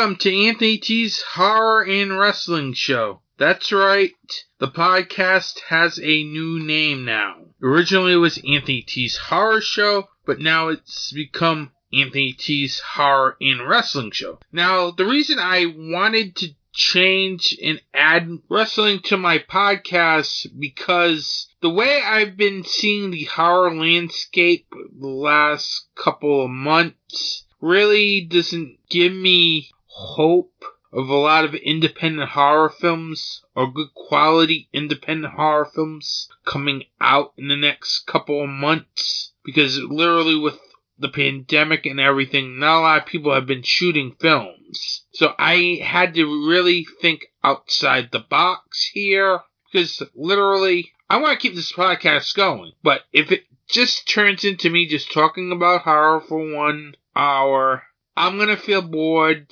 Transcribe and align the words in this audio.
Welcome 0.00 0.16
to 0.20 0.34
Anthony 0.34 0.78
T's 0.78 1.20
Horror 1.20 1.82
and 1.82 2.18
Wrestling 2.18 2.72
Show. 2.72 3.20
That's 3.36 3.70
right, 3.70 4.14
the 4.58 4.68
podcast 4.68 5.58
has 5.68 5.98
a 5.98 6.24
new 6.24 6.58
name 6.58 7.04
now. 7.04 7.34
Originally 7.62 8.14
it 8.14 8.16
was 8.16 8.38
Anthony 8.38 8.80
T's 8.80 9.18
Horror 9.18 9.60
Show, 9.60 10.08
but 10.24 10.40
now 10.40 10.68
it's 10.68 11.12
become 11.12 11.72
Anthony 11.92 12.32
T's 12.32 12.80
Horror 12.80 13.36
and 13.42 13.68
Wrestling 13.68 14.10
Show. 14.12 14.38
Now, 14.50 14.90
the 14.90 15.04
reason 15.04 15.38
I 15.38 15.66
wanted 15.66 16.34
to 16.36 16.48
change 16.72 17.54
and 17.62 17.82
add 17.92 18.38
wrestling 18.48 19.00
to 19.00 19.18
my 19.18 19.36
podcast 19.36 20.46
because 20.58 21.46
the 21.60 21.68
way 21.68 22.00
I've 22.02 22.38
been 22.38 22.64
seeing 22.64 23.10
the 23.10 23.24
horror 23.24 23.74
landscape 23.74 24.66
the 24.98 25.06
last 25.06 25.88
couple 25.94 26.42
of 26.42 26.50
months 26.50 27.44
really 27.60 28.22
doesn't 28.22 28.78
give 28.88 29.12
me 29.12 29.68
hope 29.92 30.64
of 30.92 31.08
a 31.08 31.14
lot 31.14 31.44
of 31.44 31.54
independent 31.54 32.30
horror 32.30 32.68
films 32.68 33.42
or 33.54 33.70
good 33.70 33.92
quality 33.94 34.68
independent 34.72 35.34
horror 35.34 35.64
films 35.64 36.28
coming 36.44 36.84
out 37.00 37.32
in 37.36 37.48
the 37.48 37.56
next 37.56 38.06
couple 38.06 38.42
of 38.42 38.48
months. 38.48 39.32
Because 39.44 39.78
literally 39.78 40.36
with 40.36 40.58
the 40.98 41.08
pandemic 41.08 41.86
and 41.86 42.00
everything, 42.00 42.58
not 42.58 42.78
a 42.78 42.80
lot 42.80 42.98
of 43.00 43.06
people 43.06 43.32
have 43.34 43.46
been 43.46 43.62
shooting 43.62 44.16
films. 44.20 45.04
So 45.12 45.34
I 45.38 45.80
had 45.82 46.14
to 46.14 46.48
really 46.48 46.86
think 47.00 47.26
outside 47.42 48.10
the 48.10 48.18
box 48.20 48.90
here 48.92 49.40
because 49.70 50.02
literally 50.14 50.92
I 51.08 51.18
want 51.18 51.38
to 51.38 51.42
keep 51.42 51.54
this 51.56 51.72
podcast 51.72 52.36
going, 52.36 52.72
but 52.82 53.02
if 53.12 53.32
it 53.32 53.44
just 53.68 54.08
turns 54.08 54.44
into 54.44 54.70
me 54.70 54.86
just 54.86 55.12
talking 55.12 55.52
about 55.52 55.82
horror 55.82 56.20
for 56.20 56.54
one 56.54 56.94
hour, 57.16 57.82
I'm 58.16 58.38
gonna 58.38 58.56
feel 58.56 58.82
bored 58.82 59.48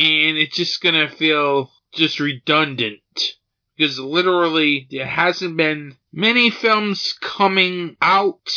and 0.00 0.38
it's 0.38 0.56
just 0.56 0.80
gonna 0.80 1.08
feel 1.08 1.70
just 1.92 2.20
redundant. 2.20 3.00
Because 3.76 3.98
literally 3.98 4.86
there 4.90 5.06
hasn't 5.06 5.56
been 5.56 5.96
many 6.12 6.50
films 6.50 7.14
coming 7.20 7.96
out 8.02 8.48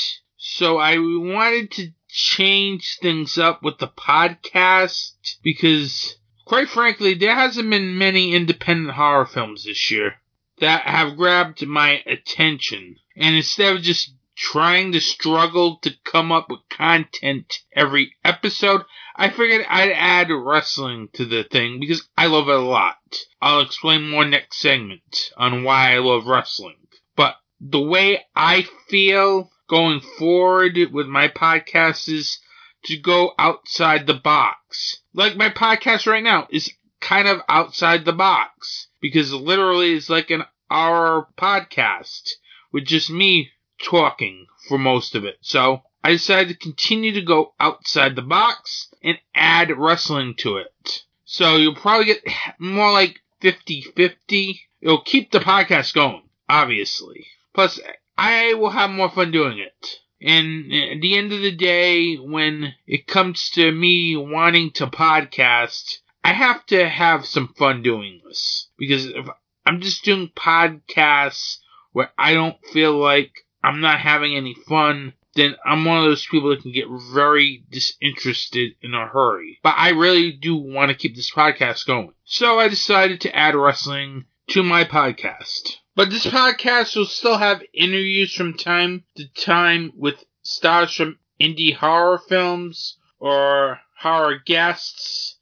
so 0.45 0.77
I 0.77 0.97
wanted 0.97 1.71
to 1.71 1.93
change 2.09 2.97
things 3.01 3.37
up 3.37 3.63
with 3.63 3.77
the 3.77 3.87
podcast 3.87 5.37
because 5.41 6.17
quite 6.45 6.67
frankly 6.67 7.13
there 7.13 7.33
hasn't 7.33 7.69
been 7.69 7.97
many 7.97 8.35
independent 8.35 8.91
horror 8.91 9.25
films 9.25 9.63
this 9.63 9.89
year 9.89 10.15
that 10.59 10.83
have 10.83 11.15
grabbed 11.15 11.65
my 11.65 12.03
attention. 12.05 12.97
And 13.15 13.35
instead 13.35 13.75
of 13.75 13.81
just 13.81 14.13
trying 14.35 14.91
to 14.91 14.99
struggle 14.99 15.77
to 15.77 15.91
come 16.03 16.31
up 16.31 16.49
with 16.49 16.67
content 16.69 17.59
every 17.73 18.15
episode, 18.23 18.83
I 19.15 19.29
figured 19.29 19.65
I'd 19.69 19.91
add 19.91 20.31
wrestling 20.31 21.09
to 21.13 21.25
the 21.25 21.43
thing 21.43 21.79
because 21.79 22.07
I 22.17 22.25
love 22.27 22.49
it 22.49 22.55
a 22.55 22.59
lot. 22.59 22.97
I'll 23.41 23.61
explain 23.61 24.09
more 24.09 24.25
next 24.25 24.59
segment 24.59 25.31
on 25.37 25.63
why 25.63 25.93
I 25.93 25.99
love 25.99 26.25
wrestling. 26.25 26.87
But 27.15 27.35
the 27.61 27.81
way 27.81 28.25
I 28.35 28.67
feel 28.89 29.51
going 29.67 30.01
forward 30.01 30.77
with 30.91 31.07
my 31.07 31.27
podcast 31.27 32.09
is 32.09 32.39
to 32.85 32.97
go 32.97 33.33
outside 33.37 34.07
the 34.07 34.13
box. 34.13 35.01
Like 35.13 35.35
my 35.37 35.49
podcast 35.49 36.07
right 36.07 36.23
now 36.23 36.47
is 36.49 36.71
kind 36.99 37.27
of 37.27 37.41
outside 37.47 38.05
the 38.05 38.13
box 38.13 38.87
because 38.99 39.33
literally 39.33 39.93
it's 39.93 40.09
like 40.09 40.31
an 40.31 40.43
hour 40.71 41.27
podcast 41.37 42.31
with 42.71 42.85
just 42.85 43.09
me 43.09 43.51
talking 43.83 44.47
for 44.67 44.77
most 44.77 45.13
of 45.15 45.25
it. 45.25 45.37
So 45.41 45.83
I 46.03 46.11
decided 46.11 46.49
to 46.49 46.55
continue 46.55 47.11
to 47.13 47.21
go 47.21 47.53
outside 47.59 48.15
the 48.15 48.21
box 48.21 48.93
and 49.03 49.17
add 49.35 49.77
wrestling 49.77 50.35
to 50.39 50.57
it. 50.57 51.03
So 51.25 51.57
you'll 51.57 51.75
probably 51.75 52.05
get 52.05 52.23
more 52.59 52.91
like 52.91 53.21
50-50. 53.41 54.59
It'll 54.81 55.01
keep 55.01 55.31
the 55.31 55.39
podcast 55.39 55.93
going, 55.93 56.23
obviously. 56.49 57.27
Plus, 57.53 57.79
I 58.17 58.53
will 58.53 58.69
have 58.69 58.89
more 58.89 59.09
fun 59.09 59.31
doing 59.31 59.59
it. 59.59 59.99
And 60.21 60.73
at 60.73 61.01
the 61.01 61.17
end 61.17 61.33
of 61.33 61.41
the 61.41 61.55
day, 61.55 62.15
when 62.15 62.73
it 62.87 63.07
comes 63.07 63.49
to 63.51 63.71
me 63.71 64.15
wanting 64.15 64.71
to 64.73 64.87
podcast, 64.87 65.97
I 66.23 66.31
have 66.33 66.65
to 66.67 66.87
have 66.87 67.25
some 67.25 67.53
fun 67.57 67.83
doing 67.83 68.21
this. 68.25 68.69
Because 68.77 69.05
if 69.05 69.27
I'm 69.65 69.81
just 69.81 70.05
doing 70.05 70.31
podcasts 70.35 71.57
where 71.91 72.11
I 72.17 72.33
don't 72.33 72.57
feel 72.71 72.97
like 72.97 73.45
I'm 73.63 73.79
not 73.79 73.99
having 73.99 74.35
any 74.35 74.55
fun, 74.67 75.13
then 75.35 75.55
I'm 75.65 75.85
one 75.85 75.97
of 75.99 76.03
those 76.03 76.25
people 76.25 76.49
that 76.49 76.61
can 76.61 76.73
get 76.73 76.87
very 77.13 77.63
disinterested 77.71 78.73
in 78.81 78.93
a 78.93 79.07
hurry. 79.07 79.59
But 79.63 79.75
I 79.77 79.89
really 79.89 80.33
do 80.33 80.55
want 80.55 80.89
to 80.89 80.97
keep 80.97 81.15
this 81.15 81.31
podcast 81.31 81.87
going. 81.87 82.13
So 82.25 82.59
I 82.59 82.67
decided 82.67 83.21
to 83.21 83.35
add 83.35 83.55
wrestling 83.55 84.25
to 84.49 84.63
my 84.63 84.83
podcast. 84.83 85.77
But 85.95 86.09
this 86.09 86.25
podcast 86.25 86.95
will 86.95 87.05
still 87.05 87.37
have 87.37 87.63
interviews 87.73 88.33
from 88.35 88.57
time 88.57 89.05
to 89.15 89.27
time 89.29 89.93
with 89.95 90.23
stars 90.41 90.93
from 90.93 91.19
indie 91.39 91.73
horror 91.73 92.17
films 92.17 92.97
or 93.19 93.79
horror 93.99 94.39
guests. 94.43 95.37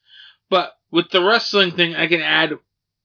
But 0.49 0.77
with 0.91 1.09
the 1.09 1.23
wrestling 1.23 1.71
thing, 1.71 1.95
I 1.95 2.07
can 2.07 2.21
add 2.21 2.59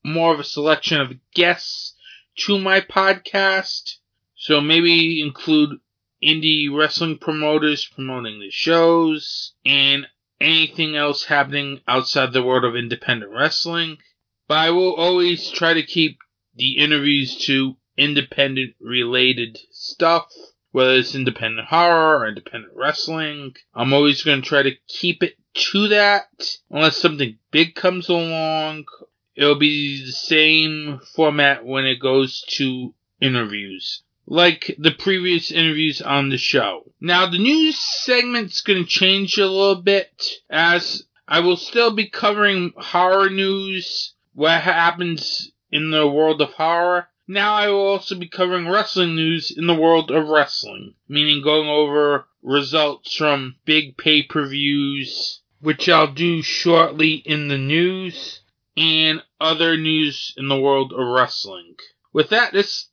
more 0.05 0.35
of 0.35 0.41
a 0.41 0.45
selection 0.45 1.01
of 1.01 1.15
guests 1.35 1.95
to 2.41 2.59
my 2.59 2.81
podcast 2.81 3.97
so 4.39 4.61
maybe 4.61 5.23
include 5.23 5.81
indie 6.23 6.69
wrestling 6.71 7.17
promoters 7.17 7.87
promoting 7.87 8.39
the 8.39 8.51
shows 8.51 9.55
and 9.65 10.07
anything 10.41 10.95
else 10.95 11.25
happening 11.25 11.81
outside 11.89 12.33
the 12.33 12.43
world 12.43 12.65
of 12.65 12.77
independent 12.77 13.33
wrestling. 13.33 13.97
But 14.47 14.59
I 14.59 14.71
will 14.71 14.95
always 14.95 15.51
try 15.51 15.73
to 15.73 15.83
keep 15.83 16.19
the 16.55 16.79
interviews 16.79 17.37
to 17.47 17.77
independent 17.97 18.75
related 18.79 19.59
stuff, 19.71 20.31
whether 20.71 20.97
it's 20.97 21.15
independent 21.15 21.69
horror 21.69 22.19
or 22.19 22.29
independent 22.29 22.75
wrestling. 22.77 23.57
I'm 23.75 23.95
always 23.95 24.23
going 24.23 24.43
to 24.43 24.49
try 24.49 24.63
to 24.63 24.77
keep 24.87 25.23
it 25.23 25.37
to 25.73 25.89
that 25.89 26.29
unless 26.71 26.99
something 26.99 27.39
big 27.51 27.75
comes 27.75 28.11
along. 28.11 28.85
It'll 29.35 29.59
be 29.59 30.05
the 30.05 30.13
same 30.13 31.01
format 31.15 31.65
when 31.65 31.87
it 31.87 32.01
goes 32.01 32.43
to 32.57 32.95
interviews 33.21 34.03
like 34.27 34.75
the 34.79 34.91
previous 34.91 35.51
interviews 35.51 36.03
on 36.03 36.29
the 36.29 36.39
show. 36.39 36.93
Now, 37.01 37.27
the 37.27 37.39
news 37.39 37.79
segment's 37.79 38.61
going 38.61 38.83
to 38.83 38.89
change 38.89 39.39
a 39.39 39.47
little 39.47 39.83
bit 39.83 40.23
as 40.51 41.05
I 41.29 41.41
will 41.41 41.57
still 41.57 41.93
be 41.93 42.09
covering 42.09 42.73
horror 42.77 43.31
news, 43.31 44.15
what 44.35 44.61
happens 44.61 45.51
in 45.71 45.91
the 45.91 46.07
world 46.07 46.41
of 46.41 46.53
horror. 46.53 47.09
Now 47.29 47.55
I 47.55 47.69
will 47.69 47.87
also 47.89 48.15
be 48.15 48.29
covering 48.29 48.69
wrestling 48.69 49.17
news 49.17 49.51
in 49.51 49.67
the 49.67 49.75
world 49.75 50.13
of 50.13 50.29
wrestling, 50.29 50.95
meaning 51.09 51.43
going 51.43 51.69
over 51.69 52.29
results 52.43 53.17
from 53.17 53.57
big 53.65 53.97
pay-per-views, 53.97 55.41
which 55.61 55.89
I'll 55.89 56.13
do 56.13 56.43
shortly 56.43 57.15
in 57.15 57.49
the 57.49 57.59
news, 57.59 58.41
and 58.77 59.23
other 59.41 59.77
news 59.77 60.33
in 60.37 60.47
the 60.47 60.61
world 60.61 60.93
of 60.93 61.05
wrestling. 61.05 61.75
With 62.13 62.29
that, 62.29 62.53
this 62.53 62.87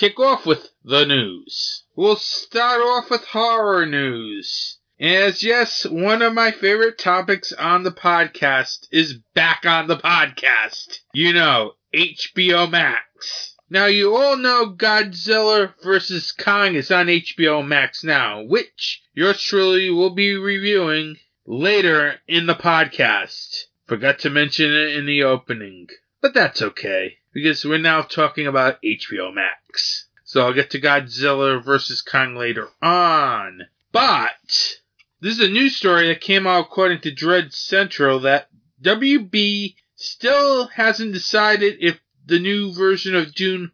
kick 0.00 0.18
off 0.18 0.46
with 0.46 0.70
the 0.82 1.04
news. 1.04 1.84
We'll 1.94 2.16
start 2.16 2.80
off 2.80 3.10
with 3.10 3.22
horror 3.22 3.84
news. 3.84 4.78
As 4.98 5.42
yes, 5.42 5.84
one 5.84 6.22
of 6.22 6.32
my 6.32 6.52
favorite 6.52 6.96
topics 6.96 7.52
on 7.52 7.82
the 7.82 7.90
podcast 7.90 8.86
is 8.90 9.18
back 9.34 9.66
on 9.66 9.88
the 9.88 9.98
podcast. 9.98 11.00
You 11.12 11.34
know, 11.34 11.72
HBO 11.94 12.70
Max. 12.70 13.56
Now 13.68 13.86
you 13.86 14.16
all 14.16 14.38
know 14.38 14.72
Godzilla 14.74 15.74
vs. 15.82 16.32
Kong 16.32 16.76
is 16.76 16.90
on 16.90 17.08
HBO 17.08 17.62
Max 17.66 18.02
now, 18.02 18.42
which 18.42 19.02
yours 19.12 19.42
truly 19.42 19.90
will 19.90 20.14
be 20.14 20.32
reviewing 20.32 21.16
later 21.44 22.14
in 22.26 22.46
the 22.46 22.54
podcast. 22.54 23.64
Forgot 23.84 24.20
to 24.20 24.30
mention 24.30 24.72
it 24.72 24.96
in 24.96 25.04
the 25.04 25.24
opening. 25.24 25.88
But 26.20 26.34
that's 26.34 26.60
okay, 26.60 27.18
because 27.32 27.64
we're 27.64 27.78
now 27.78 28.02
talking 28.02 28.46
about 28.46 28.82
HBO 28.82 29.32
Max. 29.34 30.06
So 30.24 30.42
I'll 30.42 30.52
get 30.52 30.70
to 30.70 30.80
Godzilla 30.80 31.64
vs. 31.64 32.02
Kong 32.02 32.36
later 32.36 32.68
on. 32.82 33.62
But, 33.90 34.78
this 35.20 35.38
is 35.38 35.40
a 35.40 35.48
news 35.48 35.76
story 35.76 36.08
that 36.08 36.20
came 36.20 36.46
out 36.46 36.66
according 36.66 37.00
to 37.00 37.10
Dread 37.10 37.52
Central 37.52 38.20
that 38.20 38.48
WB 38.82 39.74
still 39.96 40.68
hasn't 40.68 41.12
decided 41.12 41.78
if 41.80 41.98
the 42.26 42.38
new 42.38 42.72
version 42.72 43.16
of 43.16 43.34
Dune 43.34 43.72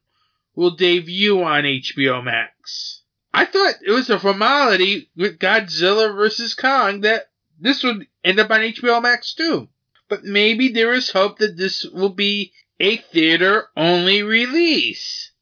will 0.55 0.71
debut 0.71 1.43
on 1.43 1.65
HBO 1.65 2.25
Max. 2.25 3.03
I 3.35 3.45
thought 3.45 3.75
it 3.87 3.91
was 3.91 4.09
a 4.09 4.19
formality 4.19 5.11
with 5.17 5.39
Godzilla 5.39 6.15
vs. 6.15 6.55
Kong 6.55 7.03
that 7.03 7.29
this 7.61 7.83
would 7.83 8.07
end 8.25 8.41
up 8.41 8.51
on 8.51 8.61
HBO 8.61 9.03
Max 9.03 9.35
too. 9.35 9.69
But 10.09 10.25
maybe 10.25 10.69
there 10.69 10.93
is 10.93 11.11
hope 11.11 11.39
that 11.39 11.57
this 11.57 11.85
will 11.85 12.11
be 12.11 12.53
a 12.79 12.97
theater 12.97 13.69
only 13.77 14.23
release. 14.23 15.33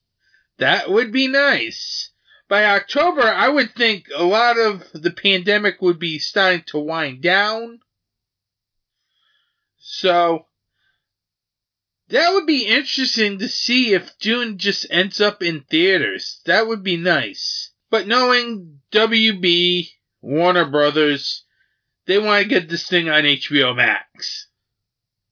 That 0.59 0.91
would 0.91 1.13
be 1.13 1.29
nice. 1.29 2.11
By 2.49 2.65
October, 2.65 3.23
I 3.23 3.49
would 3.49 3.75
think 3.75 4.07
a 4.15 4.25
lot 4.25 4.59
of 4.59 4.85
the 4.93 5.11
pandemic 5.11 5.83
would 5.83 5.99
be 5.99 6.19
starting 6.19 6.63
to 6.69 6.79
wind 6.79 7.23
down. 7.23 7.81
So 9.79 10.47
that 12.09 12.33
would 12.33 12.47
be 12.47 12.67
interesting 12.67 13.39
to 13.39 13.49
see 13.49 13.93
if 13.93 14.17
Dune 14.19 14.59
just 14.59 14.87
ends 14.91 15.21
up 15.21 15.43
in 15.43 15.63
theaters. 15.63 16.41
That 16.47 16.67
would 16.67 16.83
be 16.83 16.97
nice. 16.97 17.71
But 17.91 18.07
knowing 18.07 18.81
WB, 18.93 19.91
Warner 20.21 20.67
Brothers, 20.67 21.45
they 22.07 22.19
want 22.19 22.43
to 22.43 22.49
get 22.49 22.69
this 22.69 22.89
thing 22.89 23.09
on 23.09 23.25
HBO 23.25 23.75
Max. 23.75 24.49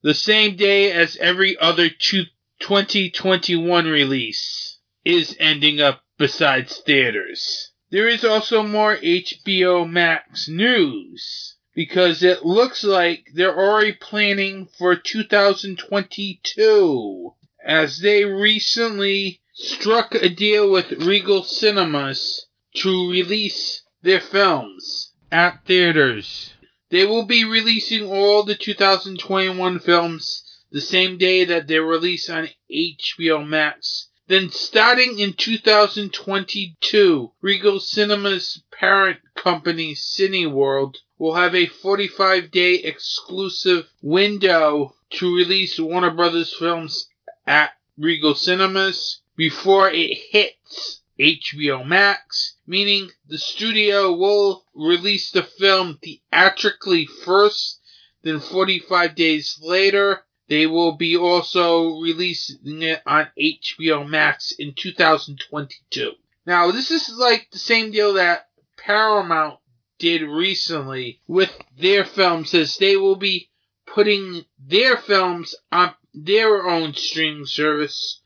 The 0.02 0.14
same 0.14 0.56
day 0.56 0.90
as 0.90 1.16
every 1.18 1.56
other 1.58 1.88
2021 1.88 3.86
release 3.86 4.78
is 5.04 5.36
ending 5.38 5.80
up 5.80 6.02
besides 6.18 6.78
theaters. 6.78 7.70
There 7.90 8.08
is 8.08 8.24
also 8.24 8.64
more 8.64 8.96
HBO 8.96 9.88
Max 9.88 10.48
news 10.48 11.54
because 11.74 12.22
it 12.22 12.44
looks 12.44 12.82
like 12.82 13.28
they're 13.34 13.56
already 13.56 13.92
planning 13.92 14.66
for 14.76 14.96
2022 14.96 17.34
as 17.64 17.98
they 17.98 18.24
recently 18.24 19.40
struck 19.54 20.16
a 20.16 20.28
deal 20.28 20.68
with 20.70 20.90
Regal 20.92 21.44
Cinemas 21.44 22.46
to 22.76 23.10
release 23.10 23.82
their 24.02 24.20
films 24.20 25.12
at 25.30 25.64
theaters. 25.64 26.52
They 26.92 27.06
will 27.06 27.24
be 27.24 27.46
releasing 27.46 28.04
all 28.04 28.42
the 28.42 28.54
2021 28.54 29.78
films 29.78 30.44
the 30.70 30.82
same 30.82 31.16
day 31.16 31.42
that 31.46 31.66
they 31.66 31.78
release 31.78 32.28
on 32.28 32.50
HBO 32.70 33.48
Max. 33.48 34.10
Then 34.26 34.50
starting 34.50 35.18
in 35.18 35.32
2022, 35.32 37.32
Regal 37.40 37.80
Cinema's 37.80 38.62
parent 38.70 39.20
company 39.34 39.94
Cineworld 39.94 40.96
will 41.16 41.34
have 41.34 41.54
a 41.54 41.64
45 41.64 42.50
day 42.50 42.74
exclusive 42.74 43.88
window 44.02 44.94
to 45.12 45.34
release 45.34 45.80
Warner 45.80 46.10
Brothers 46.10 46.52
films 46.52 47.08
at 47.46 47.70
Regal 47.96 48.34
Cinemas 48.34 49.22
before 49.34 49.88
it 49.88 50.18
hits 50.30 51.00
HBO 51.18 51.86
Max, 51.86 52.51
meaning 52.66 53.10
the 53.26 53.38
studio 53.38 54.12
will 54.12 54.64
release 54.74 55.30
the 55.30 55.42
film 55.42 55.98
theatrically 56.02 57.06
first, 57.06 57.80
then 58.22 58.40
45 58.40 59.14
days 59.14 59.58
later, 59.60 60.24
they 60.48 60.66
will 60.66 60.92
be 60.92 61.16
also 61.16 62.00
releasing 62.00 62.82
it 62.82 63.02
on 63.06 63.28
HBO 63.40 64.08
Max 64.08 64.52
in 64.58 64.74
2022. 64.74 66.12
Now, 66.44 66.70
this 66.70 66.90
is 66.90 67.08
like 67.16 67.48
the 67.50 67.58
same 67.58 67.90
deal 67.90 68.14
that 68.14 68.48
Paramount 68.76 69.60
did 69.98 70.22
recently 70.22 71.20
with 71.28 71.56
their 71.78 72.04
films, 72.04 72.52
as 72.54 72.76
they 72.76 72.96
will 72.96 73.16
be 73.16 73.48
putting 73.86 74.44
their 74.58 74.96
films 74.96 75.54
on 75.70 75.94
their 76.12 76.68
own 76.68 76.94
streaming 76.94 77.46
service, 77.46 78.20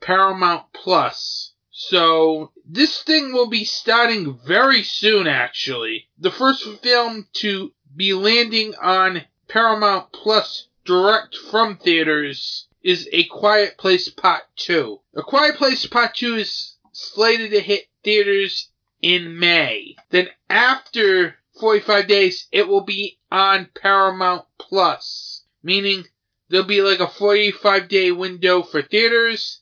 Paramount 0.00 0.66
Plus. 0.74 1.53
So, 1.76 2.52
this 2.64 3.02
thing 3.02 3.32
will 3.32 3.48
be 3.48 3.64
starting 3.64 4.38
very 4.46 4.84
soon, 4.84 5.26
actually. 5.26 6.08
The 6.16 6.30
first 6.30 6.62
film 6.82 7.26
to 7.32 7.72
be 7.96 8.14
landing 8.14 8.76
on 8.76 9.24
Paramount 9.48 10.12
Plus 10.12 10.68
direct 10.84 11.34
from 11.36 11.76
theaters 11.76 12.68
is 12.84 13.08
A 13.10 13.24
Quiet 13.24 13.76
Place 13.76 14.08
Part 14.08 14.44
2. 14.54 15.00
A 15.16 15.22
Quiet 15.24 15.56
Place 15.56 15.84
Part 15.84 16.14
2 16.14 16.36
is 16.36 16.76
slated 16.92 17.50
to 17.50 17.60
hit 17.60 17.88
theaters 18.04 18.70
in 19.02 19.36
May. 19.36 19.96
Then 20.10 20.28
after 20.48 21.40
45 21.58 22.06
days, 22.06 22.46
it 22.52 22.68
will 22.68 22.82
be 22.82 23.18
on 23.32 23.68
Paramount 23.74 24.44
Plus, 24.58 25.42
meaning 25.60 26.06
there'll 26.48 26.64
be 26.66 26.82
like 26.82 27.00
a 27.00 27.08
45 27.08 27.88
day 27.88 28.12
window 28.12 28.62
for 28.62 28.80
theaters. 28.80 29.60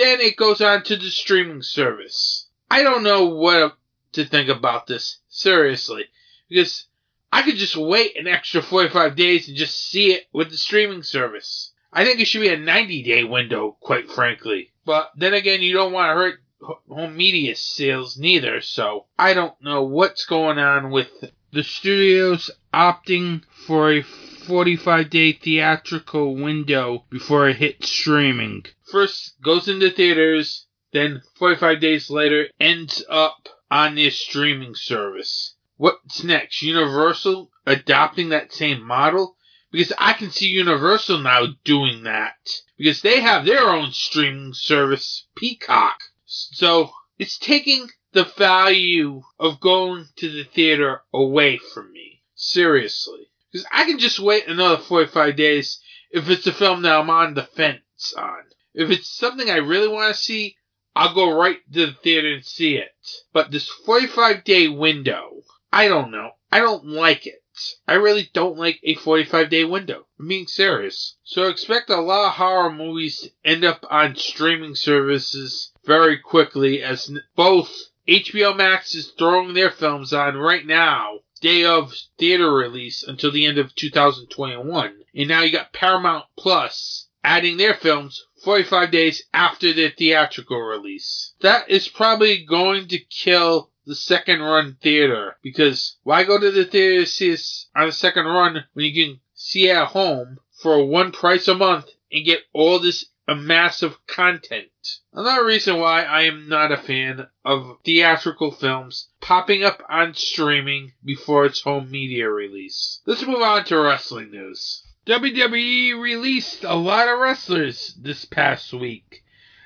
Then 0.00 0.22
it 0.22 0.38
goes 0.38 0.62
on 0.62 0.82
to 0.84 0.96
the 0.96 1.10
streaming 1.10 1.60
service. 1.60 2.46
I 2.70 2.82
don't 2.82 3.02
know 3.02 3.26
what 3.26 3.76
to 4.12 4.24
think 4.24 4.48
about 4.48 4.86
this, 4.86 5.18
seriously, 5.28 6.06
because 6.48 6.86
I 7.30 7.42
could 7.42 7.56
just 7.56 7.76
wait 7.76 8.16
an 8.16 8.26
extra 8.26 8.62
45 8.62 9.14
days 9.14 9.46
and 9.46 9.58
just 9.58 9.90
see 9.90 10.14
it 10.14 10.26
with 10.32 10.50
the 10.50 10.56
streaming 10.56 11.02
service. 11.02 11.72
I 11.92 12.06
think 12.06 12.18
it 12.18 12.24
should 12.28 12.40
be 12.40 12.48
a 12.48 12.56
90 12.56 13.02
day 13.02 13.24
window, 13.24 13.76
quite 13.78 14.10
frankly. 14.10 14.72
But 14.86 15.10
then 15.16 15.34
again, 15.34 15.60
you 15.60 15.74
don't 15.74 15.92
want 15.92 16.08
to 16.08 16.14
hurt 16.14 16.40
home 16.88 17.14
media 17.14 17.54
sales 17.54 18.16
neither, 18.16 18.62
so 18.62 19.04
I 19.18 19.34
don't 19.34 19.60
know 19.60 19.82
what's 19.82 20.24
going 20.24 20.58
on 20.58 20.92
with 20.92 21.10
the 21.52 21.64
studios 21.64 22.50
opting 22.72 23.42
for 23.66 23.92
a 23.92 24.02
45 24.02 25.10
day 25.10 25.32
theatrical 25.32 26.34
window 26.34 27.04
before 27.10 27.48
it 27.48 27.56
hits 27.56 27.88
streaming. 27.90 28.64
First 28.90 29.40
goes 29.42 29.68
into 29.68 29.90
theaters, 29.90 30.66
then 30.92 31.22
45 31.36 31.80
days 31.80 32.10
later 32.10 32.48
ends 32.58 33.04
up 33.08 33.48
on 33.70 33.94
their 33.94 34.10
streaming 34.10 34.74
service. 34.74 35.54
What's 35.76 36.22
next? 36.22 36.62
Universal 36.62 37.50
adopting 37.66 38.30
that 38.30 38.52
same 38.52 38.84
model? 38.84 39.36
Because 39.72 39.92
I 39.98 40.14
can 40.14 40.30
see 40.30 40.48
Universal 40.48 41.18
now 41.18 41.46
doing 41.64 42.02
that. 42.02 42.34
Because 42.76 43.02
they 43.02 43.20
have 43.20 43.44
their 43.44 43.70
own 43.70 43.92
streaming 43.92 44.52
service, 44.52 45.26
Peacock. 45.36 45.98
So 46.26 46.90
it's 47.18 47.38
taking 47.38 47.88
the 48.12 48.24
value 48.24 49.22
of 49.38 49.60
going 49.60 50.06
to 50.16 50.30
the 50.30 50.44
theater 50.44 51.02
away 51.12 51.58
from 51.58 51.92
me. 51.92 52.22
Seriously. 52.34 53.28
Because 53.52 53.66
I 53.72 53.84
can 53.84 53.98
just 53.98 54.18
wait 54.18 54.46
another 54.46 54.82
45 54.82 55.36
days 55.36 55.80
if 56.10 56.28
it's 56.28 56.46
a 56.46 56.52
film 56.52 56.82
that 56.82 56.98
I'm 56.98 57.10
on 57.10 57.34
the 57.34 57.44
fence 57.44 58.14
on. 58.16 58.44
If 58.74 58.90
it's 58.90 59.08
something 59.08 59.50
I 59.50 59.56
really 59.56 59.88
want 59.88 60.14
to 60.14 60.20
see, 60.20 60.56
I'll 60.94 61.14
go 61.14 61.36
right 61.36 61.58
to 61.72 61.86
the 61.86 61.92
theater 61.92 62.32
and 62.32 62.44
see 62.44 62.76
it. 62.76 62.90
But 63.32 63.50
this 63.50 63.68
45 63.68 64.44
day 64.44 64.68
window, 64.68 65.42
I 65.72 65.88
don't 65.88 66.10
know. 66.10 66.32
I 66.50 66.58
don't 66.58 66.86
like 66.86 67.26
it. 67.26 67.42
I 67.86 67.94
really 67.94 68.30
don't 68.32 68.56
like 68.56 68.80
a 68.82 68.94
45 68.94 69.50
day 69.50 69.64
window. 69.64 70.06
I'm 70.18 70.28
being 70.28 70.46
serious. 70.46 71.16
So 71.24 71.48
expect 71.48 71.90
a 71.90 72.00
lot 72.00 72.28
of 72.28 72.32
horror 72.34 72.72
movies 72.72 73.20
to 73.20 73.30
end 73.44 73.64
up 73.64 73.84
on 73.90 74.16
streaming 74.16 74.74
services 74.74 75.72
very 75.84 76.18
quickly 76.18 76.82
as 76.82 77.10
both 77.36 77.89
HBO 78.10 78.56
Max 78.56 78.92
is 78.96 79.12
throwing 79.16 79.54
their 79.54 79.70
films 79.70 80.12
on 80.12 80.36
right 80.36 80.66
now, 80.66 81.20
day 81.40 81.64
of 81.64 81.94
theater 82.18 82.52
release 82.52 83.04
until 83.04 83.30
the 83.30 83.46
end 83.46 83.56
of 83.56 83.72
2021. 83.76 85.04
And 85.14 85.28
now 85.28 85.42
you 85.42 85.52
got 85.52 85.72
Paramount 85.72 86.24
Plus 86.36 87.06
adding 87.22 87.56
their 87.56 87.74
films 87.74 88.26
45 88.42 88.90
days 88.90 89.22
after 89.32 89.72
their 89.72 89.90
theatrical 89.90 90.60
release. 90.60 91.34
That 91.42 91.70
is 91.70 91.86
probably 91.86 92.44
going 92.44 92.88
to 92.88 92.98
kill 92.98 93.70
the 93.86 93.94
second 93.94 94.40
run 94.40 94.76
theater 94.82 95.36
because 95.40 95.96
why 96.02 96.24
go 96.24 96.36
to 96.36 96.50
the 96.50 96.64
theater 96.64 97.04
to 97.04 97.06
see 97.06 97.36
on 97.76 97.86
a 97.86 97.92
second 97.92 98.26
run 98.26 98.64
when 98.72 98.86
you 98.86 99.06
can 99.06 99.20
see 99.34 99.70
at 99.70 99.86
home 99.86 100.38
for 100.60 100.84
one 100.84 101.12
price 101.12 101.46
a 101.46 101.54
month 101.54 101.86
and 102.10 102.24
get 102.24 102.42
all 102.52 102.80
this 102.80 103.06
massive 103.34 104.06
content? 104.06 104.98
Another 105.12 105.44
reason 105.44 105.78
why 105.78 106.02
I 106.02 106.22
am 106.22 106.48
not 106.48 106.72
a 106.72 106.76
fan 106.76 107.28
of 107.44 107.78
theatrical 107.84 108.50
films 108.50 109.08
popping 109.20 109.62
up 109.62 109.82
on 109.88 110.14
streaming 110.14 110.92
before 111.04 111.46
its 111.46 111.60
home 111.60 111.90
media 111.90 112.28
release. 112.28 113.00
Let's 113.06 113.26
move 113.26 113.42
on 113.42 113.64
to 113.66 113.78
wrestling 113.78 114.30
news. 114.30 114.82
WWE 115.06 116.00
released 116.00 116.64
a 116.64 116.74
lot 116.74 117.08
of 117.08 117.18
wrestlers 117.18 117.94
this 118.00 118.24
past 118.24 118.72
week 118.72 119.22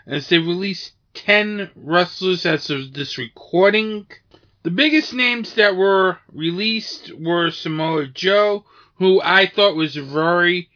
as 0.07 0.29
they 0.29 0.39
released 0.39 0.93
10 1.15 1.71
wrestlers 1.75 2.45
as 2.45 2.71
of 2.71 2.93
this 2.93 3.19
recording. 3.19 4.07
The 4.63 4.71
biggest 4.71 5.15
names 5.15 5.55
that 5.55 5.77
were 5.77 6.19
released 6.33 7.13
were 7.19 7.51
Samoa 7.51 8.07
Joe, 8.07 8.65
who 8.97 9.21
I 9.23 9.47
thought 9.47 9.77
was 9.77 9.97
very 9.97 10.71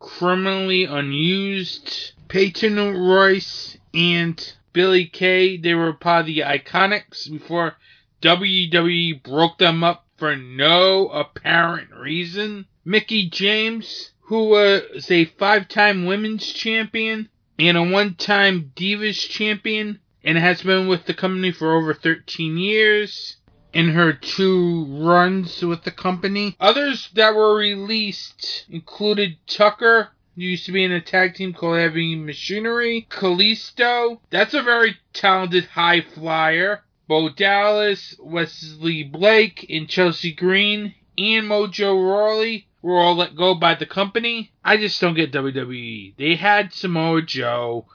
criminally 0.00 0.84
unused, 0.84 2.12
Peyton 2.26 2.76
Royce, 2.96 3.76
and 3.94 4.52
Billy 4.72 5.06
Kay. 5.06 5.58
They 5.58 5.74
were 5.74 5.92
part 5.92 6.20
of 6.20 6.26
the 6.26 6.40
Iconics 6.40 7.30
before 7.30 7.76
WWE 8.22 9.22
broke 9.22 9.58
them 9.58 9.84
up 9.84 10.06
for 10.16 10.34
no 10.34 11.08
apparent 11.08 11.90
reason. 11.94 12.66
Mickie 12.84 13.28
James, 13.28 14.10
who 14.22 14.48
was 14.48 15.10
a 15.10 15.26
five 15.26 15.68
time 15.68 16.06
women's 16.06 16.50
champion, 16.50 17.28
and 17.58 17.76
a 17.76 17.82
one 17.82 18.14
time 18.14 18.72
Divas 18.74 19.28
champion 19.28 20.00
and 20.24 20.38
has 20.38 20.62
been 20.62 20.88
with 20.88 21.04
the 21.04 21.14
company 21.14 21.52
for 21.52 21.76
over 21.76 21.94
13 21.94 22.56
years 22.56 23.36
in 23.72 23.90
her 23.90 24.12
two 24.12 24.84
runs 24.86 25.62
with 25.62 25.84
the 25.84 25.90
company. 25.90 26.56
Others 26.60 27.10
that 27.14 27.34
were 27.34 27.54
released 27.54 28.66
included 28.68 29.36
Tucker, 29.46 30.08
who 30.34 30.42
used 30.42 30.66
to 30.66 30.72
be 30.72 30.84
in 30.84 30.92
a 30.92 31.00
tag 31.00 31.34
team 31.34 31.52
called 31.52 31.78
Heavy 31.78 32.16
Machinery, 32.16 33.06
Kalisto, 33.10 34.20
that's 34.30 34.54
a 34.54 34.62
very 34.62 34.96
talented 35.12 35.64
high 35.66 36.00
flyer, 36.00 36.82
Bo 37.06 37.28
Dallas, 37.28 38.16
Wesley 38.20 39.02
Blake, 39.02 39.66
and 39.68 39.88
Chelsea 39.88 40.32
Green, 40.32 40.94
and 41.18 41.46
Mojo 41.46 41.94
Rawley, 41.94 42.66
were 42.82 42.98
all 42.98 43.16
let 43.16 43.36
go 43.36 43.54
by 43.54 43.74
the 43.74 43.86
company. 43.86 44.52
I 44.64 44.76
just 44.76 45.00
don't 45.00 45.14
get 45.14 45.32
WWE. 45.32 46.14
They 46.16 46.36
had 46.36 46.72
Samoa 46.72 47.22
Joe, 47.22 47.86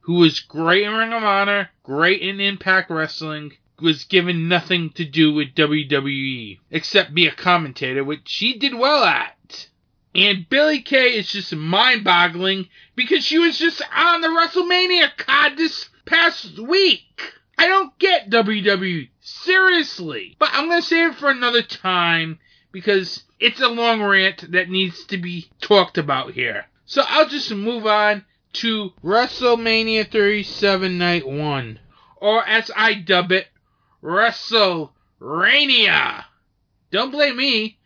who 0.00 0.14
was 0.14 0.40
great 0.40 0.84
in 0.84 0.92
Ring 0.92 1.12
of 1.12 1.24
Honor, 1.24 1.70
great 1.82 2.22
in 2.22 2.40
Impact 2.40 2.90
Wrestling, 2.90 3.52
was 3.80 4.04
given 4.04 4.48
nothing 4.48 4.90
to 4.90 5.04
do 5.04 5.32
with 5.32 5.54
WWE 5.54 6.58
except 6.70 7.14
be 7.14 7.26
a 7.26 7.34
commentator, 7.34 8.04
which 8.04 8.28
she 8.28 8.58
did 8.58 8.74
well 8.74 9.04
at. 9.04 9.68
And 10.14 10.48
Billy 10.48 10.80
Kay 10.80 11.16
is 11.16 11.30
just 11.30 11.54
mind 11.54 12.02
boggling 12.02 12.68
because 12.96 13.24
she 13.24 13.38
was 13.38 13.58
just 13.58 13.82
on 13.94 14.20
the 14.20 14.28
WrestleMania 14.28 15.16
card 15.16 15.56
this 15.56 15.88
past 16.06 16.58
week. 16.58 17.34
I 17.58 17.66
don't 17.66 17.96
get 17.98 18.30
WWE. 18.30 19.10
Seriously. 19.20 20.36
But 20.38 20.50
I'm 20.52 20.68
going 20.68 20.80
to 20.80 20.86
save 20.86 21.10
it 21.10 21.16
for 21.16 21.30
another 21.30 21.62
time 21.62 22.38
because 22.72 23.24
it's 23.38 23.60
a 23.60 23.68
long 23.68 24.02
rant 24.02 24.50
that 24.52 24.70
needs 24.70 25.04
to 25.06 25.18
be 25.18 25.50
talked 25.60 25.98
about 25.98 26.32
here. 26.32 26.66
So 26.86 27.02
I'll 27.06 27.28
just 27.28 27.50
move 27.50 27.86
on 27.86 28.24
to 28.54 28.92
WrestleMania 29.04 30.10
37 30.10 30.96
Night 30.96 31.28
1. 31.28 31.78
Or 32.16 32.46
as 32.46 32.70
I 32.74 32.94
dub 32.94 33.30
it, 33.32 33.46
WrestleRania. 34.02 36.24
Don't 36.90 37.10
blame 37.10 37.36
me. 37.36 37.78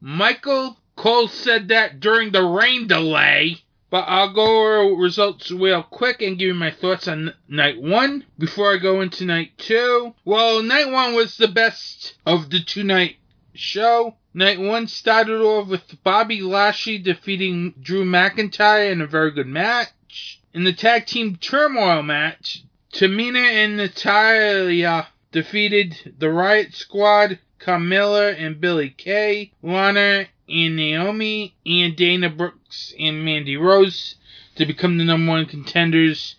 Michael 0.00 0.78
Cole 0.96 1.28
said 1.28 1.68
that 1.68 2.00
during 2.00 2.32
the 2.32 2.42
rain 2.42 2.86
delay. 2.86 3.58
But 3.90 4.08
I'll 4.08 4.32
go 4.32 4.82
over 4.82 5.02
results 5.02 5.50
real 5.50 5.82
quick 5.82 6.22
and 6.22 6.38
give 6.38 6.48
you 6.48 6.54
my 6.54 6.70
thoughts 6.70 7.08
on 7.08 7.34
night 7.48 7.82
one 7.82 8.24
before 8.38 8.72
I 8.72 8.76
go 8.76 9.00
into 9.00 9.24
night 9.24 9.58
two. 9.58 10.14
Well, 10.24 10.62
night 10.62 10.90
one 10.90 11.14
was 11.14 11.36
the 11.36 11.48
best 11.48 12.14
of 12.24 12.50
the 12.50 12.60
two 12.60 12.84
night 12.84 13.16
show. 13.52 14.14
Night 14.32 14.60
one 14.60 14.86
started 14.86 15.40
off 15.40 15.66
with 15.66 16.04
Bobby 16.04 16.40
Lashley 16.40 16.98
defeating 16.98 17.74
Drew 17.82 18.04
McIntyre 18.04 18.92
in 18.92 19.00
a 19.00 19.08
very 19.08 19.32
good 19.32 19.48
match. 19.48 20.40
In 20.54 20.62
the 20.62 20.72
tag 20.72 21.06
team 21.06 21.36
turmoil 21.36 22.02
match, 22.02 22.62
Tamina 22.92 23.42
and 23.42 23.76
Natalya 23.76 25.08
defeated 25.32 26.14
the 26.18 26.30
Riot 26.30 26.74
Squad, 26.74 27.38
Carmella 27.58 28.34
and 28.38 28.60
Billy 28.60 28.90
Kay, 28.90 29.52
Lana 29.62 30.26
and 30.48 30.76
Naomi, 30.76 31.54
and 31.64 31.94
Dana 31.96 32.28
Brooks 32.28 32.92
and 32.98 33.24
Mandy 33.24 33.56
Rose 33.56 34.16
to 34.56 34.66
become 34.66 34.98
the 34.98 35.04
number 35.04 35.30
one 35.30 35.46
contenders 35.46 36.36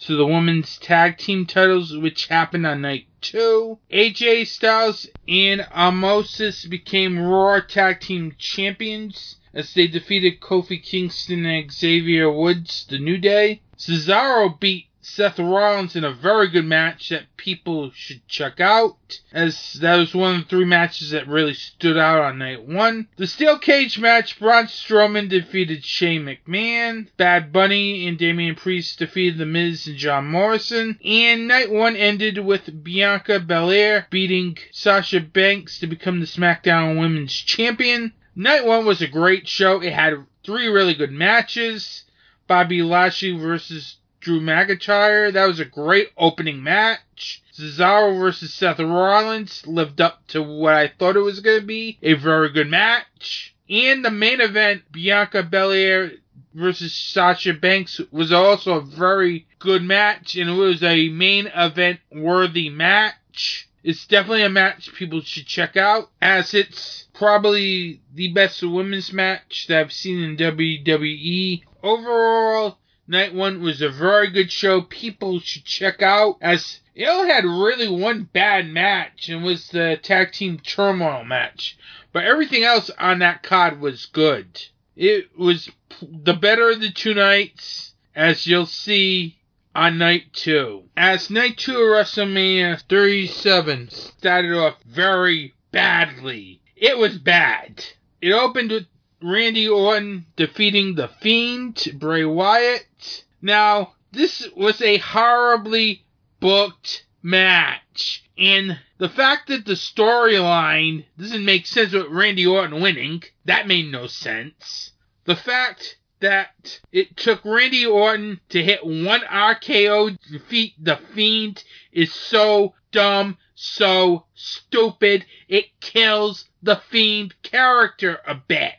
to 0.00 0.16
the 0.16 0.26
women's 0.26 0.78
tag 0.78 1.16
team 1.18 1.46
titles, 1.46 1.96
which 1.96 2.26
happened 2.26 2.66
on 2.66 2.80
night 2.80 3.06
two. 3.20 3.78
AJ 3.92 4.48
Styles 4.48 5.06
and 5.28 5.60
Omos 5.60 6.68
became 6.68 7.20
Raw 7.20 7.60
Tag 7.60 8.00
Team 8.00 8.34
Champions 8.36 9.36
as 9.54 9.72
they 9.74 9.86
defeated 9.86 10.40
Kofi 10.40 10.82
Kingston 10.82 11.46
and 11.46 11.70
Xavier 11.70 12.30
Woods, 12.30 12.84
the 12.88 12.98
New 12.98 13.18
Day. 13.18 13.60
Cesaro 13.78 14.58
beat 14.58 14.86
Seth 15.04 15.40
Rollins 15.40 15.96
in 15.96 16.04
a 16.04 16.12
very 16.12 16.48
good 16.48 16.64
match 16.64 17.08
that 17.08 17.36
people 17.36 17.90
should 17.92 18.26
check 18.28 18.60
out, 18.60 19.18
as 19.32 19.72
that 19.80 19.96
was 19.96 20.14
one 20.14 20.36
of 20.36 20.42
the 20.42 20.48
three 20.48 20.64
matches 20.64 21.10
that 21.10 21.26
really 21.26 21.54
stood 21.54 21.98
out 21.98 22.22
on 22.22 22.38
night 22.38 22.62
one. 22.62 23.08
The 23.16 23.26
Steel 23.26 23.58
Cage 23.58 23.98
match, 23.98 24.38
Braun 24.38 24.66
Strowman 24.66 25.28
defeated 25.28 25.84
Shane 25.84 26.24
McMahon, 26.24 27.08
Bad 27.16 27.52
Bunny 27.52 28.06
and 28.06 28.16
Damian 28.16 28.54
Priest 28.54 29.00
defeated 29.00 29.38
The 29.38 29.44
Miz 29.44 29.88
and 29.88 29.96
John 29.96 30.28
Morrison, 30.28 31.00
and 31.04 31.48
night 31.48 31.72
one 31.72 31.96
ended 31.96 32.38
with 32.38 32.84
Bianca 32.84 33.40
Belair 33.40 34.06
beating 34.08 34.56
Sasha 34.70 35.18
Banks 35.18 35.80
to 35.80 35.88
become 35.88 36.20
the 36.20 36.26
SmackDown 36.26 37.00
Women's 37.00 37.34
Champion. 37.34 38.12
Night 38.36 38.64
one 38.64 38.86
was 38.86 39.02
a 39.02 39.08
great 39.08 39.48
show. 39.48 39.82
It 39.82 39.92
had 39.92 40.14
three 40.44 40.68
really 40.68 40.94
good 40.94 41.10
matches. 41.10 42.04
Bobby 42.46 42.82
Lashley 42.82 43.36
versus 43.36 43.96
Drew 44.22 44.40
McIntyre. 44.40 45.32
That 45.32 45.46
was 45.46 45.60
a 45.60 45.64
great 45.64 46.10
opening 46.16 46.62
match. 46.62 47.42
Cesaro 47.52 48.18
versus 48.18 48.54
Seth 48.54 48.78
Rollins 48.78 49.66
lived 49.66 50.00
up 50.00 50.26
to 50.28 50.42
what 50.42 50.74
I 50.74 50.88
thought 50.88 51.16
it 51.16 51.20
was 51.20 51.40
going 51.40 51.60
to 51.60 51.66
be. 51.66 51.98
A 52.02 52.14
very 52.14 52.50
good 52.50 52.70
match. 52.70 53.54
And 53.68 54.04
the 54.04 54.10
main 54.10 54.40
event, 54.40 54.90
Bianca 54.90 55.42
Belair 55.42 56.12
versus 56.54 56.94
Sasha 56.94 57.52
Banks, 57.52 58.00
was 58.10 58.32
also 58.32 58.78
a 58.78 58.82
very 58.82 59.46
good 59.58 59.82
match, 59.82 60.36
and 60.36 60.50
it 60.50 60.54
was 60.54 60.82
a 60.82 61.08
main 61.08 61.48
event 61.48 62.00
worthy 62.10 62.70
match. 62.70 63.68
It's 63.82 64.06
definitely 64.06 64.44
a 64.44 64.48
match 64.48 64.94
people 64.94 65.20
should 65.22 65.46
check 65.46 65.76
out, 65.76 66.10
as 66.20 66.54
it's 66.54 67.08
probably 67.14 68.00
the 68.14 68.32
best 68.32 68.62
women's 68.62 69.12
match 69.12 69.66
that 69.68 69.80
I've 69.80 69.92
seen 69.92 70.22
in 70.22 70.36
WWE. 70.36 71.62
Overall, 71.82 72.78
Night 73.08 73.34
one 73.34 73.62
was 73.62 73.82
a 73.82 73.88
very 73.88 74.30
good 74.30 74.52
show. 74.52 74.82
People 74.82 75.40
should 75.40 75.64
check 75.64 76.02
out 76.02 76.38
as 76.40 76.80
it 76.94 77.06
had 77.26 77.44
really 77.44 77.88
one 77.88 78.24
bad 78.24 78.68
match 78.68 79.28
and 79.28 79.42
was 79.42 79.68
the 79.68 79.98
tag 80.02 80.32
team 80.32 80.58
turmoil 80.58 81.24
match. 81.24 81.76
But 82.12 82.24
everything 82.24 82.62
else 82.62 82.90
on 82.98 83.18
that 83.20 83.42
card 83.42 83.80
was 83.80 84.06
good. 84.06 84.62
It 84.94 85.36
was 85.36 85.70
the 86.00 86.34
better 86.34 86.70
of 86.70 86.80
the 86.80 86.90
two 86.90 87.14
nights, 87.14 87.94
as 88.14 88.46
you'll 88.46 88.66
see 88.66 89.38
on 89.74 89.98
night 89.98 90.32
two. 90.32 90.84
As 90.96 91.30
night 91.30 91.56
two 91.56 91.78
of 91.78 91.88
WrestleMania 91.88 92.82
37 92.88 93.90
started 93.90 94.52
off 94.52 94.82
very 94.84 95.54
badly. 95.70 96.60
It 96.76 96.98
was 96.98 97.18
bad. 97.18 97.84
It 98.20 98.32
opened 98.32 98.70
with 98.70 98.86
Randy 99.22 99.68
Orton 99.68 100.26
defeating 100.36 100.94
The 100.94 101.08
Fiend, 101.08 101.88
Bray 101.94 102.24
Wyatt. 102.24 103.24
Now, 103.40 103.94
this 104.10 104.48
was 104.56 104.80
a 104.82 104.98
horribly 104.98 106.04
booked 106.40 107.06
match. 107.22 108.24
And 108.36 108.78
the 108.98 109.08
fact 109.08 109.48
that 109.48 109.64
the 109.64 109.74
storyline 109.74 111.04
doesn't 111.18 111.44
make 111.44 111.66
sense 111.66 111.92
with 111.92 112.06
Randy 112.06 112.46
Orton 112.46 112.80
winning, 112.80 113.22
that 113.44 113.66
made 113.68 113.90
no 113.90 114.06
sense. 114.06 114.92
The 115.24 115.36
fact 115.36 115.98
that 116.20 116.80
it 116.90 117.16
took 117.16 117.44
Randy 117.44 117.86
Orton 117.86 118.40
to 118.48 118.62
hit 118.62 118.84
one 118.84 119.20
RKO 119.20 120.18
to 120.18 120.32
defeat 120.32 120.74
The 120.78 120.96
Fiend 121.14 121.62
is 121.92 122.12
so 122.12 122.74
dumb, 122.90 123.38
so 123.54 124.26
stupid, 124.34 125.26
it 125.48 125.66
kills 125.80 126.48
The 126.62 126.76
Fiend 126.76 127.34
character 127.42 128.20
a 128.26 128.34
bit. 128.34 128.74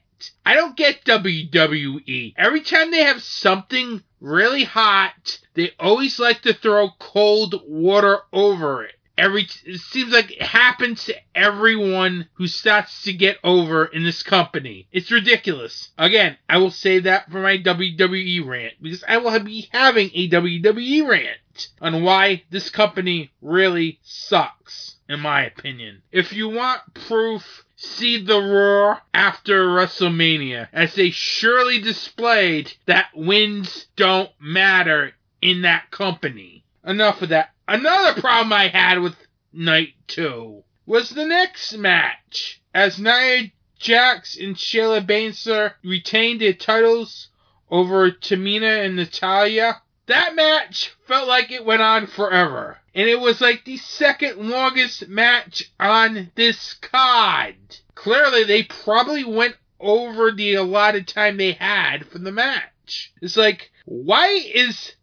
I 0.46 0.54
don't 0.54 0.78
get 0.78 1.06
WWE. 1.06 2.34
Every 2.38 2.62
time 2.62 2.92
they 2.92 3.04
have 3.04 3.22
something 3.22 4.04
really 4.20 4.64
hot, 4.64 5.40
they 5.54 5.72
always 5.80 6.20
like 6.20 6.42
to 6.44 6.54
throw 6.54 6.90
cold 7.00 7.62
water 7.68 8.20
over 8.32 8.86
it. 8.86 8.96
Every 9.16 9.48
it 9.66 9.80
seems 9.80 10.12
like 10.12 10.32
it 10.32 10.42
happens 10.42 11.06
to 11.06 11.16
everyone 11.36 12.30
who 12.34 12.48
starts 12.48 13.04
to 13.04 13.14
get 13.14 13.38
over 13.44 13.86
in 13.86 14.04
this 14.04 14.24
company. 14.24 14.88
It's 14.92 15.12
ridiculous. 15.12 15.92
Again, 16.00 16.38
I 16.50 16.58
will 16.58 16.72
say 16.72 17.00
that 17.00 17.30
for 17.32 17.40
my 17.40 17.60
WWE 17.60 18.44
rant 18.48 18.74
because 18.82 19.04
I 19.08 19.18
will 19.18 19.40
be 19.40 19.70
having 19.72 20.10
a 20.14 20.30
WWE 20.30 21.08
rant 21.08 21.38
on 21.80 22.04
why 22.04 22.44
this 22.50 22.72
company 22.72 23.32
really 23.42 24.00
sucks, 24.02 24.93
in 25.10 25.20
my 25.20 25.46
opinion. 25.46 26.02
If 26.12 26.34
you 26.34 26.50
want 26.50 26.94
proof 26.94 27.66
see 27.76 28.24
the 28.24 28.40
Raw 28.40 29.00
after 29.14 29.68
WrestleMania, 29.68 30.70
as 30.72 30.96
they 30.96 31.10
surely 31.10 31.80
displayed 31.80 32.74
that 32.86 33.10
wins 33.14 33.88
don't 33.96 34.32
matter 34.40 35.14
in 35.42 35.64
that 35.64 35.92
company. 35.92 36.64
Enough 36.86 37.22
of 37.22 37.30
that. 37.30 37.50
Another 37.68 38.20
problem 38.20 38.54
I 38.54 38.68
had 38.68 39.00
with 39.00 39.16
Night 39.52 39.94
2 40.08 40.64
was 40.86 41.10
the 41.10 41.26
next 41.26 41.74
match, 41.74 42.62
as 42.74 43.00
Nia 43.00 43.52
Jax 43.80 44.38
and 44.38 44.56
Shayna 44.56 45.06
Baszler 45.06 45.74
retained 45.84 46.42
their 46.42 46.54
titles 46.54 47.30
over 47.70 48.12
Tamina 48.12 48.86
and 48.86 48.96
Natalya. 48.96 49.82
That 50.08 50.36
match 50.36 50.94
felt 51.08 51.30
like 51.30 51.52
it 51.52 51.66
went 51.66 51.82
on 51.82 52.08
forever. 52.08 52.80
And 52.94 53.08
it 53.08 53.20
was 53.20 53.40
like 53.40 53.64
the 53.64 53.78
second 53.78 54.50
longest 54.50 55.08
match 55.08 55.72
on 55.80 56.32
this 56.36 56.74
card. 56.74 57.56
Clearly, 57.96 58.44
they 58.44 58.64
probably 58.64 59.24
went 59.24 59.56
over 59.80 60.32
the 60.32 60.56
allotted 60.56 61.08
time 61.08 61.38
they 61.38 61.54
had 61.54 62.06
for 62.08 62.20
the 62.20 62.32
match. 62.32 63.14
It's 63.22 63.38
like, 63.38 63.72
why 63.86 64.28
is 64.28 64.96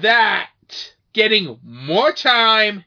that 0.00 0.50
getting 1.12 1.58
more 1.62 2.12
time 2.12 2.84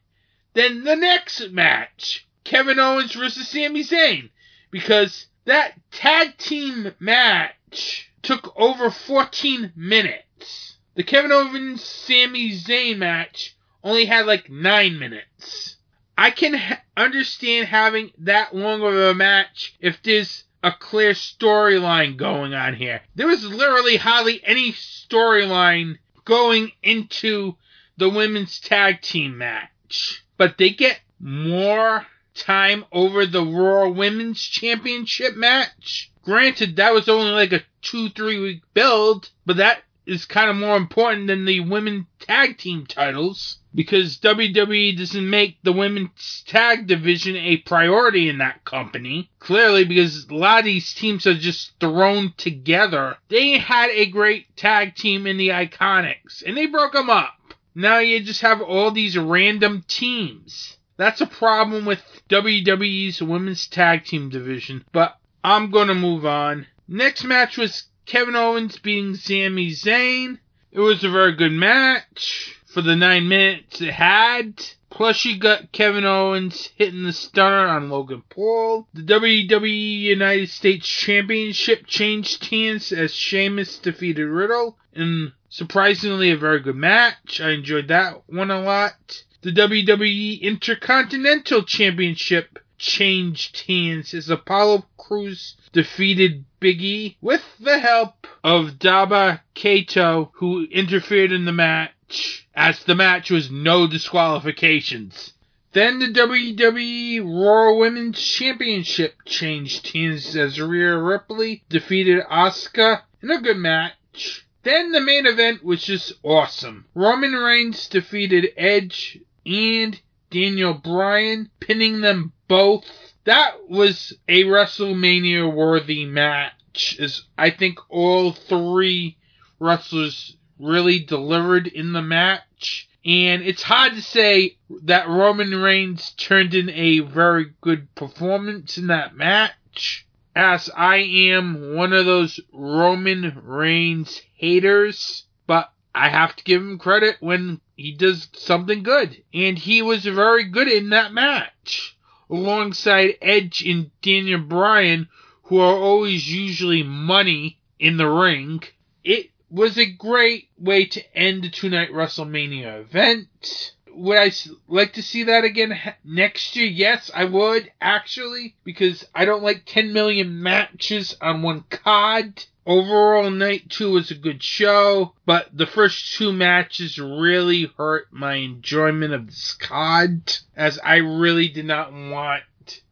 than 0.56 0.84
the 0.84 0.96
next 0.96 1.52
match? 1.52 2.28
Kevin 2.44 2.80
Owens 2.80 3.14
versus 3.14 3.48
Sami 3.48 3.84
Zayn. 3.84 4.32
Because 4.72 5.28
that 5.46 5.74
tag 5.92 6.38
team 6.38 6.94
match 7.00 8.12
took 8.24 8.54
over 8.58 8.90
14 8.90 9.74
minutes. 9.76 10.78
The 10.96 11.04
Kevin 11.04 11.32
Owens 11.32 11.84
Sami 11.84 12.52
Zayn 12.52 12.98
match 12.98 13.56
only 13.84 14.06
had 14.06 14.26
like 14.26 14.50
9 14.50 15.00
minutes. 15.00 15.78
I 16.18 16.32
can 16.32 16.54
ha- 16.54 16.82
understand 16.98 17.68
having 17.68 18.12
that 18.20 18.54
long 18.54 18.82
of 18.82 18.94
a 18.94 19.14
match 19.14 19.76
if 19.80 20.02
there's 20.04 20.44
a 20.62 20.72
clear 20.72 21.12
storyline 21.12 22.18
going 22.18 22.54
on 22.54 22.76
here. 22.76 23.02
There 23.16 23.28
was 23.28 23.46
literally 23.46 23.96
hardly 23.96 24.44
any 24.44 24.74
storyline 24.74 26.00
going 26.26 26.74
into 26.84 27.56
the 27.98 28.10
women's 28.10 28.60
tag 28.60 29.02
team 29.02 29.38
match. 29.38 30.24
But 30.38 30.58
they 30.58 30.72
get 30.72 31.00
more 31.20 32.06
time 32.34 32.86
over 32.92 33.26
the 33.26 33.46
Raw 33.46 33.90
Women's 33.90 34.42
Championship 34.42 35.36
match. 35.36 36.12
Granted, 36.24 36.76
that 36.78 36.94
was 36.94 37.10
only 37.10 37.32
like 37.32 37.54
a 37.54 37.64
two, 37.82 38.10
three 38.10 38.40
week 38.40 38.62
build, 38.74 39.30
but 39.46 39.58
that 39.58 39.84
is 40.10 40.26
kind 40.26 40.50
of 40.50 40.56
more 40.56 40.76
important 40.76 41.28
than 41.28 41.46
the 41.46 41.60
women 41.60 42.08
tag 42.20 42.58
team 42.58 42.86
titles 42.86 43.60
because 43.76 44.18
WWE 44.18 44.98
doesn't 44.98 45.30
make 45.30 45.58
the 45.64 45.72
women's 45.72 46.44
tag 46.48 46.88
division 46.88 47.36
a 47.36 47.58
priority 47.58 48.28
in 48.28 48.40
that 48.40 48.66
company. 48.66 49.30
Clearly, 49.40 49.86
because 49.86 50.26
a 50.28 50.34
lot 50.34 50.60
of 50.60 50.66
these 50.66 50.94
teams 50.94 51.28
are 51.28 51.36
just 51.36 51.74
thrown 51.80 52.34
together. 52.38 53.18
They 53.30 53.60
had 53.60 53.90
a 53.92 54.08
great 54.08 54.56
tag 54.58 54.96
team 54.96 55.28
in 55.28 55.38
the 55.38 55.50
Iconics, 55.50 56.44
and 56.46 56.58
they 56.58 56.66
broke 56.66 56.94
them 56.94 57.10
up. 57.10 57.36
Now 57.76 58.00
you 58.00 58.20
just 58.22 58.42
have 58.42 58.62
all 58.62 58.92
these 58.92 59.18
random 59.18 59.86
teams. 59.88 60.78
That's 60.98 61.22
a 61.22 61.28
problem 61.28 61.86
with 61.86 62.02
WWE's 62.28 63.22
women's 63.22 63.68
tag 63.68 64.06
team 64.06 64.30
division, 64.30 64.84
but 64.92 65.16
I'm 65.44 65.72
gonna 65.72 65.96
move 65.96 66.26
on. 66.26 66.66
Next 66.88 67.24
match 67.24 67.56
was 67.58 67.89
Kevin 68.10 68.36
Owens 68.36 68.80
beating 68.80 69.14
Sami 69.14 69.70
Zayn. 69.70 70.40
It 70.72 70.80
was 70.80 71.04
a 71.04 71.10
very 71.12 71.36
good 71.36 71.52
match 71.52 72.56
for 72.66 72.82
the 72.82 72.96
nine 72.96 73.28
minutes 73.28 73.82
it 73.82 73.92
had. 73.92 74.66
Plus, 74.90 75.26
you 75.26 75.38
got 75.38 75.72
Kevin 75.72 76.06
Owens 76.06 76.72
hitting 76.76 77.04
the 77.04 77.14
stunner 77.14 77.68
on 77.68 77.92
Logan 77.92 78.24
Paul. 78.28 78.88
The 78.96 79.04
WWE 79.04 80.00
United 80.02 80.50
States 80.50 80.88
Championship 80.88 81.86
changed 81.86 82.46
hands 82.46 82.92
as 82.92 83.14
Sheamus 83.14 83.78
defeated 83.78 84.26
Riddle 84.26 84.76
in 84.92 85.34
surprisingly 85.48 86.32
a 86.32 86.36
very 86.36 86.62
good 86.62 86.78
match. 86.78 87.40
I 87.40 87.52
enjoyed 87.52 87.90
that 87.90 88.24
one 88.28 88.50
a 88.50 88.60
lot. 88.60 89.24
The 89.42 89.52
WWE 89.52 90.42
Intercontinental 90.42 91.62
Championship 91.62 92.58
changed 92.80 93.66
hands 93.68 94.14
as 94.14 94.30
Apollo 94.30 94.86
Crews 94.98 95.56
defeated 95.72 96.46
Big 96.60 96.82
E 96.82 97.18
with 97.22 97.44
the 97.60 97.78
help 97.80 98.26
of 98.44 98.80
Daba 98.80 99.42
Kato, 99.54 100.32
who 100.36 100.66
interfered 100.72 101.32
in 101.32 101.46
the 101.46 101.52
match, 101.52 102.48
as 102.56 102.84
the 102.84 102.96
match 102.96 103.30
was 103.30 103.52
no 103.52 103.86
disqualifications. 103.86 105.34
Then 105.72 106.00
the 106.00 106.08
WWE 106.08 107.22
Raw 107.24 107.78
Women's 107.78 108.20
Championship 108.20 109.18
changed 109.26 109.94
hands 109.94 110.36
as 110.36 110.60
Rhea 110.60 110.98
Ripley 110.98 111.64
defeated 111.70 112.24
Asuka 112.24 113.04
in 113.22 113.30
a 113.30 113.40
good 113.40 113.58
match. 113.58 114.48
Then 114.64 114.92
the 114.92 115.00
main 115.00 115.28
event 115.28 115.64
was 115.64 115.84
just 115.84 116.14
awesome. 116.24 116.86
Roman 116.96 117.34
Reigns 117.34 117.88
defeated 117.88 118.52
Edge 118.58 119.20
and 119.46 120.00
Daniel 120.30 120.74
Bryan, 120.74 121.50
pinning 121.60 122.02
them 122.02 122.34
both. 122.48 122.86
That 123.26 123.70
was 123.70 124.14
a 124.28 124.44
WrestleMania 124.44 125.54
worthy 125.54 126.06
match, 126.06 126.98
as 127.00 127.24
I 127.38 127.50
think 127.50 127.80
all 127.90 128.32
three 128.32 129.18
wrestlers 129.60 130.36
really 130.60 131.00
delivered 131.00 131.68
in 131.68 131.94
the 131.94 132.02
match. 132.02 132.90
And 133.06 133.42
it's 133.44 133.64
hard 133.64 133.94
to 133.94 134.02
say 134.02 134.58
that 134.84 135.08
Roman 135.08 135.56
Reigns 135.56 136.12
turned 136.12 136.54
in 136.54 136.70
a 136.70 137.00
very 137.00 137.54
good 137.62 137.94
performance 137.96 138.78
in 138.78 138.88
that 138.88 139.16
match, 139.16 140.06
as 140.36 140.70
I 140.76 140.98
am 140.98 141.76
one 141.76 141.94
of 141.94 142.06
those 142.06 142.40
Roman 142.52 143.42
Reigns 143.44 144.22
haters, 144.36 145.24
but 145.48 145.72
I 145.96 146.10
have 146.10 146.36
to 146.36 146.44
give 146.44 146.62
him 146.62 146.78
credit 146.78 147.18
when 147.20 147.62
he 147.80 147.94
does 147.94 148.28
something 148.34 148.84
good. 148.84 149.24
And 149.34 149.58
he 149.58 149.82
was 149.82 150.04
very 150.04 150.44
good 150.44 150.68
in 150.68 150.90
that 150.90 151.14
match, 151.14 151.98
alongside 152.30 153.18
Edge 153.22 153.64
and 153.66 153.90
Daniel 154.02 154.42
Bryan, 154.42 155.08
who 155.44 155.60
are 155.60 155.78
always 155.78 156.30
usually 156.30 156.84
money 156.84 157.58
in 157.80 157.96
the 157.96 158.10
ring. 158.10 158.64
It 159.02 159.30
was 159.50 159.78
a 159.78 159.86
great 159.86 160.50
way 160.58 160.88
to 160.88 161.18
end 161.18 161.44
the 161.44 161.50
two 161.50 161.70
night 161.70 161.92
WrestleMania 161.92 162.82
event. 162.82 163.72
Would 163.94 164.18
I 164.18 164.32
like 164.68 164.94
to 164.94 165.02
see 165.02 165.24
that 165.24 165.46
again 165.46 165.80
next 166.04 166.58
year? 166.58 166.68
Yes, 166.68 167.10
I 167.16 167.24
would, 167.24 167.72
actually, 167.80 168.56
because 168.66 169.06
I 169.16 169.24
don't 169.24 169.44
like 169.44 169.64
10 169.66 169.94
million 169.94 170.44
matches 170.44 171.16
on 171.22 171.44
one 171.44 171.64
card. 171.70 172.44
Overall, 172.66 173.32
night 173.32 173.70
two 173.70 173.92
was 173.94 174.12
a 174.12 174.16
good 174.16 174.44
show, 174.44 175.16
but 175.26 175.48
the 175.58 175.66
first 175.66 176.16
two 176.16 176.34
matches 176.34 177.00
really 177.00 177.72
hurt 177.78 178.12
my 178.12 178.34
enjoyment 178.36 179.14
of 179.14 179.28
this 179.28 179.54
card, 179.54 180.38
as 180.58 180.78
I 180.84 180.98
really 180.98 181.48
did 181.48 181.66
not 181.66 181.94
want 181.94 182.44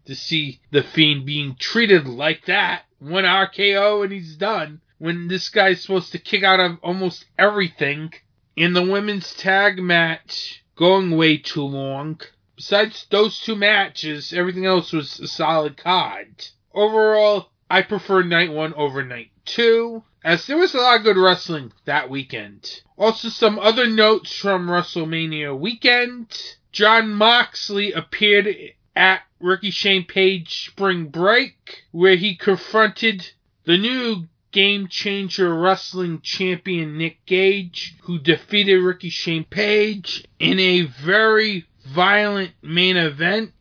to 0.06 0.16
see 0.16 0.62
The 0.72 0.84
Fiend 0.84 1.26
being 1.26 1.58
treated 1.60 2.08
like 2.08 2.46
that. 2.46 2.86
One 3.00 3.26
RKO 3.26 4.06
and 4.06 4.14
he's 4.14 4.38
done 4.38 4.80
when 5.00 5.28
this 5.28 5.50
guy's 5.50 5.82
supposed 5.82 6.14
to 6.14 6.18
kick 6.18 6.44
out 6.44 6.62
of 6.62 6.80
almost 6.82 7.26
everything. 7.38 8.14
In 8.56 8.72
the 8.72 8.82
women's 8.82 9.34
tag 9.34 9.80
match, 9.80 10.64
going 10.78 11.12
way 11.12 11.38
too 11.38 11.62
long. 11.62 12.22
Besides 12.56 13.06
those 13.12 13.40
two 13.42 13.56
matches, 13.56 14.32
everything 14.32 14.66
else 14.66 14.94
was 14.94 15.20
a 15.20 15.28
solid 15.28 15.76
card. 15.76 16.48
Overall, 16.74 17.52
I 17.70 17.82
prefer 17.82 18.24
night 18.24 18.52
one 18.52 18.74
over 18.74 19.04
night 19.04 19.32
two, 19.48 20.04
as 20.24 20.46
there 20.46 20.58
was 20.58 20.76
a 20.76 20.78
lot 20.78 20.98
of 20.98 21.04
good 21.04 21.18
wrestling 21.18 21.72
that 21.86 22.10
weekend. 22.10 22.82
Also, 22.98 23.30
some 23.30 23.58
other 23.58 23.88
notes 23.88 24.36
from 24.36 24.68
WrestleMania 24.68 25.58
weekend. 25.58 26.28
Jon 26.72 27.14
Moxley 27.14 27.94
appeared 27.94 28.48
at 28.96 29.22
Ricky 29.40 29.72
Shane 29.72 30.06
Page 30.06 30.68
Spring 30.68 31.08
Break, 31.08 31.84
where 31.92 32.16
he 32.16 32.36
confronted 32.36 33.32
the 33.66 33.78
new 33.78 34.28
Game 34.52 34.88
Changer 34.88 35.54
Wrestling 35.54 36.22
Champion 36.22 36.98
Nick 36.98 37.26
Gage, 37.26 37.96
who 38.04 38.20
defeated 38.20 38.82
Ricky 38.82 39.10
Shane 39.10 39.44
Page 39.44 40.26
in 40.40 40.60
a 40.60 40.82
very 40.82 41.66
violent 41.86 42.52
main 42.62 42.98
event. 42.98 43.54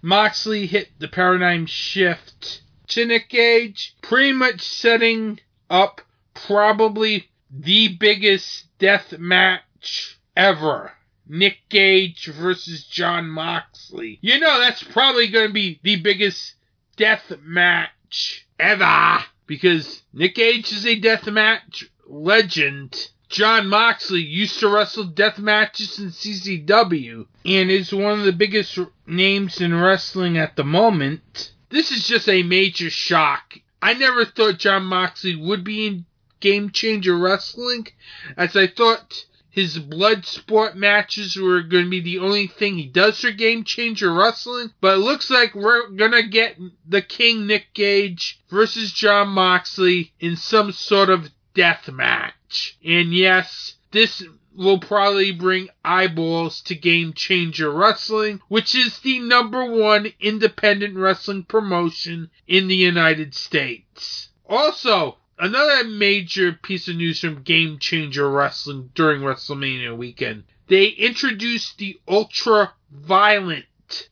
Moxley 0.00 0.66
hit 0.66 0.88
the 0.98 1.08
paradigm 1.08 1.66
shift 1.66 2.62
to 2.88 3.04
Nick 3.04 3.28
Gage, 3.28 3.94
pretty 4.02 4.32
much 4.32 4.62
setting 4.62 5.40
up 5.70 6.00
probably 6.34 7.28
the 7.50 7.88
biggest 7.88 8.66
death 8.78 9.18
match 9.18 10.18
ever. 10.36 10.92
Nick 11.26 11.58
Gage 11.68 12.26
versus 12.26 12.84
Jon 12.84 13.28
Moxley. 13.28 14.18
You 14.22 14.40
know 14.40 14.60
that's 14.60 14.82
probably 14.82 15.28
going 15.28 15.48
to 15.48 15.52
be 15.52 15.78
the 15.82 15.96
biggest 15.96 16.54
death 16.96 17.32
match 17.42 18.46
ever 18.58 19.24
because 19.46 20.02
Nick 20.12 20.36
Gage 20.36 20.72
is 20.72 20.86
a 20.86 20.98
death 20.98 21.26
match 21.26 21.90
legend. 22.06 23.10
Jon 23.28 23.68
Moxley 23.68 24.22
used 24.22 24.58
to 24.60 24.68
wrestle 24.68 25.04
death 25.04 25.38
matches 25.38 25.98
in 25.98 26.06
CZW 26.06 27.26
and 27.44 27.70
is 27.70 27.92
one 27.92 28.18
of 28.18 28.24
the 28.24 28.32
biggest 28.32 28.78
names 29.06 29.60
in 29.60 29.78
wrestling 29.78 30.38
at 30.38 30.56
the 30.56 30.64
moment. 30.64 31.52
This 31.70 31.90
is 31.90 32.06
just 32.06 32.28
a 32.28 32.42
major 32.42 32.90
shock. 32.90 33.58
I 33.80 33.94
never 33.94 34.24
thought 34.24 34.58
Jon 34.58 34.84
Moxley 34.84 35.36
would 35.36 35.64
be 35.64 35.86
in 35.86 36.06
Game 36.40 36.70
Changer 36.70 37.16
Wrestling, 37.16 37.88
as 38.36 38.56
I 38.56 38.66
thought 38.66 39.24
his 39.50 39.78
blood 39.78 40.24
sport 40.24 40.76
matches 40.76 41.36
were 41.36 41.62
going 41.62 41.84
to 41.84 41.90
be 41.90 42.00
the 42.00 42.18
only 42.20 42.46
thing 42.46 42.76
he 42.76 42.86
does 42.86 43.20
for 43.20 43.32
Game 43.32 43.64
Changer 43.64 44.12
Wrestling, 44.12 44.72
but 44.80 44.94
it 44.94 45.00
looks 45.00 45.30
like 45.30 45.54
we're 45.54 45.88
going 45.88 46.12
to 46.12 46.22
get 46.22 46.56
the 46.86 47.02
King 47.02 47.46
Nick 47.46 47.74
Gage 47.74 48.40
versus 48.50 48.92
Jon 48.92 49.28
Moxley 49.28 50.12
in 50.20 50.36
some 50.36 50.72
sort 50.72 51.10
of 51.10 51.30
death 51.54 51.88
match. 51.90 52.78
And 52.84 53.12
yes, 53.12 53.74
this 53.90 54.22
will 54.58 54.78
probably 54.78 55.32
bring 55.32 55.70
eyeballs 55.82 56.60
to 56.60 56.74
Game 56.74 57.14
Changer 57.14 57.70
Wrestling, 57.70 58.42
which 58.48 58.74
is 58.74 58.98
the 58.98 59.18
number 59.20 59.64
one 59.64 60.12
independent 60.20 60.96
wrestling 60.96 61.44
promotion 61.44 62.30
in 62.46 62.68
the 62.68 62.76
United 62.76 63.34
States. 63.34 64.28
Also, 64.46 65.16
Another 65.40 65.84
major 65.84 66.52
piece 66.52 66.88
of 66.88 66.96
news 66.96 67.20
from 67.20 67.42
Game 67.42 67.78
Changer 67.78 68.28
Wrestling 68.28 68.90
during 68.96 69.20
WrestleMania 69.20 69.96
weekend. 69.96 70.42
They 70.66 70.86
introduced 70.86 71.78
the 71.78 72.00
Ultra 72.08 72.72
Violent 72.90 73.66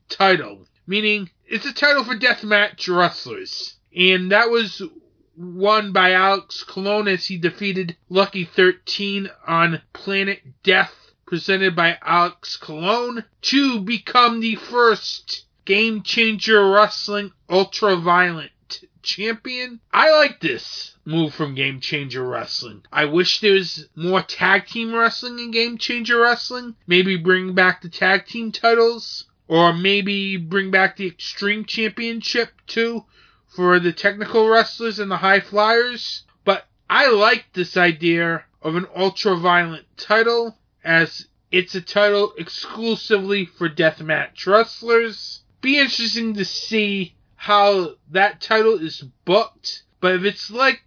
title, 0.09 0.69
meaning 0.87 1.31
it's 1.47 1.67
a 1.67 1.73
title 1.73 2.05
for 2.05 2.15
deathmatch 2.15 2.89
wrestlers. 2.95 3.75
And 3.95 4.31
that 4.31 4.51
was 4.51 4.81
won 5.37 5.93
by 5.93 6.13
Alex 6.13 6.63
Colon 6.63 7.09
as 7.09 7.27
he 7.27 7.37
defeated 7.37 7.97
Lucky 8.09 8.45
13 8.45 9.29
on 9.47 9.83
Planet 9.93 10.41
Death, 10.63 11.13
presented 11.27 11.77
by 11.77 11.99
Alex 12.03 12.57
Colon, 12.57 13.25
to 13.43 13.81
become 13.81 14.41
the 14.41 14.55
first 14.55 15.45
Game 15.67 16.03
Changer 16.03 16.71
Wrestling 16.71 17.33
Ultra 17.51 17.97
Violent 17.97 18.51
champion. 19.03 19.81
I 19.93 20.11
like 20.11 20.41
this 20.41 20.95
move 21.05 21.35
from 21.35 21.55
Game 21.55 21.81
Changer 21.81 22.27
Wrestling. 22.27 22.83
I 22.93 23.05
wish 23.05 23.41
there 23.41 23.53
was 23.53 23.89
more 23.95 24.23
tag 24.23 24.67
team 24.67 24.95
wrestling 24.95 25.39
in 25.39 25.51
Game 25.51 25.79
Changer 25.79 26.21
Wrestling. 26.21 26.75
Maybe 26.87 27.17
bring 27.17 27.55
back 27.55 27.83
the 27.83 27.89
tag 27.89 28.27
team 28.27 28.53
titles. 28.53 29.27
Or 29.49 29.73
maybe 29.73 30.37
bring 30.37 30.73
back 30.73 30.97
the 30.97 31.07
Extreme 31.07 31.67
Championship 31.67 32.51
too 32.67 33.05
for 33.57 33.81
the 33.81 33.93
technical 33.93 34.49
wrestlers 34.49 34.99
and 34.99 35.11
the 35.11 35.17
high 35.17 35.41
flyers. 35.41 36.25
But 36.45 36.67
I 36.89 37.11
like 37.11 37.47
this 37.55 37.77
idea 37.77 38.45
of 38.63 38.77
an 38.77 38.87
ultra 38.95 39.35
violent 39.37 39.87
title 39.97 40.57
as 40.85 41.27
it's 41.51 41.75
a 41.75 41.81
title 41.81 42.35
exclusively 42.37 43.47
for 43.47 43.69
deathmatch 43.69 44.47
wrestlers. 44.47 45.41
Be 45.63 45.79
interesting 45.79 46.35
to 46.35 46.45
see 46.45 47.15
how 47.35 47.95
that 48.11 48.41
title 48.41 48.75
is 48.75 49.03
booked. 49.25 49.85
But 50.01 50.17
if 50.17 50.25
it's 50.25 50.51
like 50.51 50.83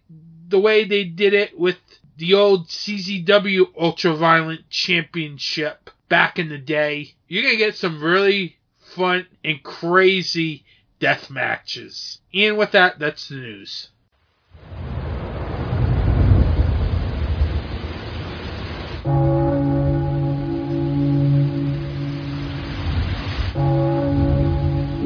the 0.48 0.60
way 0.60 0.84
they 0.84 1.04
did 1.04 1.34
it 1.34 1.58
with 1.58 1.78
the 2.16 2.34
old 2.34 2.68
CZW 2.68 3.72
Ultra 3.78 4.14
Violent 4.14 4.68
Championship 4.70 5.90
back 6.08 6.38
in 6.38 6.48
the 6.48 6.58
day, 6.58 7.14
you're 7.26 7.42
going 7.42 7.54
to 7.54 7.64
get 7.64 7.76
some 7.76 8.02
really 8.02 8.58
fun 8.94 9.26
and 9.42 9.62
crazy 9.62 10.64
death 11.00 11.30
matches. 11.30 12.20
And 12.32 12.56
with 12.56 12.72
that, 12.72 12.98
that's 12.98 13.28
the 13.28 13.36
news. 13.36 13.88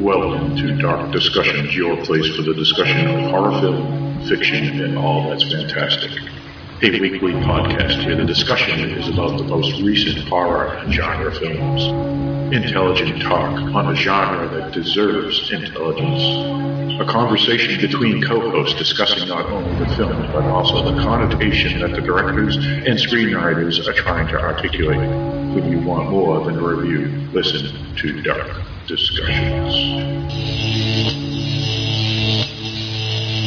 Welcome 0.03 0.55
to 0.57 0.77
Dark 0.77 1.11
Discussions, 1.11 1.73
your 1.73 1.95
place 2.05 2.35
for 2.35 2.43
the 2.43 2.53
discussion 2.53 3.07
of 3.07 3.31
horror 3.31 3.59
film, 3.61 4.27
fiction, 4.27 4.81
and 4.81 4.97
all 4.97 5.29
that's 5.29 5.43
fantastic. 5.43 6.11
A 6.83 6.99
weekly 6.99 7.31
podcast 7.31 8.05
where 8.05 8.17
the 8.17 8.25
discussion 8.25 8.91
is 8.91 9.07
about 9.07 9.37
the 9.37 9.45
most 9.45 9.81
recent 9.81 10.27
horror 10.27 10.73
and 10.75 10.93
genre 10.93 11.33
films. 11.33 12.34
Intelligent 12.51 13.23
talk 13.23 13.59
on 13.75 13.91
a 13.91 13.95
genre 13.95 14.47
that 14.47 14.71
deserves 14.71 15.51
intelligence. 15.51 17.01
A 17.01 17.05
conversation 17.11 17.81
between 17.81 18.21
co-hosts 18.21 18.77
discussing 18.77 19.27
not 19.27 19.47
only 19.47 19.83
the 19.83 19.95
film, 19.95 20.31
but 20.31 20.45
also 20.45 20.93
the 20.93 21.01
connotation 21.01 21.79
that 21.79 21.91
the 21.91 22.01
directors 22.01 22.55
and 22.55 22.99
screenwriters 22.99 23.85
are 23.87 23.93
trying 23.93 24.27
to 24.27 24.39
articulate. 24.39 25.09
When 25.55 25.71
you 25.71 25.79
want 25.79 26.11
more 26.11 26.45
than 26.45 26.57
a 26.57 26.61
review, 26.61 27.07
listen 27.33 27.95
to 27.95 28.21
Dark 28.21 28.51
Discussions. 28.87 30.54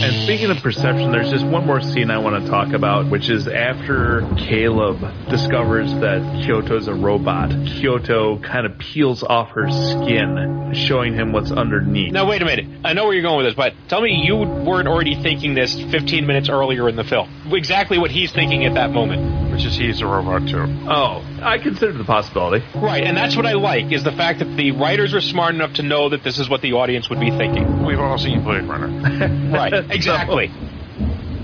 And 0.00 0.14
speaking 0.22 0.48
of 0.50 0.58
perception, 0.58 1.10
there's 1.10 1.28
just 1.28 1.44
one 1.44 1.66
more 1.66 1.80
scene 1.80 2.08
I 2.08 2.18
want 2.18 2.44
to 2.44 2.48
talk 2.48 2.72
about, 2.72 3.10
which 3.10 3.28
is 3.28 3.48
after 3.48 4.20
Caleb 4.36 5.00
discovers 5.28 5.90
that 5.94 6.22
Kyoko's 6.44 6.86
a 6.86 6.94
robot. 6.94 7.50
Kyoko 7.50 8.40
kind 8.40 8.64
of 8.64 8.78
peels 8.78 9.24
off 9.24 9.50
her 9.50 9.68
skin, 9.68 10.72
showing 10.72 11.14
him 11.14 11.32
what's 11.32 11.50
underneath. 11.50 12.12
Now, 12.12 12.28
wait 12.28 12.42
a 12.42 12.44
minute. 12.44 12.80
I 12.84 12.92
know 12.92 13.06
where 13.06 13.12
you're 13.14 13.24
going 13.24 13.38
with 13.38 13.46
this, 13.46 13.54
but 13.56 13.74
tell 13.88 14.00
me 14.00 14.22
you 14.24 14.36
weren't 14.36 14.86
already 14.86 15.20
thinking 15.20 15.54
this 15.54 15.74
15 15.74 16.24
minutes 16.24 16.48
earlier 16.48 16.88
in 16.88 16.94
the 16.94 17.04
film. 17.04 17.52
Exactly 17.52 17.98
what 17.98 18.12
he's 18.12 18.30
thinking 18.30 18.66
at 18.66 18.74
that 18.74 18.92
moment. 18.92 19.47
Which 19.58 19.66
is 19.66 19.76
he's 19.76 20.00
a 20.02 20.06
robot 20.06 20.46
too. 20.46 20.66
Oh, 20.88 21.24
I 21.42 21.58
considered 21.58 21.98
the 21.98 22.04
possibility. 22.04 22.64
Right, 22.76 23.02
and 23.02 23.16
that's 23.16 23.34
what 23.34 23.44
I 23.44 23.54
like, 23.54 23.90
is 23.90 24.04
the 24.04 24.12
fact 24.12 24.38
that 24.38 24.56
the 24.56 24.70
writers 24.70 25.12
were 25.12 25.20
smart 25.20 25.52
enough 25.52 25.72
to 25.74 25.82
know 25.82 26.10
that 26.10 26.22
this 26.22 26.38
is 26.38 26.48
what 26.48 26.62
the 26.62 26.74
audience 26.74 27.10
would 27.10 27.18
be 27.18 27.32
thinking. 27.32 27.84
We've 27.84 27.98
all 27.98 28.18
seen 28.18 28.44
Blade 28.44 28.62
Runner. 28.62 28.86
Right, 29.52 29.72
exactly. 29.90 30.52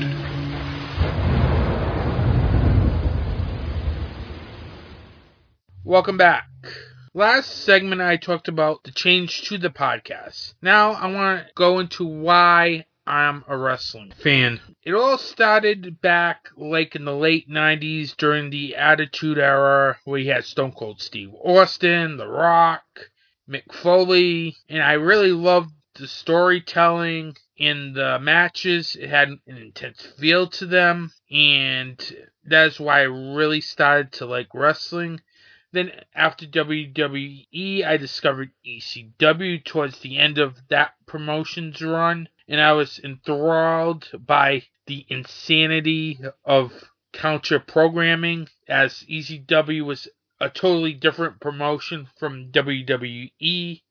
Welcome 5.85 6.17
back. 6.17 6.48
Last 7.19 7.65
segment 7.65 8.01
I 8.01 8.17
talked 8.17 8.47
about 8.47 8.85
the 8.85 8.93
change 8.93 9.43
to 9.49 9.59
the 9.59 9.71
podcast. 9.71 10.55
Now 10.63 10.93
I 10.93 11.11
want 11.11 11.49
to 11.49 11.53
go 11.57 11.81
into 11.81 12.07
why 12.07 12.87
I'm 13.09 13.45
a 13.49 13.57
wrestling 13.59 14.13
fan. 14.13 14.61
It 14.85 14.95
all 14.95 15.19
started 15.19 16.01
back 16.01 16.47
like 16.57 16.95
in 16.95 17.05
the 17.05 17.17
late 17.17 17.51
90s 17.51 18.17
during 18.17 18.51
the 18.51 18.77
Attitude 18.77 19.37
Era 19.37 19.99
where 20.05 20.21
you 20.21 20.31
had 20.31 20.45
Stone 20.45 20.75
Cold 20.79 21.01
Steve 21.01 21.33
Austin, 21.43 22.19
The 22.19 22.29
Rock, 22.29 23.11
Mick 23.51 23.73
Foley, 23.73 24.57
and 24.69 24.81
I 24.81 24.93
really 24.93 25.33
loved 25.33 25.73
the 25.97 26.07
storytelling 26.07 27.35
in 27.57 27.95
the 27.95 28.21
matches. 28.21 28.95
It 28.95 29.11
had 29.11 29.31
an 29.31 29.41
intense 29.57 30.07
feel 30.21 30.47
to 30.51 30.67
them, 30.67 31.11
and 31.33 32.01
that's 32.45 32.79
why 32.79 33.01
I 33.01 33.07
really 33.07 33.61
started 33.61 34.13
to 34.13 34.27
like 34.27 34.55
wrestling. 34.55 35.21
Then 35.71 35.93
after 36.15 36.47
WWE, 36.47 37.85
I 37.85 37.97
discovered 37.99 38.53
ECW 38.67 39.65
towards 39.65 39.99
the 39.99 40.17
end 40.17 40.39
of 40.39 40.57
that 40.69 40.95
promotion's 41.05 41.83
run, 41.83 42.29
and 42.49 42.61
I 42.61 42.73
was 42.73 42.99
enthralled 42.99 44.11
by 44.19 44.63
the 44.87 45.05
insanity 45.11 46.19
of 46.45 46.73
counter 47.13 47.61
programming 47.61 48.49
as 48.67 49.05
ECW 49.11 49.85
was 49.85 50.09
a 50.41 50.49
totally 50.49 50.95
different 50.95 51.41
promotion 51.41 52.09
from 52.19 52.51
WWE. 52.51 53.83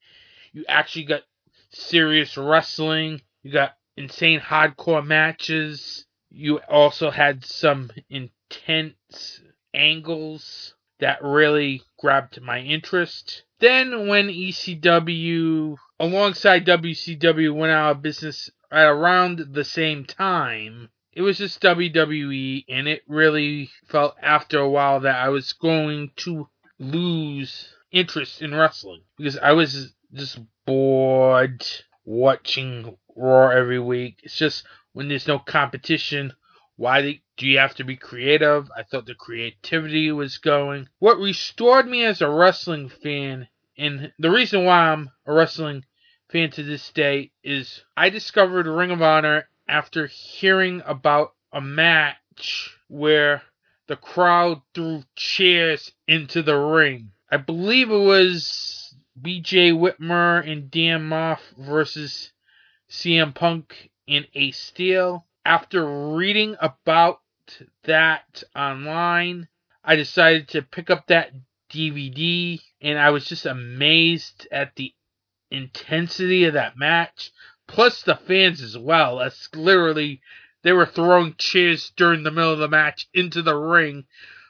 You 0.53 0.65
actually 0.67 1.05
got 1.05 1.23
serious 1.69 2.37
wrestling, 2.37 3.21
you 3.43 3.51
got 3.51 3.77
insane 3.95 4.39
hardcore 4.39 5.05
matches, 5.05 6.05
you 6.31 6.59
also 6.69 7.11
had 7.11 7.45
some 7.45 7.91
intense 8.09 9.41
angles 9.73 10.73
that 10.99 11.23
really 11.23 11.81
grabbed 11.99 12.41
my 12.41 12.59
interest. 12.59 13.43
Then 13.59 14.07
when 14.07 14.27
ECW 14.27 15.75
alongside 15.99 16.65
WCW 16.65 17.53
went 17.55 17.71
out 17.71 17.91
of 17.91 18.01
business 18.01 18.49
at 18.71 18.85
around 18.85 19.47
the 19.51 19.63
same 19.63 20.05
time, 20.05 20.89
it 21.13 21.21
was 21.21 21.37
just 21.39 21.61
WWE 21.61 22.65
and 22.69 22.87
it 22.87 23.01
really 23.07 23.69
felt 23.87 24.15
after 24.21 24.59
a 24.59 24.69
while 24.69 24.99
that 24.99 25.15
I 25.15 25.29
was 25.29 25.53
going 25.53 26.11
to 26.17 26.47
lose 26.79 27.69
interest 27.91 28.41
in 28.41 28.53
wrestling 28.53 29.01
because 29.17 29.37
I 29.37 29.53
was 29.53 29.95
just 30.13 30.39
bored 30.65 31.65
watching 32.05 32.97
Raw 33.15 33.49
every 33.49 33.79
week. 33.79 34.19
It's 34.23 34.37
just 34.37 34.63
when 34.93 35.07
there's 35.07 35.27
no 35.27 35.39
competition, 35.39 36.33
why 36.77 37.19
do 37.37 37.47
you 37.47 37.57
have 37.57 37.73
to 37.75 37.83
be 37.83 37.97
creative? 37.97 38.69
I 38.75 38.83
thought 38.83 39.07
the 39.07 39.15
creativity 39.15 40.11
was 40.11 40.37
going. 40.37 40.87
What 40.99 41.17
restored 41.17 41.87
me 41.87 42.03
as 42.03 42.21
a 42.21 42.29
wrestling 42.29 42.89
fan, 42.89 43.47
and 43.77 44.13
the 44.19 44.29
reason 44.29 44.63
why 44.63 44.91
I'm 44.91 45.09
a 45.25 45.33
wrestling 45.33 45.85
fan 46.29 46.51
to 46.51 46.63
this 46.63 46.91
day, 46.91 47.31
is 47.43 47.83
I 47.97 48.09
discovered 48.09 48.67
Ring 48.67 48.91
of 48.91 49.01
Honor 49.01 49.49
after 49.67 50.05
hearing 50.05 50.83
about 50.85 51.33
a 51.51 51.59
match 51.59 52.77
where 52.87 53.41
the 53.87 53.95
crowd 53.95 54.61
threw 54.75 55.03
chairs 55.15 55.91
into 56.07 56.43
the 56.43 56.57
ring. 56.57 57.11
I 57.31 57.37
believe 57.37 57.89
it 57.89 57.97
was 57.97 58.95
BJ 59.19 59.73
Whitmer 59.73 60.47
and 60.47 60.69
Dan 60.69 61.09
Maff 61.09 61.39
versus 61.57 62.31
CM 62.87 63.33
Punk 63.33 63.89
and 64.07 64.27
Ace 64.35 64.59
Steel 64.59 65.25
after 65.47 66.11
reading 66.13 66.57
about 66.59 67.21
that 67.85 68.43
online, 68.53 69.47
I 69.81 69.95
decided 69.95 70.49
to 70.49 70.61
pick 70.61 70.89
up 70.89 71.07
that 71.07 71.31
DVD 71.71 72.59
and 72.81 72.99
I 72.99 73.11
was 73.11 73.25
just 73.25 73.45
amazed 73.45 74.45
at 74.51 74.75
the 74.75 74.93
intensity 75.49 76.43
of 76.43 76.53
that 76.55 76.77
match. 76.77 77.31
Plus 77.65 78.03
the 78.03 78.17
fans 78.17 78.61
as 78.61 78.77
well. 78.77 79.21
as 79.21 79.47
literally 79.55 80.21
they 80.63 80.73
were 80.73 80.85
throwing 80.85 81.33
chairs 81.37 81.93
during 81.95 82.23
the 82.23 82.31
middle 82.31 82.51
of 82.51 82.59
the 82.59 82.67
match 82.67 83.07
into 83.13 83.41
the 83.41 83.55
ring, 83.55 84.05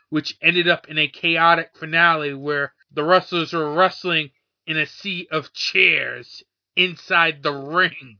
which 0.09 0.35
ended 0.41 0.67
up 0.67 0.89
in 0.89 0.97
a 0.97 1.07
chaotic 1.07 1.77
finale 1.77 2.33
where 2.33 2.73
the 2.91 3.03
wrestlers 3.03 3.53
were 3.53 3.71
wrestling 3.71 4.31
in 4.65 4.77
a 4.77 4.87
sea 4.87 5.27
of 5.29 5.53
chairs 5.53 6.41
inside 6.75 7.43
the 7.43 7.53
ring, 7.53 8.17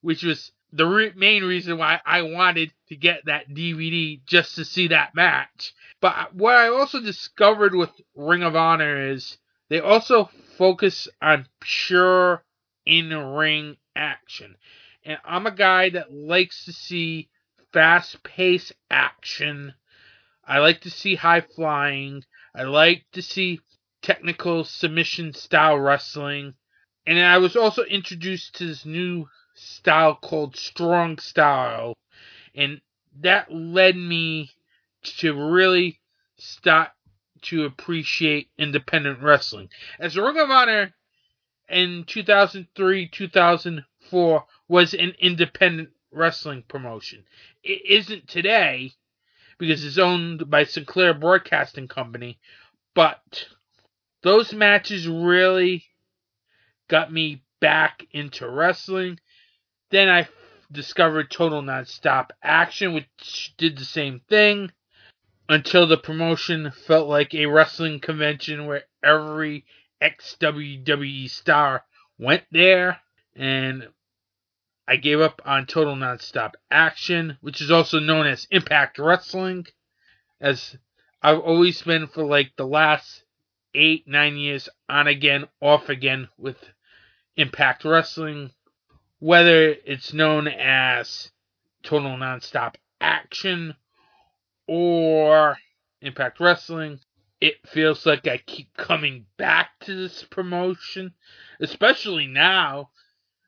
which 0.00 0.24
was 0.24 0.50
the 0.76 0.86
re- 0.86 1.12
main 1.16 1.42
reason 1.44 1.78
why 1.78 2.00
I 2.04 2.22
wanted 2.22 2.72
to 2.88 2.96
get 2.96 3.24
that 3.26 3.48
DVD 3.48 4.20
just 4.26 4.56
to 4.56 4.64
see 4.64 4.88
that 4.88 5.14
match. 5.14 5.72
But 6.00 6.34
what 6.34 6.54
I 6.54 6.68
also 6.68 7.00
discovered 7.00 7.74
with 7.74 7.90
Ring 8.14 8.42
of 8.42 8.54
Honor 8.54 9.10
is 9.10 9.38
they 9.70 9.80
also 9.80 10.30
focus 10.58 11.08
on 11.22 11.48
pure 11.60 12.44
in 12.84 13.10
ring 13.10 13.76
action. 13.94 14.56
And 15.04 15.18
I'm 15.24 15.46
a 15.46 15.50
guy 15.50 15.90
that 15.90 16.12
likes 16.12 16.66
to 16.66 16.72
see 16.72 17.30
fast 17.72 18.22
paced 18.22 18.72
action. 18.90 19.74
I 20.44 20.58
like 20.58 20.82
to 20.82 20.90
see 20.90 21.14
high 21.14 21.40
flying. 21.40 22.22
I 22.54 22.64
like 22.64 23.04
to 23.12 23.22
see 23.22 23.60
technical 24.02 24.64
submission 24.64 25.32
style 25.32 25.78
wrestling. 25.78 26.54
And 27.06 27.18
I 27.18 27.38
was 27.38 27.56
also 27.56 27.82
introduced 27.82 28.56
to 28.56 28.66
this 28.66 28.84
new 28.84 29.26
style 29.56 30.14
called 30.14 30.56
strong 30.56 31.18
style. 31.18 31.94
And 32.54 32.80
that 33.20 33.52
led 33.52 33.96
me 33.96 34.50
to 35.18 35.34
really 35.34 36.00
start 36.36 36.90
to 37.42 37.64
appreciate 37.64 38.50
independent 38.58 39.20
wrestling. 39.20 39.68
As 39.98 40.16
Ring 40.16 40.38
of 40.38 40.50
Honor 40.50 40.94
in 41.68 42.04
2003 42.06 43.08
2004 43.08 44.44
was 44.68 44.94
an 44.94 45.14
independent 45.18 45.90
wrestling 46.10 46.62
promotion. 46.68 47.24
It 47.62 47.82
isn't 47.86 48.28
today 48.28 48.92
because 49.58 49.84
it's 49.84 49.98
owned 49.98 50.50
by 50.50 50.64
Sinclair 50.64 51.14
Broadcasting 51.14 51.88
Company, 51.88 52.38
but 52.94 53.46
those 54.22 54.52
matches 54.52 55.08
really 55.08 55.84
got 56.88 57.12
me 57.12 57.42
back 57.60 58.06
into 58.12 58.48
wrestling. 58.48 59.18
Then 59.90 60.08
I 60.08 60.28
discovered 60.70 61.30
Total 61.30 61.62
Nonstop 61.62 62.30
Action, 62.42 62.92
which 62.92 63.54
did 63.56 63.78
the 63.78 63.84
same 63.84 64.20
thing 64.28 64.72
until 65.48 65.86
the 65.86 65.96
promotion 65.96 66.72
felt 66.72 67.08
like 67.08 67.34
a 67.34 67.46
wrestling 67.46 68.00
convention 68.00 68.66
where 68.66 68.84
every 69.02 69.64
ex 70.00 70.36
WWE 70.40 71.30
star 71.30 71.84
went 72.18 72.44
there. 72.50 73.00
And 73.36 73.88
I 74.88 74.96
gave 74.96 75.20
up 75.20 75.40
on 75.44 75.66
Total 75.66 75.94
Nonstop 75.94 76.54
Action, 76.70 77.38
which 77.40 77.60
is 77.60 77.70
also 77.70 77.98
known 78.00 78.26
as 78.26 78.48
Impact 78.50 78.98
Wrestling, 78.98 79.66
as 80.40 80.76
I've 81.22 81.40
always 81.40 81.80
been 81.82 82.06
for 82.06 82.24
like 82.24 82.52
the 82.56 82.66
last 82.66 83.24
eight, 83.74 84.06
nine 84.08 84.36
years 84.36 84.68
on 84.88 85.06
again, 85.06 85.46
off 85.60 85.88
again 85.88 86.28
with 86.38 86.56
Impact 87.36 87.84
Wrestling, 87.84 88.50
whether 89.18 89.74
it's 89.84 90.12
known 90.12 90.46
as 90.46 91.30
Total 91.82 92.16
Nonstop 92.16 92.74
Action 93.00 93.74
or 94.66 95.56
Impact 96.00 96.40
Wrestling. 96.40 97.00
It 97.40 97.66
feels 97.66 98.04
like 98.06 98.26
I 98.26 98.38
keep 98.38 98.76
coming 98.76 99.26
back 99.36 99.70
to 99.80 99.94
this 99.94 100.24
promotion, 100.24 101.14
especially 101.60 102.26
now 102.26 102.90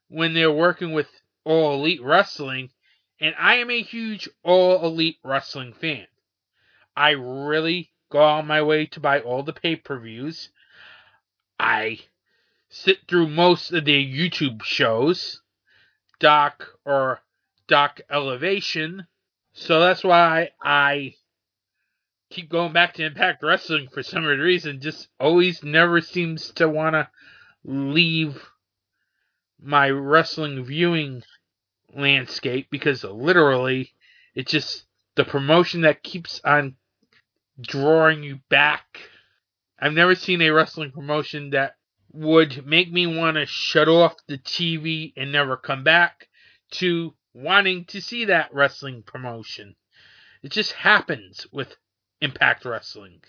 when 0.08 0.34
they're 0.34 0.52
working 0.52 0.92
with 0.92 1.08
All 1.44 1.74
Elite 1.74 2.02
Wrestling, 2.02 2.70
and 3.20 3.34
I 3.38 3.56
am 3.56 3.70
a 3.70 3.82
huge 3.82 4.28
All 4.42 4.84
Elite 4.84 5.18
Wrestling 5.24 5.72
fan. 5.72 6.06
I 6.96 7.10
really 7.10 7.90
go 8.10 8.22
on 8.22 8.46
my 8.46 8.62
way 8.62 8.86
to 8.86 9.00
buy 9.00 9.20
all 9.20 9.42
the 9.42 9.52
pay 9.52 9.76
per 9.76 9.98
views. 9.98 10.50
I 11.58 12.00
sit 12.68 13.08
through 13.08 13.28
most 13.28 13.72
of 13.72 13.84
their 13.84 14.00
YouTube 14.00 14.62
shows, 14.62 15.40
Dark 16.20 16.78
or 16.84 17.20
Dark 17.66 18.02
Elevation. 18.10 19.06
So 19.52 19.80
that's 19.80 20.04
why 20.04 20.50
I 20.62 21.14
keep 22.30 22.50
going 22.50 22.72
back 22.72 22.94
to 22.94 23.04
Impact 23.04 23.42
Wrestling 23.42 23.88
for 23.92 24.02
some 24.02 24.24
reason. 24.24 24.80
Just 24.80 25.08
always 25.18 25.62
never 25.62 26.00
seems 26.00 26.50
to 26.52 26.68
want 26.68 26.94
to 26.94 27.08
leave 27.64 28.42
my 29.60 29.90
wrestling 29.90 30.64
viewing 30.64 31.22
landscape 31.94 32.68
because 32.70 33.02
literally 33.02 33.92
it's 34.34 34.52
just 34.52 34.84
the 35.16 35.24
promotion 35.24 35.80
that 35.82 36.02
keeps 36.02 36.40
on 36.44 36.76
drawing 37.60 38.22
you 38.22 38.38
back. 38.48 39.00
I've 39.80 39.92
never 39.92 40.14
seen 40.14 40.42
a 40.42 40.50
wrestling 40.50 40.92
promotion 40.92 41.50
that 41.50 41.74
would 42.12 42.66
make 42.66 42.90
me 42.90 43.06
want 43.06 43.36
to 43.36 43.46
shut 43.46 43.88
off 43.88 44.14
the 44.26 44.38
TV 44.38 45.12
and 45.16 45.30
never 45.30 45.56
come 45.56 45.84
back 45.84 46.28
to 46.70 47.14
wanting 47.34 47.84
to 47.86 48.00
see 48.00 48.26
that 48.26 48.52
wrestling 48.52 49.02
promotion. 49.02 49.76
It 50.42 50.50
just 50.50 50.72
happens 50.72 51.46
with 51.52 51.76
Impact 52.20 52.64
Wrestling. 52.64 53.20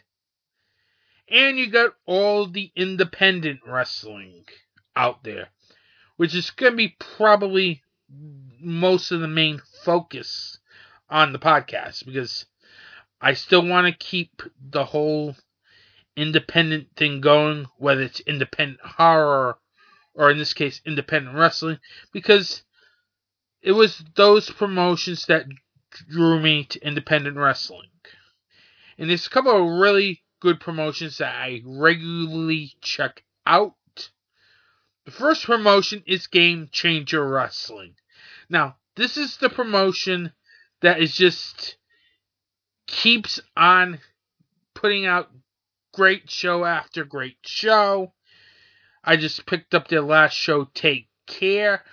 And 1.28 1.60
you 1.60 1.70
got 1.70 1.94
all 2.06 2.48
the 2.48 2.72
independent 2.76 3.60
wrestling 3.66 4.46
out 4.96 5.24
there, 5.24 5.50
which 6.18 6.34
is 6.34 6.50
going 6.50 6.74
to 6.74 6.78
be 6.78 6.96
probably 7.00 7.84
most 8.60 9.12
of 9.12 9.22
the 9.22 9.28
main 9.28 9.62
focus 9.84 10.60
on 11.10 11.34
the 11.34 11.40
podcast 11.40 12.06
because 12.06 12.46
I 13.22 13.34
still 13.34 13.66
want 13.66 13.88
to 13.88 14.06
keep 14.06 14.42
the 14.60 14.86
whole 14.86 15.36
independent 16.20 16.88
thing 16.96 17.22
going, 17.22 17.66
whether 17.78 18.02
it's 18.02 18.20
independent 18.22 18.82
horror 18.82 19.58
or 20.14 20.30
in 20.30 20.38
this 20.38 20.54
case 20.54 20.82
independent 20.86 21.36
wrestling, 21.36 21.80
because 22.12 22.64
it 23.62 23.72
was 23.72 24.04
those 24.16 24.50
promotions 24.50 25.26
that 25.28 25.46
drew 26.10 26.40
me 26.40 26.66
to 26.66 26.86
independent 26.86 27.38
wrestling. 27.38 27.90
And 28.98 29.10
there's 29.10 29.28
a 29.28 29.30
couple 29.30 29.52
of 29.52 29.80
really 29.80 30.24
good 30.40 30.60
promotions 30.60 31.18
that 31.18 31.36
I 31.36 31.62
regularly 31.66 32.74
check 32.82 33.24
out. 33.46 33.76
The 35.06 35.12
first 35.12 35.46
promotion 35.46 36.04
is 36.06 36.28
Game 36.28 36.70
Changer 36.72 37.28
Wrestling. 37.28 37.96
Now, 38.50 38.78
this 38.96 39.18
is 39.18 39.38
the 39.38 39.50
promotion 39.50 40.34
that 40.82 41.02
is 41.02 41.16
just 41.16 41.78
keeps 42.88 43.40
on 43.56 44.00
putting 44.74 45.06
out 45.06 45.30
great 46.00 46.32
show 46.32 46.64
after 46.64 47.04
great 47.04 47.36
show. 47.46 48.14
I 49.04 49.18
just 49.18 49.46
picked 49.46 49.76
up 49.76 49.90
their 49.90 50.02
last 50.02 50.34
show, 50.34 50.64
Take 50.74 51.10
Care, 51.28 51.84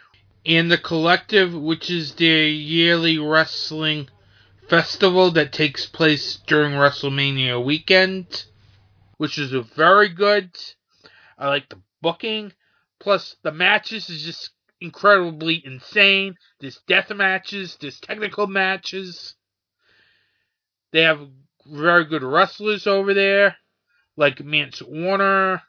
and 0.47 0.71
the 0.71 0.79
Collective, 0.79 1.53
which 1.53 1.90
is 1.90 2.14
their 2.14 2.47
yearly 2.47 3.19
wrestling 3.19 4.09
festival 4.69 5.33
that 5.33 5.53
takes 5.53 5.87
place 5.87 6.38
during 6.47 6.75
WrestleMania 6.75 7.64
weekend, 7.64 8.45
which 9.16 9.38
is 9.38 9.51
very 9.75 10.09
good. 10.09 10.57
I 11.37 11.49
like 11.49 11.69
the 11.69 11.81
booking. 12.01 12.53
Plus, 13.01 13.35
the 13.42 13.51
matches 13.51 14.09
is 14.09 14.23
just 14.23 14.51
incredibly 14.81 15.61
insane. 15.66 16.37
There's 16.61 16.81
death 16.87 17.11
matches, 17.11 17.77
there's 17.81 17.99
technical 17.99 18.47
matches. 18.47 19.35
They 20.92 21.03
have 21.03 21.29
very 21.66 22.05
good 22.05 22.23
wrestlers 22.23 22.87
over 22.87 23.12
there, 23.12 23.57
like 24.16 24.44
Mance 24.44 24.83
Warner, 24.83 25.62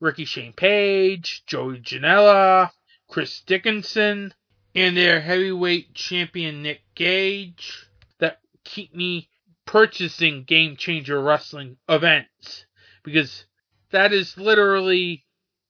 Ricky 0.00 0.24
Shane 0.24 0.52
Page, 0.52 1.44
Joey 1.46 1.80
Janela, 1.80 2.70
Chris 3.08 3.40
Dickinson, 3.40 4.34
and 4.74 4.96
their 4.96 5.20
heavyweight 5.20 5.94
champion 5.94 6.62
Nick 6.62 6.82
Gage 6.94 7.86
that 8.18 8.40
keep 8.64 8.94
me 8.94 9.28
purchasing 9.66 10.44
Game 10.44 10.76
Changer 10.76 11.20
Wrestling 11.22 11.76
events 11.88 12.66
because 13.02 13.44
that 13.90 14.12
is 14.12 14.36
literally 14.36 15.24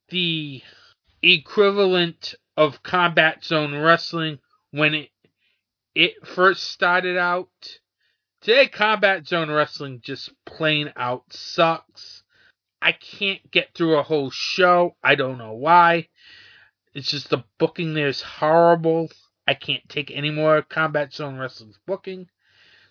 the 0.09 0.63
equivalent 1.23 2.35
of 2.57 2.83
Combat 2.83 3.45
Zone 3.45 3.75
Wrestling 3.75 4.39
when 4.71 4.95
it 4.95 5.11
it 5.95 6.27
first 6.27 6.65
started 6.65 7.17
out. 7.19 7.49
Today, 8.43 8.67
Combat 8.67 9.25
Zone 9.25 9.53
Wrestling 9.53 10.01
just 10.03 10.33
plain 10.45 10.93
out 10.97 11.23
sucks. 11.33 12.25
I 12.83 12.91
can't 12.91 13.49
get 13.53 13.69
through 13.73 13.97
a 13.97 14.03
whole 14.03 14.31
show. 14.31 14.97
I 15.01 15.15
don't 15.15 15.39
know 15.39 15.53
why. 15.53 16.09
It's 16.93 17.09
just 17.09 17.31
the 17.31 17.45
booking 17.59 17.95
there 17.95 18.09
is 18.09 18.21
horrible. 18.21 19.11
I 19.47 19.55
can't 19.55 19.89
take 19.89 20.11
any 20.11 20.31
more 20.31 20.61
Combat 20.63 21.15
Zone 21.15 21.39
Wrestling's 21.39 21.79
booking. 21.87 22.27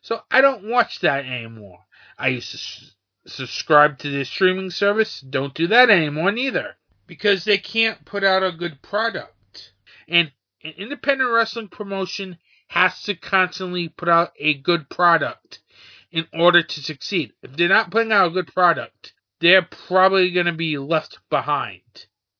So 0.01 0.21
I 0.31 0.39
don't 0.39 0.69
watch 0.69 1.01
that 1.01 1.25
anymore. 1.25 1.79
I 2.17 2.29
used 2.29 2.51
to 2.51 2.57
s- 2.57 2.95
subscribe 3.27 3.97
to 3.99 4.09
their 4.09 4.23
streaming 4.23 4.69
service. 4.69 5.19
Don't 5.19 5.53
do 5.53 5.67
that 5.67 5.89
anymore 5.89 6.31
neither. 6.31 6.77
Because 7.07 7.43
they 7.43 7.57
can't 7.57 8.05
put 8.05 8.23
out 8.23 8.41
a 8.41 8.53
good 8.53 8.81
product. 8.81 9.73
And 10.07 10.31
an 10.63 10.75
independent 10.77 11.29
wrestling 11.29 11.67
promotion 11.67 12.37
has 12.71 13.03
to 13.03 13.13
constantly 13.13 13.89
put 13.89 14.07
out 14.07 14.31
a 14.39 14.53
good 14.53 14.87
product 14.89 15.59
in 16.09 16.25
order 16.33 16.63
to 16.63 16.81
succeed. 16.81 17.33
If 17.43 17.57
they're 17.57 17.67
not 17.67 17.91
putting 17.91 18.13
out 18.13 18.27
a 18.27 18.31
good 18.31 18.47
product, 18.47 19.11
they're 19.41 19.61
probably 19.61 20.31
going 20.31 20.45
to 20.45 20.53
be 20.53 20.77
left 20.77 21.19
behind. 21.29 21.81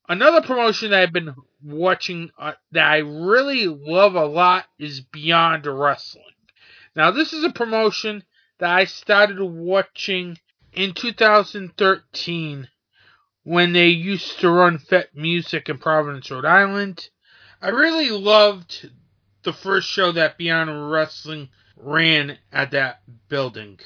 Another 0.08 0.42
promotion 0.42 0.92
that 0.92 1.02
I've 1.02 1.12
been 1.12 1.36
watching 1.62 2.30
uh, 2.40 2.54
that 2.72 2.90
I 2.90 3.00
really 3.00 3.68
love 3.68 4.16
a 4.16 4.26
lot 4.26 4.68
is 4.80 5.02
Beyond 5.02 5.66
Wrestling. 5.66 6.24
Now, 6.96 7.12
this 7.12 7.34
is 7.34 7.44
a 7.44 7.50
promotion 7.52 8.24
that 8.60 8.70
I 8.70 8.86
started 8.86 9.42
watching 9.42 10.38
in 10.72 10.94
2013 10.94 12.70
when 13.44 13.74
they 13.74 13.88
used 13.88 14.40
to 14.40 14.50
run 14.50 14.78
Fete 14.78 15.14
Music 15.14 15.68
in 15.68 15.78
Providence, 15.78 16.32
Rhode 16.32 16.46
Island. 16.46 17.10
I 17.62 17.68
really 17.68 18.12
loved 18.12 18.90
the 19.44 19.54
first 19.54 19.88
show 19.88 20.12
that 20.12 20.38
Beyond 20.38 20.92
Wrestling 20.92 21.50
ran 21.76 22.38
at 22.52 22.72
that 22.72 23.02
building. 23.28 23.80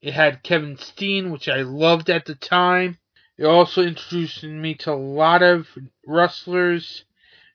It 0.00 0.14
had 0.14 0.42
Kevin 0.42 0.76
Steen, 0.76 1.30
which 1.30 1.48
I 1.48 1.62
loved 1.62 2.10
at 2.10 2.26
the 2.26 2.34
time. 2.34 2.98
It 3.36 3.44
also 3.44 3.82
introduced 3.82 4.42
me 4.42 4.74
to 4.76 4.92
a 4.92 4.94
lot 4.94 5.42
of 5.42 5.66
wrestlers, 6.06 7.04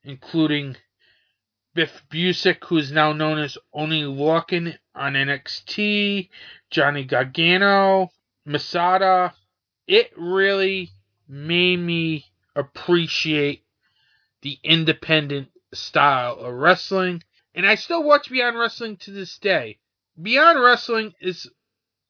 including 0.04 0.76
Biff 1.74 2.04
Busick, 2.12 2.66
who 2.66 2.78
is 2.78 2.92
now 2.92 3.14
known 3.14 3.40
as 3.40 3.58
Oney 3.74 4.04
Lorcan 4.04 4.78
on 4.94 5.14
NXT, 5.14 6.30
Johnny 6.70 7.04
Gargano, 7.06 8.10
Masada. 8.46 9.34
It 9.88 10.12
really 10.18 10.92
made 11.28 11.78
me 11.78 12.26
appreciate 12.56 13.64
the 14.42 14.58
independent 14.64 15.50
style 15.74 16.34
of 16.40 16.54
wrestling. 16.54 17.24
And 17.54 17.66
I 17.66 17.76
still 17.76 18.04
watch 18.04 18.30
Beyond 18.30 18.58
Wrestling 18.58 18.98
to 18.98 19.12
this 19.12 19.38
day. 19.38 19.80
Beyond 20.22 20.62
Wrestling 20.62 21.14
is 21.20 21.50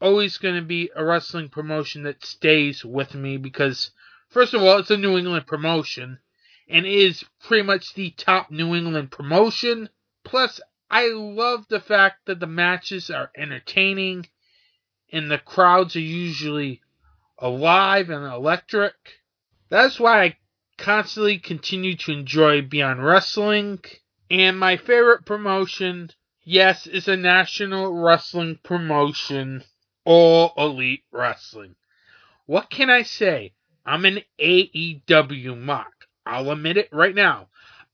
always 0.02 0.38
going 0.38 0.56
to 0.56 0.62
be 0.62 0.90
a 0.96 1.04
wrestling 1.04 1.50
promotion 1.50 2.04
that 2.04 2.26
stays 2.26 2.84
with 2.84 3.14
me 3.14 3.38
because, 3.38 3.92
first 4.30 4.54
of 4.54 4.62
all, 4.62 4.80
it's 4.80 4.92
a 4.92 4.98
New 4.98 5.18
England 5.18 5.48
promotion 5.48 6.20
and 6.68 6.86
is 6.86 7.24
pretty 7.42 7.64
much 7.64 7.94
the 7.94 8.12
top 8.12 8.52
New 8.52 8.76
England 8.76 9.12
promotion. 9.12 9.90
Plus, 10.24 10.60
I 10.90 11.10
love 11.10 11.68
the 11.68 11.80
fact 11.80 12.26
that 12.26 12.40
the 12.40 12.48
matches 12.48 13.10
are 13.10 13.32
entertaining 13.38 14.28
and 15.12 15.30
the 15.30 15.38
crowds 15.38 15.96
are 15.96 16.02
usually 16.02 16.82
alive 17.38 18.10
and 18.10 18.26
electric. 18.26 18.94
That's 19.70 20.00
why 20.00 20.24
I 20.24 20.38
constantly 20.78 21.40
continue 21.40 21.96
to 21.98 22.12
enjoy 22.12 22.62
Beyond 22.62 23.04
Wrestling. 23.04 23.80
And 24.30 24.60
my 24.60 24.78
favorite 24.78 25.26
promotion, 25.26 26.12
yes, 26.44 26.86
is 26.86 27.08
a 27.08 27.18
national 27.18 27.92
wrestling 27.94 28.60
promotion, 28.64 29.64
All 30.06 30.54
Elite 30.58 31.04
Wrestling. 31.12 31.76
What 32.46 32.70
can 32.70 32.90
I 32.90 33.04
say? 33.04 33.54
I'm 33.86 34.06
an 34.06 34.20
AEW 34.40 35.60
mark. 35.60 36.08
I'll 36.26 36.52
admit 36.52 36.78
it 36.78 36.90
right 36.92 37.16
now. 37.16 37.48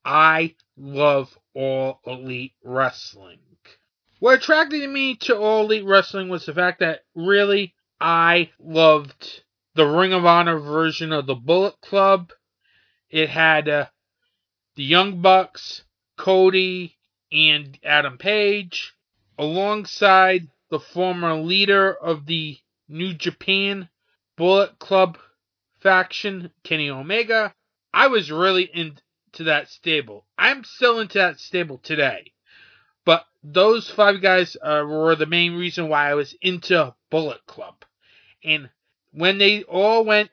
I 0.04 0.56
love 0.78 1.38
All 1.54 2.02
Elite 2.06 2.54
Wrestling. 2.64 3.40
What 4.20 4.40
attracted 4.40 4.90
me 4.90 5.16
to 5.18 5.38
All 5.38 5.64
Elite 5.64 5.86
Wrestling 5.86 6.30
was 6.30 6.46
the 6.46 6.54
fact 6.54 6.80
that 6.80 7.06
really 7.16 7.76
I 8.02 8.50
loved 8.60 9.44
the 9.76 9.86
Ring 9.86 10.12
of 10.12 10.26
Honor 10.26 10.60
version 10.60 11.14
of 11.14 11.28
the 11.28 11.36
Bullet 11.36 11.80
Club. 11.82 12.34
It 13.10 13.30
had 13.30 13.70
uh, 13.70 13.86
the 14.76 14.84
Young 14.84 15.22
Bucks, 15.22 15.85
Cody, 16.18 16.98
and 17.32 17.78
Adam 17.84 18.18
Page, 18.18 18.94
alongside 19.38 20.48
the 20.70 20.80
former 20.80 21.36
leader 21.36 21.94
of 21.94 22.26
the 22.26 22.58
New 22.88 23.14
Japan 23.14 23.90
Bullet 24.38 24.78
Club 24.80 25.18
faction, 25.80 26.52
Kenny 26.64 26.90
Omega. 26.90 27.54
I 27.94 28.08
was 28.08 28.32
really 28.32 28.64
into 28.64 29.44
that 29.44 29.70
stable. 29.70 30.26
I'm 30.38 30.64
still 30.64 31.00
into 31.00 31.18
that 31.18 31.40
stable 31.40 31.78
today. 31.78 32.32
But 33.06 33.26
those 33.44 33.90
five 33.90 34.22
guys 34.22 34.58
uh, 34.62 34.84
were 34.86 35.16
the 35.16 35.26
main 35.26 35.56
reason 35.56 35.90
why 35.90 36.10
I 36.10 36.16
was 36.16 36.36
into 36.42 36.94
Bullet 37.12 37.46
Club. 37.46 37.76
And 38.44 38.70
when 39.12 39.38
they 39.38 39.64
all 39.64 40.04
went 40.04 40.32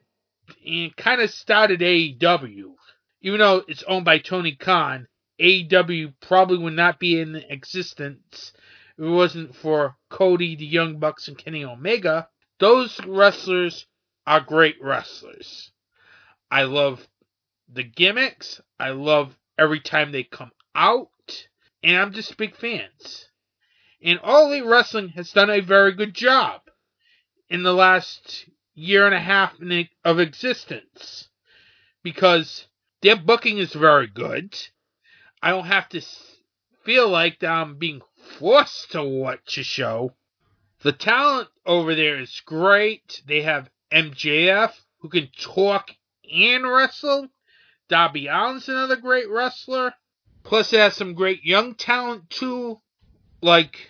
and 0.66 0.96
kind 0.96 1.20
of 1.20 1.30
started 1.30 1.80
AEW, 1.80 2.74
even 3.20 3.38
though 3.38 3.62
it's 3.68 3.84
owned 3.84 4.04
by 4.04 4.18
Tony 4.18 4.56
Khan, 4.56 5.06
AEW 5.42 6.14
probably 6.20 6.58
would 6.58 6.74
not 6.74 7.00
be 7.00 7.20
in 7.20 7.34
existence 7.34 8.52
if 8.96 9.04
it 9.04 9.08
wasn't 9.08 9.56
for 9.56 9.96
Cody, 10.08 10.54
the 10.54 10.64
Young 10.66 11.00
Bucks, 11.00 11.26
and 11.26 11.36
Kenny 11.36 11.64
Omega. 11.64 12.28
Those 12.60 13.04
wrestlers 13.04 13.86
are 14.24 14.40
great 14.40 14.76
wrestlers. 14.80 15.72
I 16.48 16.62
love 16.62 17.08
the 17.68 17.82
gimmicks. 17.82 18.60
I 18.78 18.90
love 18.90 19.36
every 19.58 19.80
time 19.80 20.12
they 20.12 20.22
come 20.22 20.52
out. 20.76 21.08
And 21.82 21.96
I'm 21.96 22.12
just 22.12 22.36
big 22.36 22.54
fans. 22.54 23.28
And 24.00 24.20
All 24.20 24.46
Elite 24.46 24.64
Wrestling 24.64 25.08
has 25.10 25.32
done 25.32 25.50
a 25.50 25.60
very 25.60 25.92
good 25.92 26.14
job 26.14 26.60
in 27.48 27.64
the 27.64 27.74
last 27.74 28.48
year 28.74 29.06
and 29.06 29.14
a 29.14 29.20
half 29.20 29.54
of 30.04 30.20
existence. 30.20 31.28
Because 32.04 32.66
their 33.00 33.16
booking 33.16 33.58
is 33.58 33.72
very 33.72 34.06
good. 34.06 34.56
I 35.42 35.50
don't 35.50 35.66
have 35.66 35.88
to 35.90 36.00
feel 36.84 37.08
like 37.08 37.42
I'm 37.42 37.76
being 37.76 38.00
forced 38.38 38.92
to 38.92 39.02
watch 39.02 39.58
a 39.58 39.64
show. 39.64 40.14
The 40.82 40.92
talent 40.92 41.48
over 41.66 41.94
there 41.94 42.20
is 42.20 42.42
great. 42.44 43.22
They 43.26 43.42
have 43.42 43.70
MJF, 43.92 44.72
who 45.00 45.08
can 45.08 45.28
talk 45.38 45.90
and 46.32 46.64
wrestle. 46.64 47.28
Darby 47.88 48.28
Allin's 48.28 48.68
another 48.68 48.96
great 48.96 49.28
wrestler. 49.28 49.94
Plus, 50.44 50.72
it 50.72 50.78
has 50.78 50.96
some 50.96 51.14
great 51.14 51.44
young 51.44 51.74
talent 51.74 52.30
too, 52.30 52.80
like 53.40 53.88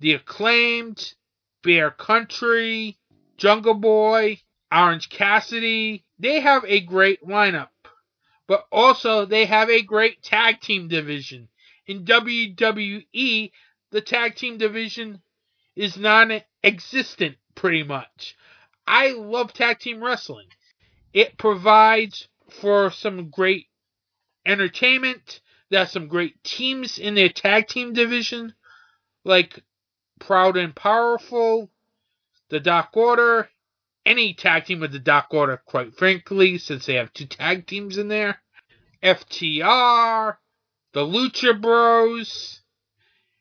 the 0.00 0.12
acclaimed 0.12 1.14
Bear 1.62 1.90
Country, 1.90 2.98
Jungle 3.36 3.74
Boy, 3.74 4.40
Orange 4.72 5.08
Cassidy. 5.08 6.04
They 6.18 6.40
have 6.40 6.64
a 6.66 6.80
great 6.80 7.22
lineup, 7.26 7.68
but 8.46 8.66
also 8.70 9.24
they 9.24 9.46
have 9.46 9.70
a 9.70 9.82
great 9.82 10.22
tag 10.22 10.60
team 10.60 10.88
division. 10.88 11.48
In 11.86 12.04
WWE, 12.04 13.52
the 13.90 14.00
tag 14.00 14.36
team 14.36 14.58
division 14.58 15.22
is 15.76 15.96
non 15.96 16.40
existent 16.62 17.36
pretty 17.54 17.82
much. 17.82 18.36
I 18.86 19.12
love 19.12 19.52
tag 19.52 19.78
team 19.78 20.02
wrestling. 20.02 20.48
It 21.12 21.38
provides 21.38 22.28
for 22.50 22.90
some 22.90 23.30
great 23.30 23.68
entertainment. 24.44 25.40
There's 25.70 25.90
some 25.90 26.08
great 26.08 26.42
teams 26.44 26.98
in 26.98 27.14
their 27.14 27.30
tag 27.30 27.68
team 27.68 27.92
division, 27.92 28.54
like 29.24 29.62
Proud 30.18 30.56
and 30.56 30.74
Powerful, 30.74 31.70
the 32.50 32.60
Dark 32.60 32.96
Order, 32.96 33.48
any 34.06 34.34
tag 34.34 34.66
team 34.66 34.80
with 34.80 34.92
the 34.92 34.98
Dark 34.98 35.32
Order, 35.32 35.60
quite 35.64 35.96
frankly, 35.96 36.58
since 36.58 36.86
they 36.86 36.94
have 36.94 37.12
two 37.12 37.26
tag 37.26 37.66
teams 37.66 37.98
in 37.98 38.08
there. 38.08 38.40
FTR, 39.02 40.36
the 40.92 41.00
Lucha 41.00 41.60
Bros, 41.60 42.60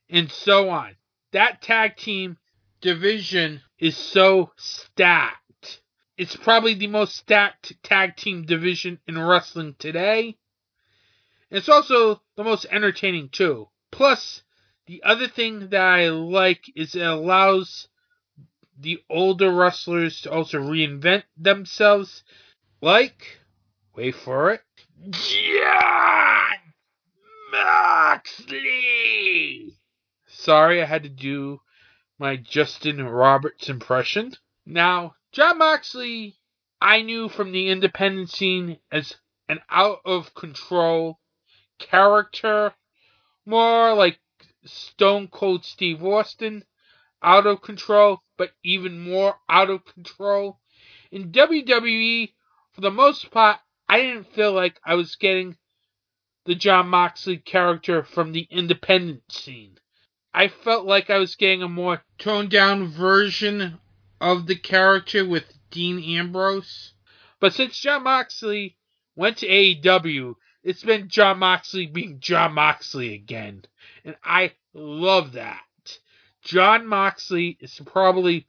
and 0.09 0.29
so 0.31 0.69
on. 0.69 0.95
That 1.31 1.61
tag 1.61 1.97
team 1.97 2.37
division 2.81 3.61
is 3.79 3.97
so 3.97 4.51
stacked. 4.57 5.81
It's 6.17 6.35
probably 6.35 6.75
the 6.75 6.87
most 6.87 7.15
stacked 7.15 7.81
tag 7.81 8.15
team 8.17 8.45
division 8.45 8.99
in 9.07 9.19
wrestling 9.19 9.75
today. 9.79 10.37
It's 11.49 11.69
also 11.69 12.21
the 12.35 12.43
most 12.43 12.65
entertaining 12.69 13.29
too. 13.29 13.69
Plus, 13.91 14.43
the 14.85 15.01
other 15.03 15.27
thing 15.27 15.69
that 15.69 15.81
I 15.81 16.09
like 16.09 16.65
is 16.75 16.95
it 16.95 17.01
allows 17.01 17.87
the 18.79 19.03
older 19.09 19.51
wrestlers 19.51 20.21
to 20.21 20.31
also 20.31 20.59
reinvent 20.59 21.23
themselves. 21.37 22.23
Like, 22.81 23.39
wait 23.95 24.15
for 24.15 24.51
it, 24.51 24.61
Jon 25.09 26.57
Moxley! 27.51 28.63
Sorry, 30.27 30.81
I 30.81 30.85
had 30.85 31.03
to 31.03 31.09
do 31.09 31.61
my 32.17 32.35
Justin 32.35 33.03
Roberts 33.03 33.69
impression. 33.69 34.33
Now, 34.65 35.15
Jon 35.31 35.57
Moxley, 35.57 36.35
I 36.81 37.01
knew 37.01 37.29
from 37.29 37.51
the 37.51 37.69
independent 37.69 38.29
scene 38.29 38.79
as 38.91 39.15
an 39.49 39.59
out 39.69 39.99
of 40.05 40.33
control 40.33 41.19
character, 41.79 42.73
more 43.45 43.93
like 43.93 44.19
Stone 44.65 45.27
Cold 45.27 45.65
Steve 45.65 46.03
Austin, 46.03 46.63
out 47.23 47.47
of 47.47 47.61
control, 47.61 48.21
but 48.37 48.51
even 48.63 48.99
more 48.99 49.35
out 49.49 49.69
of 49.69 49.85
control. 49.85 50.59
In 51.11 51.31
WWE, 51.31 52.33
for 52.73 52.81
the 52.81 52.91
most 52.91 53.31
part, 53.31 53.59
I 53.87 54.01
didn't 54.01 54.33
feel 54.33 54.51
like 54.51 54.79
I 54.85 54.95
was 54.95 55.15
getting 55.15 55.57
the 56.45 56.55
Jon 56.55 56.89
Moxley 56.89 57.37
character 57.37 58.03
from 58.03 58.31
the 58.31 58.47
independent 58.51 59.31
scene. 59.31 59.77
I 60.33 60.47
felt 60.47 60.85
like 60.85 61.09
I 61.09 61.19
was 61.19 61.35
getting 61.35 61.61
a 61.61 61.69
more 61.69 62.03
toned 62.17 62.49
down 62.49 62.87
version 62.87 63.79
of 64.19 64.47
the 64.47 64.55
character 64.55 65.25
with 65.25 65.45
Dean 65.69 66.03
Ambrose. 66.17 66.93
But 67.39 67.53
since 67.53 67.79
Jon 67.79 68.03
Moxley 68.03 68.77
went 69.15 69.37
to 69.37 69.47
AEW, 69.47 70.35
it's 70.63 70.83
been 70.83 71.09
Jon 71.09 71.39
Moxley 71.39 71.85
being 71.85 72.19
Jon 72.19 72.53
Moxley 72.53 73.13
again. 73.13 73.65
And 74.03 74.15
I 74.23 74.53
love 74.73 75.33
that. 75.33 75.61
Jon 76.43 76.85
Moxley 76.87 77.57
is 77.59 77.79
probably 77.85 78.45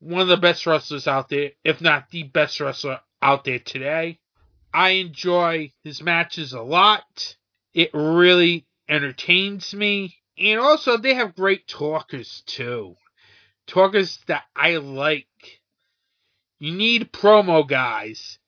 one 0.00 0.22
of 0.22 0.28
the 0.28 0.36
best 0.36 0.66
wrestlers 0.66 1.06
out 1.06 1.28
there, 1.28 1.52
if 1.64 1.80
not 1.80 2.10
the 2.10 2.24
best 2.24 2.60
wrestler 2.60 3.00
out 3.22 3.44
there 3.44 3.60
today. 3.60 4.18
I 4.72 4.90
enjoy 4.90 5.72
his 5.84 6.02
matches 6.02 6.52
a 6.52 6.60
lot. 6.60 7.36
It 7.72 7.90
really 7.94 8.66
entertains 8.88 9.72
me. 9.72 10.16
And 10.36 10.58
also, 10.58 10.96
they 10.96 11.14
have 11.14 11.36
great 11.36 11.68
talkers 11.68 12.42
too. 12.46 12.96
Talkers 13.68 14.18
that 14.26 14.42
I 14.54 14.76
like. 14.76 15.26
You 16.58 16.72
need 16.72 17.12
promo 17.12 17.66
guys. 17.66 18.38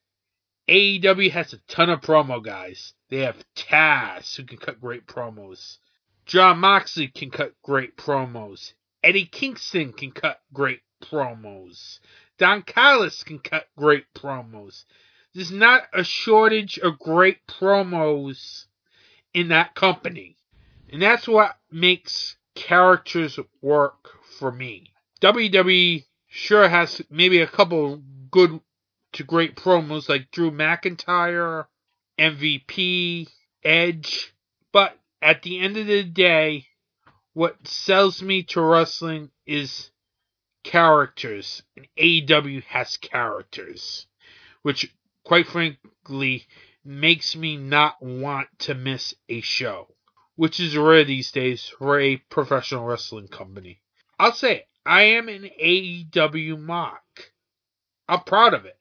AEW 0.68 1.30
has 1.30 1.52
a 1.52 1.58
ton 1.68 1.90
of 1.90 2.00
promo 2.00 2.42
guys. 2.42 2.92
They 3.08 3.18
have 3.18 3.36
Taz, 3.54 4.34
who 4.34 4.42
can 4.42 4.58
cut 4.58 4.80
great 4.80 5.06
promos. 5.06 5.78
Jon 6.26 6.58
Moxley 6.58 7.06
can 7.06 7.30
cut 7.30 7.54
great 7.62 7.96
promos. 7.96 8.72
Eddie 9.02 9.26
Kingston 9.26 9.92
can 9.92 10.10
cut 10.10 10.40
great 10.52 10.80
promos. 11.00 12.00
Don 12.36 12.62
Callis 12.62 13.22
can 13.22 13.38
cut 13.38 13.68
great 13.78 14.12
promos. 14.12 14.84
There's 15.32 15.52
not 15.52 15.84
a 15.92 16.02
shortage 16.02 16.78
of 16.78 16.98
great 16.98 17.46
promos 17.46 18.66
in 19.32 19.48
that 19.48 19.76
company. 19.76 20.36
And 20.92 21.00
that's 21.00 21.28
what 21.28 21.56
makes 21.70 22.36
characters 22.56 23.38
work 23.62 24.10
for 24.38 24.50
me. 24.50 24.92
WWE 25.20 26.04
sure 26.26 26.68
has 26.68 27.02
maybe 27.08 27.40
a 27.40 27.46
couple 27.46 28.02
good 28.30 28.60
to 29.12 29.22
great 29.22 29.54
promos 29.54 30.08
like 30.08 30.30
Drew 30.32 30.50
McIntyre, 30.50 31.66
MVP, 32.18 33.28
Edge, 33.62 34.34
but 34.72 34.98
at 35.22 35.42
the 35.42 35.60
end 35.60 35.76
of 35.76 35.86
the 35.86 36.02
day, 36.04 36.66
what 37.32 37.66
sells 37.66 38.22
me 38.22 38.42
to 38.44 38.60
wrestling 38.60 39.30
is 39.46 39.90
characters, 40.62 41.62
and 41.76 41.86
AEW 41.98 42.62
has 42.64 42.96
characters, 42.96 44.06
which 44.62 44.92
quite 45.24 45.46
frankly 45.46 46.46
makes 46.84 47.36
me 47.36 47.56
not 47.56 48.00
want 48.00 48.48
to 48.58 48.74
miss 48.74 49.14
a 49.28 49.40
show, 49.40 49.94
which 50.36 50.60
is 50.60 50.76
rare 50.76 51.04
these 51.04 51.30
days 51.32 51.68
for 51.78 52.00
a 52.00 52.16
professional 52.16 52.84
wrestling 52.84 53.28
company. 53.28 53.80
I'll 54.18 54.32
say 54.32 54.56
it, 54.56 54.68
I 54.84 55.02
am 55.02 55.28
an 55.28 55.50
AEW 55.60 56.58
mark. 56.60 57.32
I'm 58.08 58.20
proud 58.20 58.54
of 58.54 58.64
it. 58.64 58.78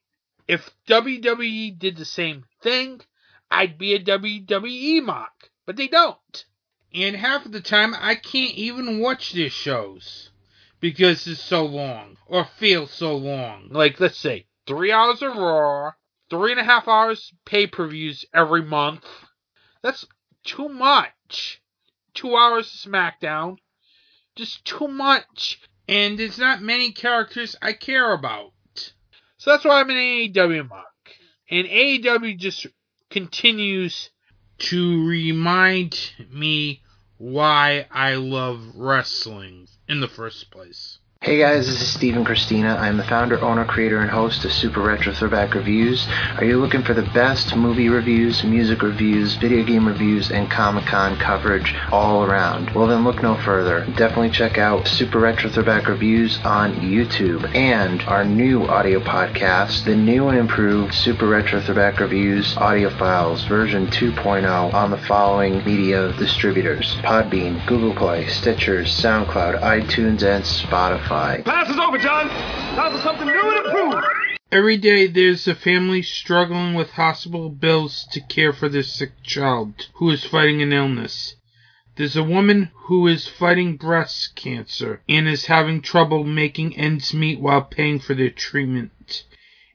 If 0.47 0.69
WWE 0.87 1.77
did 1.79 1.97
the 1.97 2.05
same 2.05 2.45
thing, 2.61 3.01
I'd 3.49 3.77
be 3.77 3.95
a 3.95 4.03
WWE 4.03 5.03
mark, 5.03 5.51
but 5.65 5.75
they 5.75 5.87
don't. 5.87 6.45
And 6.93 7.15
half 7.15 7.45
of 7.45 7.51
the 7.51 7.61
time, 7.61 7.93
I 7.93 8.15
can't 8.15 8.55
even 8.55 8.99
watch 8.99 9.33
their 9.33 9.49
shows 9.49 10.29
because 10.79 11.27
it's 11.27 11.41
so 11.41 11.65
long 11.65 12.17
or 12.25 12.45
feels 12.45 12.91
so 12.91 13.15
long. 13.17 13.69
Like, 13.69 13.99
let's 13.99 14.17
say, 14.17 14.45
three 14.65 14.91
hours 14.91 15.21
of 15.21 15.35
Raw, 15.35 15.91
three 16.29 16.51
and 16.51 16.59
a 16.59 16.63
half 16.63 16.87
hours 16.87 17.33
pay 17.45 17.67
per 17.67 17.87
views 17.87 18.25
every 18.33 18.61
month. 18.61 19.05
That's 19.81 20.05
too 20.43 20.69
much. 20.69 21.61
Two 22.13 22.35
hours 22.35 22.67
of 22.67 22.91
SmackDown. 22.91 23.57
Just 24.35 24.63
too 24.63 24.87
much. 24.87 25.59
And 25.87 26.17
there's 26.17 26.39
not 26.39 26.61
many 26.61 26.91
characters 26.91 27.55
I 27.61 27.73
care 27.73 28.13
about. 28.13 28.53
So 29.37 29.51
that's 29.51 29.65
why 29.65 29.79
I'm 29.79 29.89
an 29.89 29.97
AEW 29.97 30.69
mark. 30.69 30.85
And 31.49 31.67
AEW 31.67 32.37
just 32.37 32.65
continues 33.09 34.09
to 34.57 35.05
remind 35.05 36.11
me 36.31 36.81
why 37.17 37.87
I 37.91 38.15
love 38.15 38.75
wrestling 38.75 39.67
in 39.87 39.99
the 39.99 40.07
first 40.07 40.51
place. 40.51 40.99
Hey 41.25 41.39
guys, 41.39 41.65
this 41.65 41.81
is 41.81 41.87
Stephen 41.87 42.23
Christina. 42.23 42.75
I'm 42.79 42.97
the 42.97 43.03
founder, 43.03 43.43
owner, 43.43 43.65
creator, 43.65 43.99
and 43.99 44.11
host 44.11 44.45
of 44.45 44.51
Super 44.51 44.81
Retro 44.81 45.11
Throwback 45.11 45.55
Reviews. 45.55 46.07
Are 46.37 46.45
you 46.45 46.59
looking 46.59 46.83
for 46.83 46.93
the 46.93 47.09
best 47.15 47.55
movie 47.55 47.89
reviews, 47.89 48.43
music 48.43 48.83
reviews, 48.83 49.33
video 49.33 49.63
game 49.63 49.87
reviews, 49.87 50.29
and 50.29 50.51
Comic 50.51 50.85
Con 50.85 51.17
coverage 51.17 51.73
all 51.91 52.23
around? 52.23 52.69
Well, 52.75 52.85
then 52.85 53.03
look 53.03 53.23
no 53.23 53.33
further. 53.37 53.87
Definitely 53.97 54.29
check 54.29 54.59
out 54.59 54.87
Super 54.87 55.17
Retro 55.17 55.49
Throwback 55.49 55.87
Reviews 55.87 56.37
on 56.45 56.75
YouTube 56.75 57.55
and 57.55 58.03
our 58.03 58.23
new 58.23 58.61
audio 58.65 58.99
podcast, 58.99 59.83
the 59.83 59.95
new 59.95 60.27
and 60.27 60.37
improved 60.37 60.93
Super 60.93 61.25
Retro 61.25 61.59
Throwback 61.59 61.99
Reviews 62.01 62.55
audio 62.55 62.91
files 62.91 63.43
version 63.45 63.87
2.0 63.87 64.71
on 64.75 64.91
the 64.91 64.97
following 64.99 65.65
media 65.65 66.13
distributors 66.19 66.97
Podbean, 66.97 67.65
Google 67.65 67.95
Play, 67.95 68.25
Stitchers, 68.25 68.89
SoundCloud, 69.01 69.59
iTunes, 69.63 70.21
and 70.21 70.43
Spotify. 70.43 71.14
Pass 71.15 71.69
is 71.69 71.77
over, 71.77 71.97
John. 71.97 72.27
Time 72.27 72.91
for 72.91 73.01
something 73.01 73.25
new 73.25 73.39
and 73.39 73.65
improved. 73.65 74.05
Every 74.51 74.75
day 74.75 75.07
there's 75.07 75.47
a 75.47 75.55
family 75.55 76.01
struggling 76.01 76.73
with 76.73 76.89
hospital 76.89 77.49
bills 77.49 78.05
to 78.11 78.19
care 78.19 78.51
for 78.51 78.67
their 78.67 78.83
sick 78.83 79.23
child 79.23 79.87
who 79.93 80.09
is 80.09 80.25
fighting 80.25 80.61
an 80.61 80.73
illness. 80.73 81.37
There's 81.95 82.17
a 82.17 82.23
woman 82.23 82.69
who 82.87 83.07
is 83.07 83.29
fighting 83.29 83.77
breast 83.77 84.35
cancer 84.35 85.03
and 85.07 85.25
is 85.25 85.45
having 85.45 85.79
trouble 85.81 86.25
making 86.25 86.75
ends 86.75 87.13
meet 87.13 87.39
while 87.39 87.61
paying 87.61 87.99
for 87.99 88.13
their 88.13 88.29
treatment. 88.29 89.23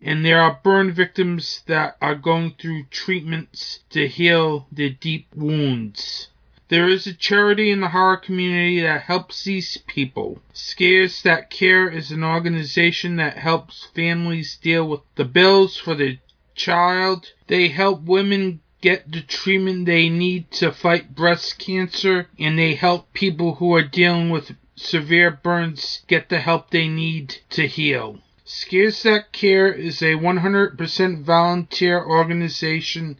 And 0.03 0.23
there 0.27 0.43
are 0.43 0.61
burn 0.63 0.93
victims 0.93 1.63
that 1.67 1.97
are 2.03 2.17
going 2.17 2.57
through 2.61 2.85
treatments 2.91 3.81
to 3.91 4.09
heal 4.09 4.67
their 4.71 4.91
deep 4.91 5.29
wounds. 5.35 6.29
There 6.71 6.89
is 6.89 7.05
a 7.09 7.13
charity 7.13 7.73
in 7.73 7.81
the 7.81 7.89
horror 7.89 8.17
community 8.17 8.81
that 8.83 9.03
helps 9.03 9.43
these 9.43 9.77
people. 9.89 10.41
Scares 10.53 11.21
That 11.23 11.51
Care 11.51 11.89
is 11.91 12.13
an 12.13 12.23
organization 12.23 13.17
that 13.17 13.39
helps 13.39 13.89
families 13.93 14.57
deal 14.57 14.87
with 14.87 15.01
the 15.17 15.25
bills 15.25 15.77
for 15.77 15.97
their 15.97 16.19
child. 16.55 17.33
They 17.49 17.71
help 17.71 18.03
women 18.03 18.61
get 18.81 19.11
the 19.11 19.21
treatment 19.21 19.87
they 19.87 20.09
need 20.09 20.53
to 20.53 20.71
fight 20.71 21.17
breast 21.17 21.59
cancer, 21.59 22.29
and 22.39 22.57
they 22.57 22.77
help 22.77 23.13
people 23.15 23.57
who 23.57 23.75
are 23.75 23.83
dealing 23.83 24.31
with 24.31 24.55
severe 24.77 25.33
burns 25.33 26.05
get 26.07 26.29
the 26.29 26.39
help 26.39 26.71
they 26.71 26.87
need 26.87 27.39
to 27.51 27.67
heal. 27.67 28.21
Scares 28.45 29.03
That 29.03 29.33
Care 29.33 29.73
is 29.73 30.03
a 30.03 30.15
100% 30.15 31.25
volunteer 31.25 32.01
organization 32.01 33.19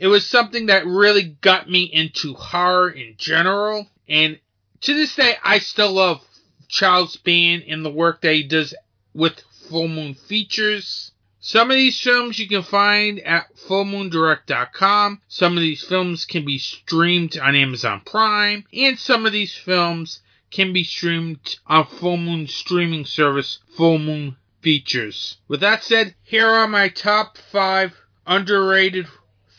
It 0.00 0.06
was 0.06 0.26
something 0.26 0.66
that 0.66 0.86
really 0.86 1.24
got 1.24 1.68
me 1.68 1.82
into 1.82 2.32
horror 2.32 2.88
in 2.88 3.16
general, 3.18 3.86
and 4.08 4.38
to 4.80 4.94
this 4.94 5.14
day, 5.14 5.34
I 5.44 5.58
still 5.58 5.92
love 5.92 6.22
Charles 6.68 7.16
Band 7.16 7.64
and 7.68 7.84
the 7.84 7.90
work 7.90 8.22
that 8.22 8.32
he 8.32 8.42
does 8.42 8.72
with 9.12 9.42
Full 9.68 9.88
Moon 9.88 10.14
Features. 10.14 11.12
Some 11.38 11.70
of 11.70 11.76
these 11.76 12.00
films 12.00 12.38
you 12.38 12.48
can 12.48 12.62
find 12.62 13.20
at 13.20 13.54
fullmoondirect.com. 13.56 15.20
Some 15.28 15.58
of 15.58 15.60
these 15.62 15.84
films 15.84 16.24
can 16.24 16.46
be 16.46 16.56
streamed 16.56 17.36
on 17.36 17.54
Amazon 17.54 18.00
Prime, 18.06 18.64
and 18.72 18.98
some 18.98 19.26
of 19.26 19.32
these 19.32 19.54
films 19.54 20.20
can 20.50 20.72
be 20.72 20.82
streamed 20.82 21.58
on 21.66 21.86
Full 21.86 22.16
Moon 22.16 22.46
streaming 22.46 23.04
service 23.04 23.58
Full 23.76 23.98
Moon 23.98 24.36
Features. 24.62 25.36
With 25.46 25.60
that 25.60 25.84
said, 25.84 26.14
here 26.22 26.48
are 26.48 26.66
my 26.66 26.88
top 26.88 27.36
5 27.36 27.94
underrated 28.26 29.06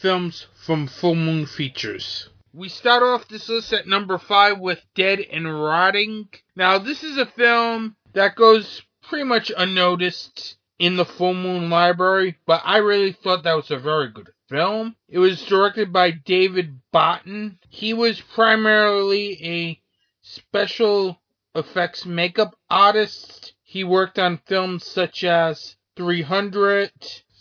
films 0.02 0.47
from 0.66 0.88
Full 0.88 1.14
Moon 1.14 1.45
Features. 1.45 2.28
We 2.54 2.70
start 2.70 3.04
off 3.04 3.28
this 3.28 3.47
list 3.47 3.72
at 3.72 3.88
number 3.88 4.18
five 4.18 4.60
with 4.60 4.84
Dead 4.95 5.20
and 5.20 5.45
Rotting. 5.45 6.28
Now, 6.56 6.80
this 6.80 7.04
is 7.04 7.18
a 7.18 7.28
film 7.28 7.95
that 8.14 8.36
goes 8.36 8.82
pretty 9.04 9.26
much 9.26 9.52
unnoticed 9.56 10.58
in 10.80 10.95
the 10.95 11.06
Full 11.06 11.36
Moon 11.36 11.70
Library, 11.70 12.39
but 12.47 12.64
I 12.66 12.78
really 12.78 13.12
thought 13.12 13.43
that 13.43 13.56
was 13.56 13.70
a 13.70 13.78
very 13.78 14.10
good 14.10 14.30
film. 14.49 14.95
It 15.08 15.20
was 15.20 15.45
directed 15.45 15.93
by 15.93 16.10
David 16.10 16.80
Barton. 16.91 17.60
He 17.70 17.93
was 17.93 18.20
primarily 18.20 19.38
a 19.45 19.82
special 20.24 21.22
effects 21.54 22.08
makeup 22.08 22.58
artist. 22.72 23.54
He 23.62 23.84
worked 23.84 24.18
on 24.18 24.41
films 24.47 24.84
such 24.84 25.24
as 25.24 25.76
300, 25.95 26.91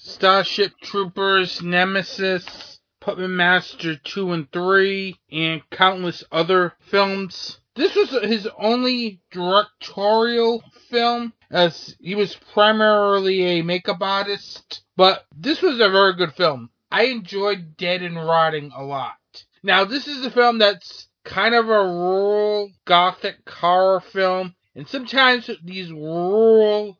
Starship 0.02 0.72
Troopers, 0.80 1.60
Nemesis, 1.60 2.80
Puppet 3.00 3.28
Master 3.28 3.96
2 3.96 4.32
and 4.32 4.50
3, 4.50 5.14
and 5.30 5.68
countless 5.68 6.24
other 6.32 6.72
films. 6.80 7.60
This 7.74 7.94
was 7.94 8.10
his 8.22 8.48
only 8.58 9.20
directorial 9.30 10.64
film, 10.88 11.34
as 11.50 11.96
he 12.00 12.14
was 12.14 12.34
primarily 12.54 13.42
a 13.42 13.62
makeup 13.62 14.00
artist, 14.00 14.84
but 14.96 15.26
this 15.36 15.60
was 15.60 15.80
a 15.80 15.90
very 15.90 16.14
good 16.14 16.32
film. 16.32 16.70
I 16.90 17.04
enjoyed 17.04 17.76
Dead 17.76 18.02
and 18.02 18.16
Rotting 18.16 18.72
a 18.74 18.82
lot. 18.82 19.44
Now, 19.62 19.84
this 19.84 20.08
is 20.08 20.24
a 20.24 20.30
film 20.30 20.56
that's 20.56 21.08
kind 21.24 21.54
of 21.54 21.68
a 21.68 21.84
rural 21.84 22.72
gothic 22.86 23.46
horror 23.46 24.00
film, 24.00 24.54
and 24.74 24.88
sometimes 24.88 25.50
these 25.62 25.92
rural 25.92 26.96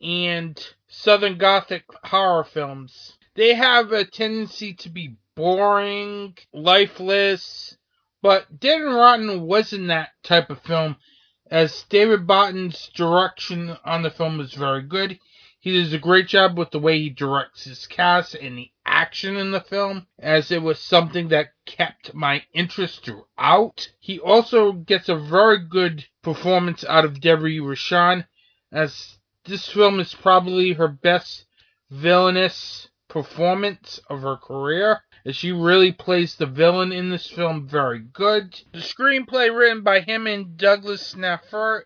and 0.00 0.56
southern 0.96 1.36
gothic 1.36 1.84
horror 2.04 2.44
films, 2.44 3.18
they 3.34 3.54
have 3.54 3.92
a 3.92 4.04
tendency 4.04 4.72
to 4.74 4.88
be 4.88 5.16
boring, 5.34 6.36
lifeless, 6.52 7.76
but 8.22 8.60
Dead 8.60 8.80
and 8.80 8.94
Rotting 8.94 9.42
wasn't 9.42 9.88
that 9.88 10.10
type 10.22 10.50
of 10.50 10.62
film, 10.62 10.96
as 11.50 11.82
David 11.90 12.26
Barton's 12.26 12.88
direction 12.94 13.76
on 13.84 14.02
the 14.02 14.10
film 14.10 14.38
was 14.38 14.54
very 14.54 14.82
good. 14.82 15.18
He 15.58 15.72
does 15.72 15.92
a 15.92 15.98
great 15.98 16.28
job 16.28 16.56
with 16.56 16.70
the 16.70 16.78
way 16.78 16.98
he 16.98 17.10
directs 17.10 17.64
his 17.64 17.86
cast 17.86 18.34
and 18.34 18.56
the 18.56 18.70
action 18.86 19.36
in 19.36 19.50
the 19.50 19.60
film, 19.60 20.06
as 20.18 20.52
it 20.52 20.62
was 20.62 20.78
something 20.78 21.28
that 21.28 21.54
kept 21.66 22.14
my 22.14 22.44
interest 22.52 23.04
throughout. 23.04 23.90
He 23.98 24.20
also 24.20 24.72
gets 24.72 25.08
a 25.08 25.16
very 25.16 25.58
good 25.58 26.06
performance 26.22 26.84
out 26.84 27.04
of 27.04 27.20
Debbie 27.20 27.60
Rochon, 27.60 28.26
as 28.70 29.18
this 29.44 29.68
film 29.68 30.00
is 30.00 30.14
probably 30.14 30.72
her 30.72 30.88
best 30.88 31.46
villainous 31.90 32.88
performance 33.08 34.00
of 34.08 34.22
her 34.22 34.36
career. 34.36 35.02
As 35.26 35.36
she 35.36 35.52
really 35.52 35.92
plays 35.92 36.34
the 36.34 36.46
villain 36.46 36.92
in 36.92 37.10
this 37.10 37.30
film 37.30 37.66
very 37.66 37.98
good. 37.98 38.60
The 38.72 38.80
screenplay 38.80 39.54
written 39.56 39.82
by 39.82 40.00
him 40.00 40.26
and 40.26 40.56
Douglas 40.56 41.14
Snaffert, 41.14 41.84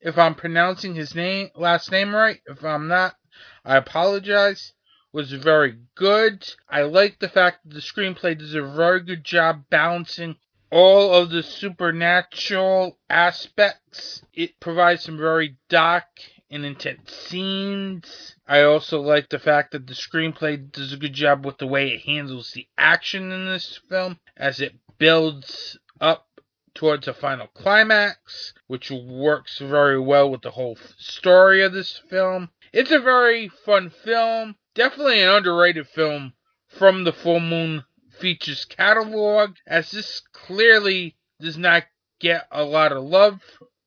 if 0.00 0.16
I'm 0.16 0.34
pronouncing 0.34 0.94
his 0.94 1.14
name 1.14 1.50
last 1.54 1.90
name 1.90 2.14
right. 2.14 2.40
If 2.46 2.64
I'm 2.64 2.88
not, 2.88 3.16
I 3.64 3.76
apologize. 3.76 4.72
Was 5.10 5.32
very 5.32 5.78
good. 5.94 6.46
I 6.68 6.82
like 6.82 7.18
the 7.18 7.30
fact 7.30 7.60
that 7.64 7.74
the 7.74 7.80
screenplay 7.80 8.38
does 8.38 8.54
a 8.54 8.62
very 8.62 9.00
good 9.00 9.24
job 9.24 9.64
balancing 9.70 10.36
all 10.70 11.14
of 11.14 11.30
the 11.30 11.42
supernatural 11.42 12.98
aspects. 13.08 14.22
It 14.34 14.60
provides 14.60 15.04
some 15.04 15.16
very 15.16 15.56
dark 15.68 16.04
and 16.50 16.64
intense 16.64 17.12
scenes. 17.12 18.36
I 18.46 18.62
also 18.62 19.00
like 19.00 19.28
the 19.28 19.38
fact 19.38 19.72
that 19.72 19.86
the 19.86 19.94
screenplay 19.94 20.70
does 20.72 20.92
a 20.92 20.96
good 20.96 21.12
job 21.12 21.44
with 21.44 21.58
the 21.58 21.66
way 21.66 21.88
it 21.88 22.02
handles 22.02 22.52
the 22.52 22.66
action 22.76 23.30
in 23.30 23.46
this 23.46 23.80
film 23.88 24.18
as 24.36 24.60
it 24.60 24.74
builds 24.98 25.78
up 26.00 26.26
towards 26.74 27.08
a 27.08 27.14
final 27.14 27.48
climax, 27.48 28.54
which 28.66 28.90
works 28.90 29.58
very 29.58 29.98
well 29.98 30.30
with 30.30 30.42
the 30.42 30.52
whole 30.52 30.78
story 30.96 31.62
of 31.62 31.72
this 31.72 32.00
film. 32.08 32.50
It's 32.72 32.92
a 32.92 33.00
very 33.00 33.48
fun 33.48 33.90
film, 33.90 34.56
definitely 34.74 35.20
an 35.20 35.30
underrated 35.30 35.88
film 35.88 36.34
from 36.68 37.04
the 37.04 37.12
Full 37.12 37.40
Moon 37.40 37.84
Features 38.20 38.64
catalog, 38.64 39.56
as 39.66 39.90
this 39.90 40.22
clearly 40.32 41.16
does 41.40 41.56
not 41.56 41.84
get 42.20 42.46
a 42.50 42.62
lot 42.62 42.92
of 42.92 43.02
love 43.04 43.40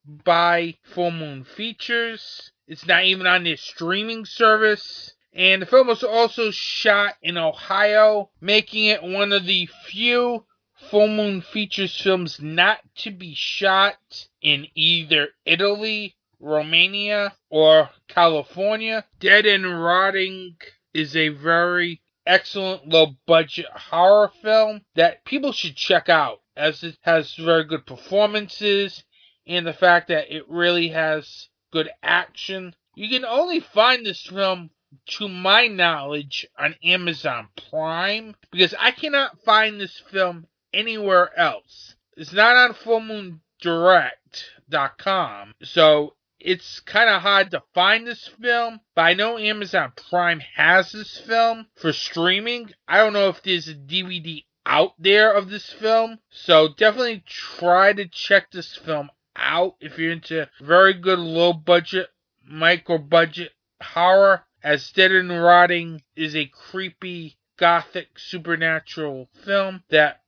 by 0.05 0.76
Full 0.84 1.12
Moon 1.12 1.43
Features. 1.43 2.51
It's 2.72 2.88
not 2.88 3.03
even 3.03 3.28
on 3.28 3.43
their 3.43 3.57
streaming 3.57 4.24
service. 4.24 5.13
And 5.34 5.61
the 5.61 5.65
film 5.65 5.88
was 5.88 6.03
also 6.03 6.51
shot 6.51 7.15
in 7.22 7.38
Ohio, 7.38 8.30
making 8.39 8.86
it 8.86 9.03
one 9.03 9.34
of 9.34 9.45
the 9.45 9.65
few 9.88 10.45
Full 10.89 11.09
Moon 11.09 11.41
Features 11.41 11.99
films 11.99 12.39
not 12.39 12.80
to 12.99 13.11
be 13.11 13.34
shot 13.34 13.97
in 14.41 14.67
either 14.74 15.32
Italy, 15.43 16.15
Romania, 16.39 17.36
or 17.49 17.89
California. 18.07 19.05
Dead 19.19 19.45
and 19.45 19.84
Rotting 19.84 20.55
is 20.93 21.13
a 21.17 21.28
very 21.28 22.01
excellent 22.26 22.88
low 22.88 23.17
budget 23.26 23.65
horror 23.65 24.32
film 24.41 24.86
that 24.95 25.26
people 25.26 25.51
should 25.51 25.76
check 25.76 26.07
out 26.07 26.39
as 26.55 26.86
it 26.86 26.97
has 27.01 27.36
very 27.36 27.65
good 27.65 27.86
performances 27.86 29.03
and 29.45 29.67
the 29.67 29.74
fact 29.74 30.07
that 30.07 30.34
it 30.34 30.47
really 30.47 30.88
has 30.88 31.49
good 31.72 31.89
action. 32.03 32.76
You 32.95 33.09
can 33.09 33.26
only 33.26 33.59
find 33.59 34.05
this 34.05 34.26
film, 34.26 34.69
to 35.05 35.30
my 35.30 35.67
knowledge, 35.67 36.47
on 36.57 36.76
Amazon 36.84 37.47
Prime 37.69 38.36
because 38.51 38.74
I 38.78 38.91
cannot 38.91 39.41
find 39.43 39.80
this 39.80 40.03
film 40.11 40.47
anywhere 40.74 41.38
else. 41.39 41.95
It's 42.17 42.34
not 42.34 42.57
on 42.57 42.74
FullMoonDirect.com, 42.74 45.53
so 45.63 46.15
it's 46.39 46.82
kind 46.82 47.09
of 47.09 47.22
hard 47.22 47.51
to 47.51 47.63
find 47.74 48.05
this 48.05 48.28
film, 48.41 48.82
but 48.95 49.03
I 49.03 49.13
know 49.13 49.38
Amazon 49.38 49.93
Prime 50.09 50.41
has 50.55 50.91
this 50.91 51.19
film 51.19 51.67
for 51.76 51.93
streaming. 51.93 52.72
I 52.88 52.97
don't 52.97 53.13
know 53.13 53.30
if 53.30 53.43
there's 53.43 53.67
a 53.67 53.76
DVD 53.76 54.43
out 54.65 54.93
there 54.99 55.32
of 55.32 55.49
this 55.49 55.72
film, 55.72 56.19
so 56.30 56.67
definitely 56.67 57.24
try 57.26 57.93
to 57.93 58.07
check 58.07 58.51
this 58.51 58.76
film 58.76 59.09
out 59.36 59.76
if 59.80 59.98
you're 59.98 60.12
into 60.12 60.50
very 60.62 60.94
good 60.94 61.20
low 61.20 61.54
budget, 61.54 62.10
micro 62.44 62.98
budget 62.98 63.52
horror. 63.82 64.44
As 64.64 64.92
Dead 64.92 65.12
and 65.12 65.32
Rotting 65.32 66.04
is 66.16 66.36
a 66.36 66.46
creepy, 66.46 67.38
gothic, 67.58 68.20
supernatural 68.20 69.28
film 69.44 69.84
that 69.90 70.22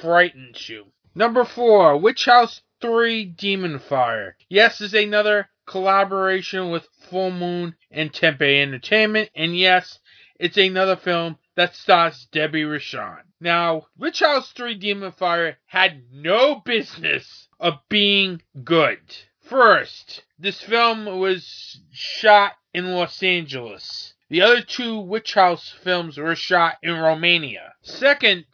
frightens 0.00 0.68
you. 0.68 0.92
Number 1.14 1.44
four, 1.44 1.96
Witch 1.96 2.26
House 2.26 2.62
3 2.80 3.24
Demon 3.24 3.80
Fire. 3.80 4.36
Yes, 4.48 4.80
is 4.80 4.94
another 4.94 5.48
collaboration 5.66 6.70
with 6.70 6.88
Full 7.08 7.30
Moon 7.30 7.74
and 7.90 8.12
Tempe 8.12 8.60
Entertainment, 8.60 9.30
and 9.34 9.56
yes, 9.56 9.98
it's 10.38 10.56
another 10.56 10.96
film 10.96 11.36
that 11.60 11.76
stars 11.76 12.26
Debbie 12.32 12.62
Rochon. 12.62 13.20
Now, 13.38 13.88
Witch 13.98 14.20
House 14.20 14.50
3 14.52 14.76
Demon 14.76 15.12
Fire 15.12 15.58
had 15.66 16.04
no 16.10 16.54
business 16.54 17.50
of 17.60 17.74
being 17.90 18.40
good. 18.64 19.00
First, 19.42 20.22
this 20.38 20.62
film 20.62 21.04
was 21.04 21.82
shot 21.92 22.52
in 22.72 22.92
Los 22.92 23.22
Angeles. 23.22 24.14
The 24.30 24.40
other 24.40 24.62
two 24.62 25.00
Witch 25.00 25.34
House 25.34 25.68
films 25.68 26.16
were 26.16 26.34
shot 26.34 26.78
in 26.82 26.94
Romania. 26.94 27.74
Second, 27.82 28.46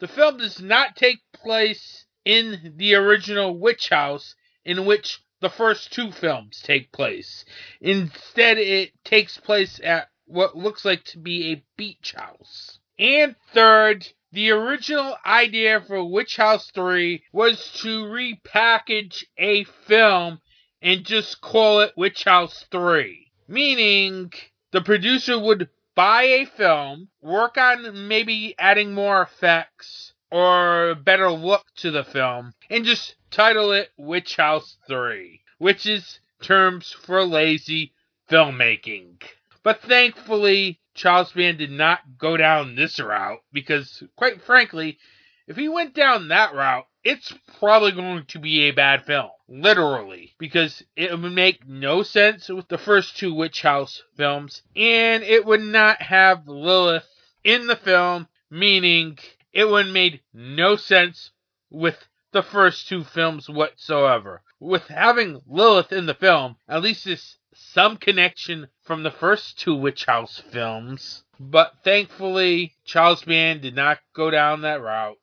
the 0.00 0.08
film 0.08 0.38
does 0.38 0.60
not 0.60 0.96
take 0.96 1.20
place 1.32 2.06
in 2.24 2.74
the 2.76 2.96
original 2.96 3.56
Witch 3.56 3.88
House 3.90 4.34
in 4.64 4.84
which 4.84 5.20
the 5.40 5.50
first 5.50 5.92
two 5.92 6.10
films 6.10 6.60
take 6.60 6.90
place. 6.90 7.44
Instead, 7.80 8.58
it 8.58 8.90
takes 9.04 9.38
place 9.38 9.80
at 9.84 10.08
what 10.28 10.56
looks 10.56 10.84
like 10.84 11.04
to 11.04 11.18
be 11.18 11.52
a 11.52 11.64
beach 11.76 12.14
house. 12.16 12.78
And 12.98 13.34
third, 13.52 14.06
the 14.30 14.50
original 14.50 15.16
idea 15.24 15.80
for 15.80 16.04
Witch 16.04 16.36
House 16.36 16.70
3 16.72 17.22
was 17.32 17.72
to 17.80 18.04
repackage 18.04 19.24
a 19.38 19.64
film 19.64 20.40
and 20.82 21.04
just 21.04 21.40
call 21.40 21.80
it 21.80 21.96
Witch 21.96 22.24
House 22.24 22.66
3. 22.70 23.32
Meaning, 23.48 24.32
the 24.70 24.82
producer 24.82 25.38
would 25.38 25.70
buy 25.94 26.24
a 26.24 26.44
film, 26.44 27.08
work 27.22 27.56
on 27.56 28.06
maybe 28.06 28.54
adding 28.58 28.92
more 28.92 29.22
effects 29.22 30.12
or 30.30 30.94
better 30.94 31.30
look 31.30 31.64
to 31.76 31.90
the 31.90 32.04
film, 32.04 32.52
and 32.68 32.84
just 32.84 33.16
title 33.30 33.72
it 33.72 33.90
Witch 33.96 34.36
House 34.36 34.76
3, 34.86 35.40
which 35.56 35.86
is 35.86 36.20
terms 36.42 36.92
for 36.92 37.24
lazy 37.24 37.94
filmmaking. 38.30 39.22
But 39.62 39.82
thankfully, 39.82 40.80
Charles 40.94 41.32
Band 41.32 41.58
did 41.58 41.70
not 41.70 42.18
go 42.18 42.36
down 42.36 42.74
this 42.74 42.98
route 42.98 43.42
because, 43.52 44.02
quite 44.16 44.42
frankly, 44.42 44.98
if 45.46 45.56
he 45.56 45.68
went 45.68 45.94
down 45.94 46.28
that 46.28 46.54
route, 46.54 46.86
it's 47.04 47.32
probably 47.58 47.92
going 47.92 48.26
to 48.26 48.38
be 48.38 48.62
a 48.62 48.72
bad 48.72 49.04
film. 49.04 49.30
Literally. 49.48 50.34
Because 50.38 50.82
it 50.94 51.10
would 51.10 51.32
make 51.32 51.66
no 51.66 52.02
sense 52.02 52.48
with 52.48 52.68
the 52.68 52.78
first 52.78 53.16
two 53.16 53.32
Witch 53.32 53.62
House 53.62 54.02
films, 54.16 54.62
and 54.76 55.22
it 55.22 55.44
would 55.44 55.62
not 55.62 56.02
have 56.02 56.46
Lilith 56.46 57.08
in 57.44 57.66
the 57.66 57.76
film, 57.76 58.28
meaning 58.50 59.18
it 59.52 59.64
would 59.64 59.86
have 59.86 59.94
made 59.94 60.20
no 60.34 60.76
sense 60.76 61.30
with 61.70 61.96
the 62.32 62.42
first 62.42 62.88
two 62.88 63.04
films 63.04 63.48
whatsoever. 63.48 64.42
With 64.60 64.88
having 64.88 65.40
Lilith 65.46 65.92
in 65.92 66.06
the 66.06 66.14
film, 66.14 66.56
at 66.68 66.82
least 66.82 67.04
there's 67.04 67.38
some 67.54 67.96
connection 67.96 68.68
from 68.82 69.02
the 69.02 69.10
first 69.10 69.58
two 69.58 69.74
Witch 69.74 70.04
House 70.04 70.38
films. 70.38 71.24
But 71.40 71.74
thankfully, 71.84 72.74
Charles 72.84 73.22
Band 73.22 73.62
did 73.62 73.74
not 73.74 74.00
go 74.14 74.30
down 74.30 74.62
that 74.62 74.82
route. 74.82 75.18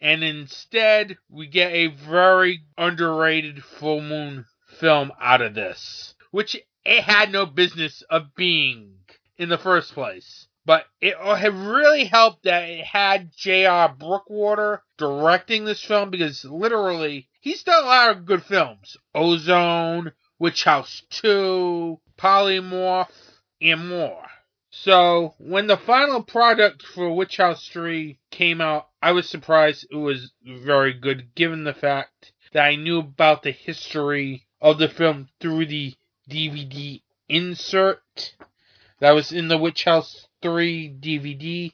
And 0.00 0.22
instead, 0.24 1.18
we 1.28 1.46
get 1.46 1.72
a 1.72 1.88
very 1.88 2.62
underrated 2.76 3.62
full 3.64 4.00
moon 4.00 4.46
film 4.66 5.12
out 5.20 5.42
of 5.42 5.54
this, 5.54 6.14
which 6.30 6.56
it 6.84 7.02
had 7.02 7.32
no 7.32 7.46
business 7.46 8.02
of 8.10 8.34
being 8.34 8.94
in 9.36 9.48
the 9.48 9.58
first 9.58 9.92
place. 9.92 10.47
But 10.68 10.84
it 11.00 11.16
really 11.50 12.04
helped 12.04 12.42
that 12.42 12.68
it 12.68 12.84
had 12.84 13.32
J.R. 13.34 13.88
Bookwalter 13.94 14.80
directing 14.98 15.64
this 15.64 15.82
film 15.82 16.10
because 16.10 16.44
literally 16.44 17.30
he's 17.40 17.62
done 17.62 17.84
a 17.84 17.86
lot 17.86 18.10
of 18.10 18.26
good 18.26 18.44
films. 18.44 18.98
Ozone, 19.14 20.12
Witch 20.38 20.64
House 20.64 21.04
2, 21.08 21.98
Polymorph, 22.18 23.08
and 23.62 23.88
more. 23.88 24.26
So 24.68 25.34
when 25.38 25.68
the 25.68 25.78
final 25.78 26.22
product 26.22 26.82
for 26.82 27.16
Witch 27.16 27.38
House 27.38 27.66
3 27.68 28.18
came 28.30 28.60
out, 28.60 28.88
I 29.00 29.12
was 29.12 29.26
surprised 29.26 29.86
it 29.90 29.96
was 29.96 30.32
very 30.44 30.92
good 30.92 31.34
given 31.34 31.64
the 31.64 31.72
fact 31.72 32.32
that 32.52 32.66
I 32.66 32.76
knew 32.76 32.98
about 32.98 33.42
the 33.42 33.52
history 33.52 34.46
of 34.60 34.76
the 34.76 34.90
film 34.90 35.30
through 35.40 35.64
the 35.64 35.94
DVD 36.30 37.00
insert 37.26 38.34
that 39.00 39.12
was 39.12 39.32
in 39.32 39.48
the 39.48 39.56
Witch 39.56 39.84
House 39.84 40.27
3 40.42 40.96
DVD 41.00 41.72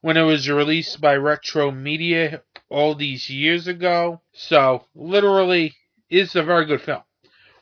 when 0.00 0.16
it 0.16 0.22
was 0.22 0.48
released 0.48 1.00
by 1.00 1.14
Retro 1.14 1.70
Media 1.70 2.42
all 2.68 2.94
these 2.94 3.30
years 3.30 3.66
ago. 3.66 4.20
So, 4.32 4.86
literally, 4.94 5.74
it's 6.10 6.34
a 6.34 6.42
very 6.42 6.66
good 6.66 6.82
film. 6.82 7.02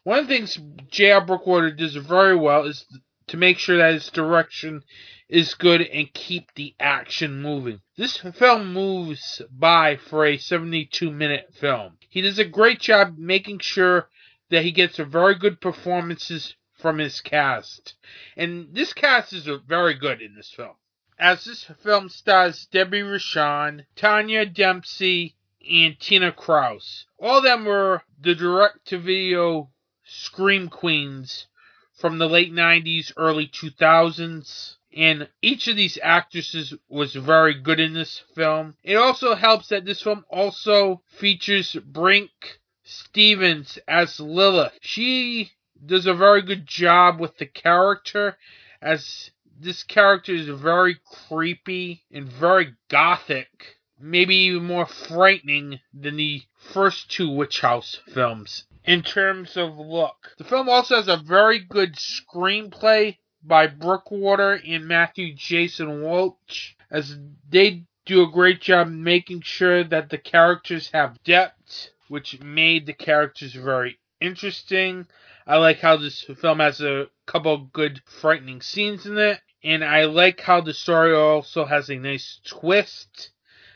One 0.02 0.18
of 0.18 0.28
the 0.28 0.34
things 0.34 0.58
J.R. 0.90 1.24
Bookwalter 1.24 1.76
does 1.76 1.94
very 1.94 2.36
well 2.36 2.64
is 2.64 2.86
to 3.28 3.36
make 3.36 3.58
sure 3.58 3.76
that 3.76 3.92
his 3.92 4.10
direction 4.10 4.82
is 5.28 5.54
good 5.54 5.82
and 5.82 6.12
keep 6.12 6.52
the 6.54 6.74
action 6.80 7.40
moving. 7.40 7.80
This 7.96 8.16
film 8.16 8.72
moves 8.72 9.40
by 9.50 9.96
for 9.96 10.26
a 10.26 10.36
72 10.36 11.10
minute 11.10 11.54
film. 11.54 11.98
He 12.08 12.22
does 12.22 12.38
a 12.38 12.44
great 12.44 12.80
job 12.80 13.16
making 13.18 13.60
sure 13.60 14.08
that 14.50 14.64
he 14.64 14.72
gets 14.72 14.96
very 14.96 15.36
good 15.36 15.60
performances 15.60 16.56
from 16.80 16.98
his 16.98 17.20
cast. 17.20 17.94
And 18.36 18.74
this 18.74 18.92
cast 18.92 19.32
is 19.32 19.48
very 19.66 19.94
good 19.94 20.22
in 20.22 20.34
this 20.34 20.50
film. 20.50 20.76
As 21.18 21.44
this 21.44 21.64
film 21.82 22.08
stars 22.08 22.66
Debbie 22.66 23.02
Rochon, 23.02 23.84
Tanya 23.94 24.46
Dempsey, 24.46 25.36
and 25.70 26.00
Tina 26.00 26.32
Krause. 26.32 27.04
All 27.18 27.38
of 27.38 27.44
them 27.44 27.66
were 27.66 28.02
the 28.18 28.34
direct 28.34 28.86
to 28.86 28.98
video 28.98 29.70
scream 30.04 30.68
queens 30.68 31.46
from 31.92 32.18
the 32.18 32.28
late 32.28 32.52
90s, 32.52 33.12
early 33.16 33.46
2000s. 33.46 34.76
And 34.96 35.28
each 35.42 35.68
of 35.68 35.76
these 35.76 35.98
actresses 36.02 36.74
was 36.88 37.14
very 37.14 37.54
good 37.54 37.78
in 37.78 37.92
this 37.92 38.22
film. 38.34 38.74
It 38.82 38.96
also 38.96 39.34
helps 39.34 39.68
that 39.68 39.84
this 39.84 40.02
film 40.02 40.24
also 40.30 41.02
features 41.06 41.76
Brinke 41.92 42.58
Stevens 42.82 43.78
as 43.86 44.18
Lilith. 44.18 44.78
She 44.80 45.52
does 45.84 46.06
a 46.06 46.14
very 46.14 46.42
good 46.42 46.66
job 46.66 47.20
with 47.20 47.38
the 47.38 47.46
character 47.46 48.36
as 48.82 49.30
this 49.58 49.82
character 49.82 50.32
is 50.32 50.48
very 50.48 50.96
creepy 51.28 52.02
and 52.10 52.28
very 52.28 52.74
gothic, 52.88 53.76
maybe 53.98 54.34
even 54.34 54.64
more 54.64 54.86
frightening 54.86 55.80
than 55.92 56.16
the 56.16 56.42
first 56.72 57.10
two 57.10 57.30
Witch 57.30 57.60
House 57.60 58.00
films 58.12 58.64
in 58.84 59.02
terms 59.02 59.56
of 59.56 59.76
look. 59.78 60.34
The 60.38 60.44
film 60.44 60.68
also 60.68 60.96
has 60.96 61.08
a 61.08 61.16
very 61.16 61.58
good 61.58 61.96
screenplay 61.96 63.18
by 63.42 63.68
Bookwalter 63.68 64.60
and 64.66 64.86
Matthew 64.86 65.34
Jason 65.34 66.02
Walsh 66.02 66.74
as 66.90 67.16
they 67.48 67.84
do 68.06 68.22
a 68.22 68.30
great 68.30 68.60
job 68.60 68.88
making 68.88 69.42
sure 69.42 69.84
that 69.84 70.10
the 70.10 70.18
characters 70.18 70.90
have 70.92 71.22
depth, 71.22 71.90
which 72.08 72.40
made 72.40 72.86
the 72.86 72.92
characters 72.92 73.52
very 73.52 73.98
interesting. 74.20 75.06
I 75.46 75.56
like 75.56 75.80
how 75.80 75.96
this 75.96 76.22
film 76.22 76.60
has 76.60 76.80
a 76.80 77.08
couple 77.26 77.58
good 77.58 78.02
frightening 78.04 78.60
scenes 78.60 79.06
in 79.06 79.18
it, 79.18 79.40
and 79.62 79.84
I 79.84 80.04
like 80.04 80.40
how 80.40 80.60
the 80.60 80.74
story 80.74 81.14
also 81.14 81.64
has 81.64 81.88
a 81.88 81.96
nice 81.96 82.40
twist 82.44 83.30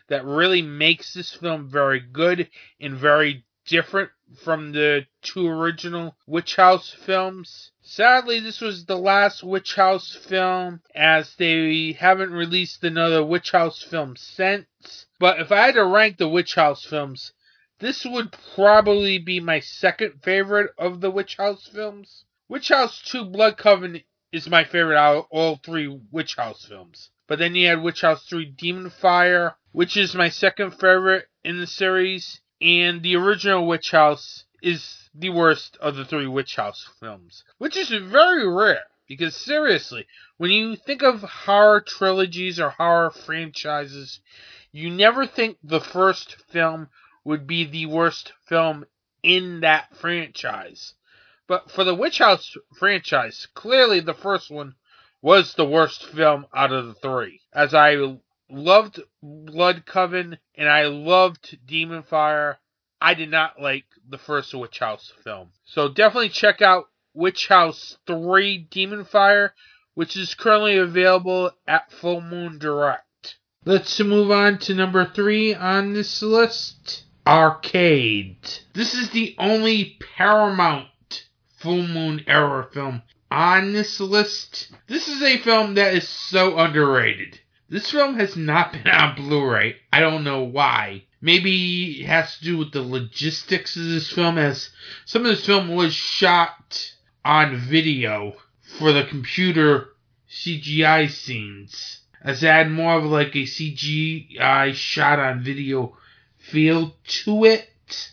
that 0.09 0.25
really 0.25 0.63
makes 0.63 1.15
this 1.15 1.33
film 1.33 1.69
very 1.69 2.01
good 2.01 2.49
and 2.81 2.97
very 2.97 3.45
different 3.67 4.11
from 4.43 4.73
the 4.73 5.07
two 5.23 5.47
original 5.47 6.17
Witch 6.27 6.57
House 6.57 6.91
films. 6.91 7.71
Sadly, 7.83 8.41
this 8.41 8.61
was 8.61 8.87
the 8.87 8.97
last 8.97 9.45
Witch 9.45 9.75
House 9.75 10.13
film 10.13 10.81
as 10.95 11.35
they 11.37 11.93
haven't 11.93 12.33
released 12.33 12.83
another 12.83 13.23
Witch 13.25 13.53
House 13.53 13.83
film 13.83 14.17
since. 14.17 15.07
But 15.21 15.41
if 15.41 15.53
I 15.53 15.67
had 15.67 15.75
to 15.75 15.85
rank 15.85 16.17
the 16.17 16.29
Witch 16.29 16.55
House 16.55 16.85
films, 16.85 17.33
this 17.81 18.05
would 18.05 18.37
probably 18.55 19.19
be 19.19 19.41
my 19.41 19.61
second 19.61 20.23
favorite 20.23 20.73
of 20.79 21.01
the 21.01 21.11
Witch 21.11 21.37
House 21.37 21.67
films. 21.67 22.25
Witch 22.49 22.69
House 22.69 23.03
2 23.03 23.25
Blood 23.25 23.57
Coven 23.57 24.03
is 24.33 24.49
my 24.49 24.65
favorite 24.65 24.97
out 24.97 25.17
of 25.17 25.27
all 25.31 25.57
three 25.57 25.89
Witch 26.11 26.37
House 26.37 26.65
films. 26.65 27.11
But 27.27 27.39
then 27.39 27.55
you 27.55 27.69
had 27.69 27.83
Witch 27.83 28.03
House 28.03 28.27
3 28.27 28.45
Demon 28.45 28.91
Fire, 28.91 29.57
which 29.73 29.97
is 29.97 30.15
my 30.15 30.29
second 30.29 30.73
favorite 30.73 31.29
in 31.43 31.59
the 31.59 31.67
series. 31.67 32.41
And 32.61 33.03
the 33.03 33.17
original 33.17 33.67
Witch 33.67 33.91
House 33.91 34.45
is 34.63 35.11
the 35.15 35.31
worst 35.31 35.77
of 35.81 35.97
the 35.97 36.05
three 36.05 36.27
Witch 36.27 36.57
House 36.57 36.89
films, 37.01 37.45
which 37.59 37.77
is 37.77 37.89
very 37.91 38.49
rare. 38.49 38.85
Because 39.07 39.37
seriously, 39.37 40.07
when 40.39 40.51
you 40.51 40.77
think 40.77 41.03
of 41.03 41.23
horror 41.23 41.81
trilogies 41.81 42.59
or 42.59 42.71
horror 42.71 43.11
franchises, 43.11 44.21
you 44.73 44.91
never 44.91 45.27
think 45.27 45.59
the 45.63 45.81
first 45.81 46.37
film 46.51 46.89
would 47.25 47.47
be 47.47 47.65
the 47.65 47.87
worst 47.87 48.33
film 48.47 48.85
in 49.23 49.61
that 49.61 49.97
franchise. 49.97 50.95
But 51.47 51.71
for 51.71 51.85
the 51.85 51.95
Witch 51.95 52.19
House 52.19 52.57
franchise, 52.79 53.49
clearly 53.55 54.01
the 54.01 54.15
first 54.15 54.51
one 54.51 54.75
was 55.23 55.55
the 55.55 55.65
worst 55.65 56.05
film 56.05 56.47
out 56.55 56.73
of 56.73 56.87
the 56.87 56.95
three. 56.95 57.41
As 57.53 57.75
I 57.75 58.19
loved 58.51 59.01
Blood 59.23 59.87
Coven 59.87 60.39
and 60.55 60.69
I 60.69 60.85
loved 60.87 61.59
Demon 61.67 62.03
Fire, 62.03 62.59
I 63.01 63.15
did 63.15 63.31
not 63.31 63.61
like 63.61 63.85
the 64.09 64.19
first 64.19 64.55
Witch 64.55 64.79
House 64.79 65.13
film. 65.23 65.51
So 65.65 65.89
definitely 65.89 66.29
check 66.29 66.63
out 66.63 66.89
Witch 67.15 67.49
House 67.49 67.97
3 68.07 68.67
Demon 68.71 69.05
Fire, 69.05 69.55
which 69.95 70.17
is 70.17 70.35
currently 70.35 70.77
available 70.77 71.53
at 71.67 71.93
Full 71.93 72.21
Moon 72.21 72.59
Direct. 72.59 73.37
Let's 73.65 73.99
move 74.01 74.31
on 74.31 74.59
to 74.59 74.75
number 74.75 75.05
3 75.07 75.55
on 75.55 75.93
this 75.93 76.23
list. 76.23 77.05
Arcade. 77.27 78.37
This 78.75 78.93
is 78.93 79.09
the 79.11 79.35
only 79.39 79.97
Paramount 80.17 80.89
Full 81.57 81.87
Moon 81.87 82.23
era 82.27 82.69
film 82.71 83.03
on 83.31 83.73
this 83.73 83.99
list. 83.99 84.71
This 84.89 85.09
is 85.09 85.23
a 85.23 85.39
film 85.39 85.75
that 85.75 85.95
is 85.95 86.07
so 86.07 86.59
underrated. 86.59 87.41
This 87.71 87.91
film 87.91 88.17
has 88.17 88.37
not 88.37 88.73
been 88.73 88.89
on 88.89 89.17
Blu-ray. 89.17 89.77
I 89.91 90.01
don't 90.01 90.23
know 90.23 90.43
why. 90.43 91.05
Maybe 91.23 92.03
it 92.03 92.07
has 92.07 92.37
to 92.37 92.45
do 92.45 92.59
with 92.59 92.73
the 92.73 92.83
logistics 92.83 93.75
of 93.77 93.87
this 93.87 94.13
film, 94.13 94.37
as 94.37 94.69
some 95.07 95.23
of 95.23 95.29
this 95.29 95.47
film 95.47 95.75
was 95.75 95.95
shot 95.95 96.93
on 97.25 97.57
video 97.57 98.35
for 98.79 98.93
the 98.93 99.05
computer 99.05 99.89
CGI 100.31 101.09
scenes, 101.09 102.01
as 102.21 102.43
it 102.43 102.49
had 102.49 102.71
more 102.71 102.99
of 102.99 103.05
like 103.05 103.35
a 103.35 103.45
CGI 103.45 104.75
shot 104.75 105.19
on 105.19 105.43
video 105.43 105.97
feel 106.51 106.95
to 107.25 107.45
it. 107.45 107.71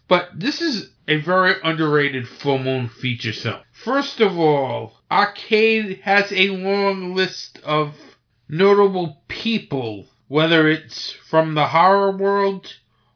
But 0.08 0.30
this 0.36 0.62
is 0.62 0.90
a 1.08 1.18
very 1.18 1.56
underrated 1.64 2.28
full 2.28 2.60
moon 2.60 2.90
feature 2.90 3.34
film. 3.34 3.62
First 3.72 4.20
of 4.20 4.38
all, 4.38 4.94
Arcade 5.10 6.02
has 6.04 6.32
a 6.32 6.50
long 6.50 7.16
list 7.16 7.60
of 7.64 7.96
notable 8.48 9.22
people, 9.28 10.08
whether 10.28 10.68
it's 10.68 11.12
from 11.12 11.56
the 11.56 11.68
horror 11.68 12.12
world 12.12 12.74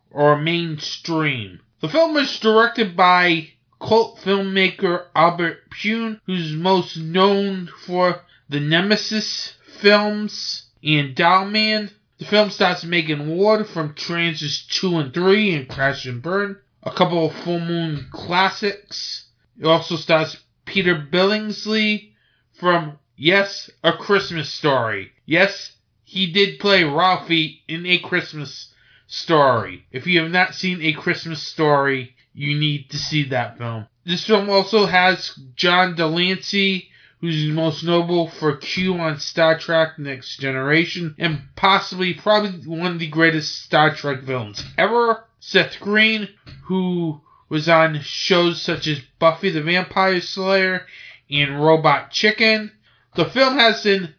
or 0.10 0.38
mainstream. 0.38 1.60
The 1.82 1.90
film 1.90 2.18
is 2.18 2.40
directed 2.40 2.96
by 2.96 3.50
cult 3.80 4.20
filmmaker 4.22 5.06
Albert 5.14 5.70
Pyun, 5.70 6.20
who's 6.26 6.54
most 6.54 6.98
known 6.98 7.70
for 7.86 8.22
the 8.50 8.60
Nemesis 8.60 9.54
films 9.80 10.64
and 10.84 11.16
Dollman. 11.16 11.92
The 12.18 12.26
film 12.26 12.50
starts 12.50 12.86
Megan 12.86 13.28
Ward 13.28 13.68
from 13.68 13.94
Trancers 13.94 14.66
2 14.70 14.98
and 15.00 15.14
3 15.14 15.54
and 15.54 15.68
Crash 15.68 16.06
and 16.06 16.22
Burn, 16.22 16.58
a 16.82 16.92
couple 16.92 17.26
of 17.26 17.36
Full 17.36 17.60
Moon 17.60 18.08
classics. 18.10 19.26
It 19.60 19.66
also 19.66 19.98
stars 19.98 20.38
Peter 20.64 20.96
Billingsley 20.96 22.14
from 22.54 23.00
Yes, 23.18 23.70
A 23.84 23.92
Christmas 23.92 24.50
Story. 24.50 25.12
Yes, 25.26 25.74
he 26.06 26.32
did 26.32 26.60
play 26.60 26.86
Ralphie 26.86 27.64
in 27.68 27.86
A 27.86 28.00
Christmas 28.00 28.74
Story. 29.08 29.86
If 29.92 30.08
you 30.08 30.22
have 30.22 30.32
not 30.32 30.56
seen 30.56 30.82
A 30.82 30.94
Christmas 30.94 31.42
Story, 31.42 32.16
you 32.34 32.58
need 32.58 32.92
to 32.92 32.98
see 32.98 33.24
that 33.26 33.58
film. 33.58 33.88
This 34.06 34.26
film 34.26 34.50
also 34.50 34.86
has 34.86 35.38
John 35.56 35.96
Delancey, 35.96 36.92
who's 37.26 37.52
most 37.52 37.84
notable 37.84 38.28
for 38.28 38.56
Q 38.56 39.00
on 39.00 39.20
Star 39.20 39.58
Trek 39.58 39.98
Next 39.98 40.38
Generation, 40.38 41.16
and 41.18 41.42
possibly 41.56 42.14
probably 42.14 42.52
one 42.68 42.92
of 42.92 43.00
the 43.00 43.08
greatest 43.08 43.64
Star 43.64 43.96
Trek 43.96 44.22
villains 44.22 44.64
ever. 44.78 45.24
Seth 45.40 45.80
Green, 45.80 46.30
who 46.66 47.20
was 47.50 47.68
on 47.68 48.00
shows 48.02 48.62
such 48.62 48.86
as 48.86 49.00
Buffy 49.18 49.50
the 49.50 49.64
Vampire 49.64 50.22
Slayer 50.22 50.86
and 51.32 51.64
Robot 51.64 52.12
Chicken. 52.12 52.72
The 53.16 53.26
film 53.26 53.58
has 53.58 53.88
an 53.88 54.14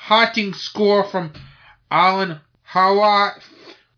haunting 0.00 0.54
score 0.54 1.04
from 1.04 1.34
Alan 1.90 2.40
Howarth, 2.62 3.44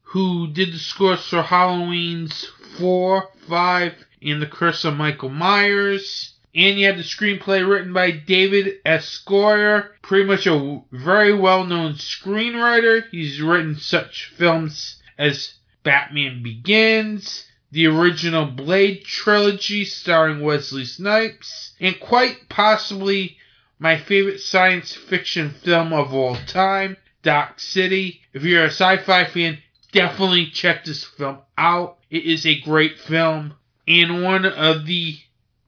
who 0.03 0.49
did 0.49 0.73
the 0.73 0.79
scores 0.79 1.25
for 1.29 1.43
Halloween's 1.43 2.47
4, 2.79 3.29
5, 3.49 3.95
and 4.23 4.43
The 4.43 4.47
Curse 4.47 4.85
of 4.85 4.97
Michael 4.97 5.29
Myers. 5.29 6.30
And 6.55 6.79
you 6.79 6.87
had 6.87 6.99
the 6.99 7.03
screenplay 7.03 7.69
written 7.69 7.93
by 7.93 8.11
David. 8.11 8.83
Goyer, 8.85 9.91
pretty 10.03 10.25
much 10.25 10.47
a 10.47 10.83
very 10.91 11.33
well 11.33 11.65
known 11.65 11.95
screenwriter. 11.95 13.09
He's 13.11 13.41
written 13.41 13.77
such 13.77 14.33
films 14.37 15.01
as 15.17 15.55
Batman 15.83 16.43
Begins, 16.43 17.47
the 17.71 17.87
original 17.87 18.47
Blade 18.47 19.05
trilogy 19.05 19.85
starring 19.85 20.41
Wesley 20.41 20.85
Snipes, 20.85 21.75
and 21.79 21.99
quite 22.01 22.49
possibly 22.49 23.37
my 23.79 23.97
favorite 23.97 24.41
science 24.41 24.93
fiction 24.93 25.51
film 25.51 25.93
of 25.93 26.13
all 26.13 26.37
time, 26.47 26.97
Dark 27.23 27.61
City. 27.61 28.23
If 28.33 28.43
you're 28.43 28.65
a 28.65 28.71
sci 28.71 28.97
fi 28.99 29.25
fan, 29.25 29.59
definitely 29.93 30.51
check 30.51 30.85
this 30.85 31.05
film 31.05 31.39
out. 31.57 31.99
It 32.11 32.25
is 32.25 32.45
a 32.45 32.61
great 32.61 32.99
film 32.99 33.55
and 33.91 34.23
one 34.23 34.47
of 34.47 34.87
the 34.87 35.19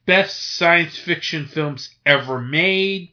best 0.06 0.56
science 0.56 0.98
fiction 0.98 1.46
films 1.46 1.90
ever 2.04 2.40
made. 2.40 3.10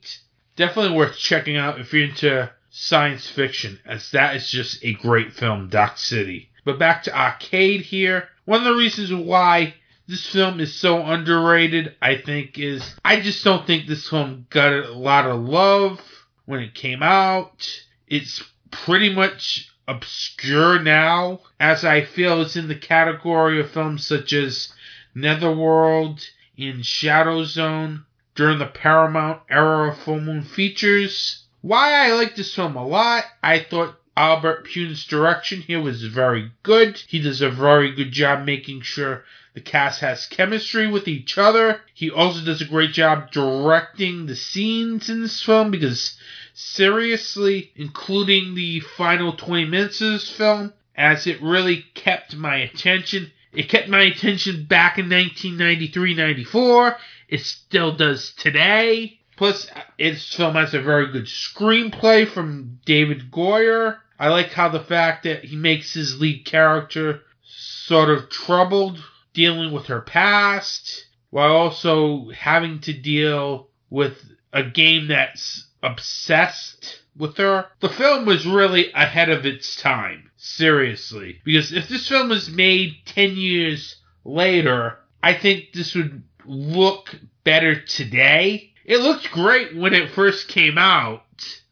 Definitely 0.55 0.97
worth 0.97 1.17
checking 1.17 1.57
out 1.57 1.79
if 1.79 1.93
you're 1.93 2.09
into 2.09 2.49
science 2.69 3.27
fiction, 3.27 3.79
as 3.85 4.11
that 4.11 4.35
is 4.35 4.49
just 4.49 4.83
a 4.83 4.93
great 4.93 5.33
film, 5.33 5.69
Dark 5.69 5.97
City. 5.97 6.49
But 6.65 6.79
back 6.79 7.03
to 7.03 7.17
Arcade 7.17 7.81
here. 7.81 8.29
One 8.45 8.59
of 8.59 8.65
the 8.65 8.79
reasons 8.79 9.13
why 9.13 9.75
this 10.07 10.25
film 10.25 10.59
is 10.59 10.73
so 10.73 11.05
underrated, 11.05 11.95
I 12.01 12.17
think, 12.17 12.57
is 12.57 12.95
I 13.05 13.19
just 13.19 13.43
don't 13.43 13.65
think 13.65 13.85
this 13.85 14.09
film 14.09 14.47
got 14.49 14.73
a 14.73 14.91
lot 14.91 15.25
of 15.25 15.39
love 15.39 16.01
when 16.45 16.61
it 16.61 16.73
came 16.73 17.03
out. 17.03 17.69
It's 18.07 18.43
pretty 18.71 19.13
much 19.13 19.71
obscure 19.87 20.79
now, 20.79 21.41
as 21.59 21.85
I 21.85 22.05
feel 22.05 22.41
it's 22.41 22.55
in 22.55 22.67
the 22.67 22.75
category 22.75 23.59
of 23.59 23.71
films 23.71 24.05
such 24.05 24.33
as 24.33 24.73
Netherworld 25.15 26.23
and 26.67 26.85
Shadow 26.85 27.43
Zone 27.43 28.05
during 28.35 28.59
the 28.59 28.65
Paramount 28.65 29.41
era 29.49 29.91
of 29.91 29.97
full 29.97 30.19
moon 30.19 30.43
features. 30.43 31.43
Why 31.61 32.07
I 32.07 32.13
like 32.13 32.35
this 32.35 32.55
film 32.55 32.75
a 32.75 32.85
lot, 32.85 33.25
I 33.43 33.59
thought 33.59 33.99
Albert 34.15 34.65
Pyun's 34.65 35.05
direction 35.05 35.61
here 35.61 35.81
was 35.81 36.03
very 36.03 36.51
good. 36.63 37.01
He 37.07 37.21
does 37.21 37.41
a 37.41 37.49
very 37.49 37.93
good 37.93 38.11
job 38.11 38.45
making 38.45 38.81
sure 38.81 39.23
the 39.53 39.61
cast 39.61 40.01
has 40.01 40.25
chemistry 40.25 40.87
with 40.87 41.07
each 41.07 41.37
other. 41.37 41.81
He 41.93 42.11
also 42.11 42.43
does 42.43 42.61
a 42.61 42.65
great 42.65 42.91
job 42.91 43.31
directing 43.31 44.25
the 44.25 44.35
scenes 44.35 45.09
in 45.09 45.21
this 45.21 45.41
film 45.41 45.71
because 45.71 46.17
seriously, 46.53 47.71
including 47.75 48.55
the 48.55 48.81
final 48.81 49.33
20 49.33 49.65
minutes 49.65 50.01
of 50.01 50.11
this 50.11 50.29
film, 50.29 50.73
as 50.95 51.25
it 51.25 51.41
really 51.41 51.85
kept 51.93 52.35
my 52.35 52.57
attention. 52.57 53.31
It 53.51 53.69
kept 53.69 53.89
my 53.89 54.01
attention 54.01 54.65
back 54.65 54.99
in 54.99 55.07
1993-94. 55.09 56.97
It 57.27 57.41
still 57.41 57.95
does 57.95 58.31
today. 58.33 59.19
Plus, 59.37 59.67
this 59.97 60.33
film 60.35 60.55
has 60.55 60.73
a 60.73 60.81
very 60.81 61.11
good 61.11 61.25
screenplay 61.25 62.27
from 62.27 62.79
David 62.85 63.31
Goyer. 63.31 63.97
I 64.19 64.27
like 64.27 64.51
how 64.51 64.69
the 64.69 64.81
fact 64.81 65.23
that 65.23 65.45
he 65.45 65.55
makes 65.55 65.93
his 65.93 66.19
lead 66.19 66.45
character 66.45 67.21
sort 67.43 68.09
of 68.09 68.29
troubled, 68.29 69.01
dealing 69.33 69.71
with 69.71 69.87
her 69.87 70.01
past, 70.01 71.05
while 71.29 71.51
also 71.51 72.29
having 72.31 72.79
to 72.81 72.93
deal 72.93 73.69
with 73.89 74.21
a 74.51 74.63
game 74.63 75.07
that's 75.07 75.67
obsessed 75.81 77.01
with 77.19 77.37
her. 77.37 77.67
The 77.81 77.89
film 77.89 78.25
was 78.25 78.47
really 78.47 78.91
ahead 78.93 79.29
of 79.29 79.45
its 79.45 79.75
time, 79.75 80.31
seriously. 80.37 81.41
Because 81.43 81.71
if 81.71 81.87
this 81.87 82.07
film 82.07 82.29
was 82.29 82.49
made 82.49 82.95
10 83.05 83.35
years 83.35 83.97
later, 84.25 84.97
I 85.21 85.33
think 85.33 85.73
this 85.73 85.93
would 85.93 86.23
look 86.45 87.13
better 87.43 87.79
today. 87.79 88.71
It 88.85 89.01
looked 89.01 89.31
great 89.31 89.75
when 89.75 89.93
it 89.93 90.11
first 90.11 90.47
came 90.47 90.77
out, 90.77 91.23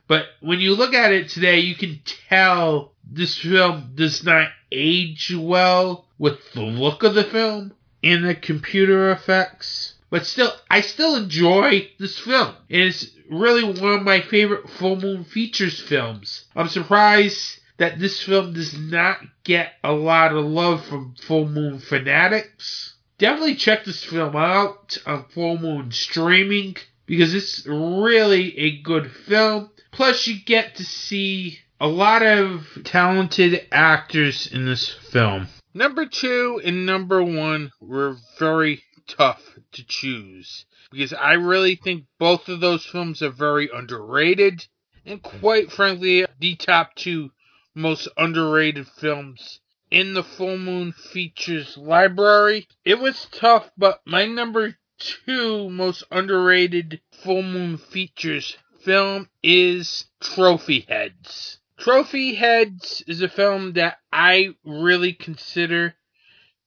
but 0.08 0.26
when 0.42 0.60
you 0.60 0.76
look 0.76 0.94
at 0.94 1.14
it 1.14 1.30
today, 1.30 1.60
you 1.60 1.74
can 1.76 2.02
tell 2.30 2.94
this 3.10 3.38
film 3.38 3.94
does 3.96 4.24
not 4.24 4.50
age 4.72 5.34
well 5.36 6.06
with 6.20 6.52
the 6.54 6.62
look 6.62 7.04
of 7.04 7.16
the 7.16 7.24
film 7.24 7.74
and 8.04 8.26
the 8.26 8.36
computer 8.36 9.12
effects. 9.12 9.94
But 10.10 10.26
still, 10.26 10.54
I 10.70 10.82
still 10.82 11.16
enjoy 11.16 11.90
this 12.00 12.18
film. 12.18 12.56
It's 12.70 13.12
really 13.30 13.64
one 13.64 13.94
of 13.94 14.04
my 14.04 14.22
favorite 14.22 14.70
Full 14.70 14.96
Moon 14.96 15.26
Features 15.26 15.80
films. 15.80 16.46
I'm 16.56 16.70
surprised 16.70 17.60
that 17.78 18.00
this 18.00 18.22
film 18.24 18.54
does 18.54 18.78
not 18.78 19.20
get 19.44 19.74
a 19.84 19.92
lot 19.92 20.34
of 20.34 20.46
love 20.46 20.86
from 20.86 21.16
Full 21.22 21.48
Moon 21.48 21.80
fanatics. 21.80 22.96
Definitely 23.18 23.56
check 23.56 23.84
this 23.84 24.04
film 24.04 24.36
out 24.36 24.98
on 25.06 25.26
Full 25.34 25.58
Moon 25.58 25.92
streaming 25.92 26.78
because 27.06 27.34
it's 27.34 27.66
really 27.68 28.58
a 28.58 28.82
good 28.82 29.12
film. 29.12 29.72
Plus, 29.92 30.28
you 30.28 30.40
get 30.44 30.76
to 30.76 30.86
see 30.86 31.60
a 31.80 31.88
lot 31.88 32.24
of 32.24 32.66
talented 32.84 33.68
actors 33.72 34.48
in 34.48 34.66
this 34.66 34.90
film. 34.90 35.48
Number 35.74 36.06
two 36.06 36.62
and 36.64 36.86
number 36.86 37.22
one 37.24 37.72
were 37.82 38.16
very 38.40 38.84
tough 39.08 39.57
to 39.74 39.84
choose 39.84 40.66
because 40.92 41.14
I 41.14 41.34
really 41.34 41.76
think 41.76 42.06
both 42.20 42.50
of 42.50 42.60
those 42.60 42.86
films 42.86 43.22
are 43.22 43.30
very 43.30 43.70
underrated 43.74 44.66
and 45.06 45.22
quite 45.22 45.72
frankly 45.72 46.26
the 46.40 46.56
top 46.56 46.96
two 46.96 47.32
most 47.74 48.08
underrated 48.18 48.88
films 48.88 49.60
in 49.90 50.14
the 50.14 50.24
Full 50.24 50.58
Moon 50.58 50.92
Features 50.92 51.78
library. 51.78 52.68
It 52.84 53.00
was 53.00 53.28
tough, 53.32 53.72
but 53.78 54.02
my 54.06 54.26
number 54.26 54.78
two 54.98 55.70
most 55.70 56.04
underrated 56.12 57.02
Full 57.24 57.44
Moon 57.44 57.78
Features 57.78 58.58
film 58.82 59.30
is 59.44 60.06
Trophy 60.20 60.82
Heads. 60.82 61.60
Trophy 61.78 62.34
Heads 62.36 63.04
is 63.08 63.22
a 63.22 63.30
film 63.30 63.74
that 63.74 64.00
I 64.12 64.56
really 64.66 65.14
consider 65.14 65.96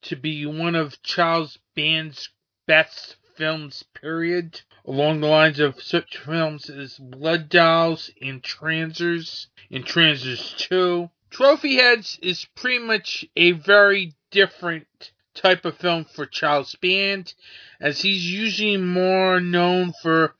to 0.02 0.16
be 0.16 0.46
one 0.46 0.74
of 0.74 1.02
Charles 1.02 1.58
Band's 1.74 2.30
best 2.70 3.16
films, 3.34 3.82
period. 4.00 4.60
Along 4.86 5.20
the 5.20 5.26
lines 5.26 5.58
of 5.58 5.82
such 5.82 6.18
films 6.18 6.70
as 6.70 6.98
Blood 7.00 7.48
Dolls 7.48 8.12
and 8.22 8.40
Trancers 8.44 9.48
and 9.72 9.84
Trancers 9.84 10.54
2. 10.56 11.10
Trophy 11.30 11.78
Heads 11.78 12.16
is 12.22 12.46
pretty 12.54 12.78
much 12.78 13.24
a 13.34 13.50
very 13.50 14.14
different 14.30 15.10
type 15.34 15.64
of 15.64 15.78
film 15.78 16.04
for 16.04 16.26
Charles 16.26 16.76
Band, 16.76 17.34
as 17.80 18.02
he's 18.02 18.30
usually 18.30 18.76
more 18.76 19.40
known 19.40 19.92
for 20.00 20.36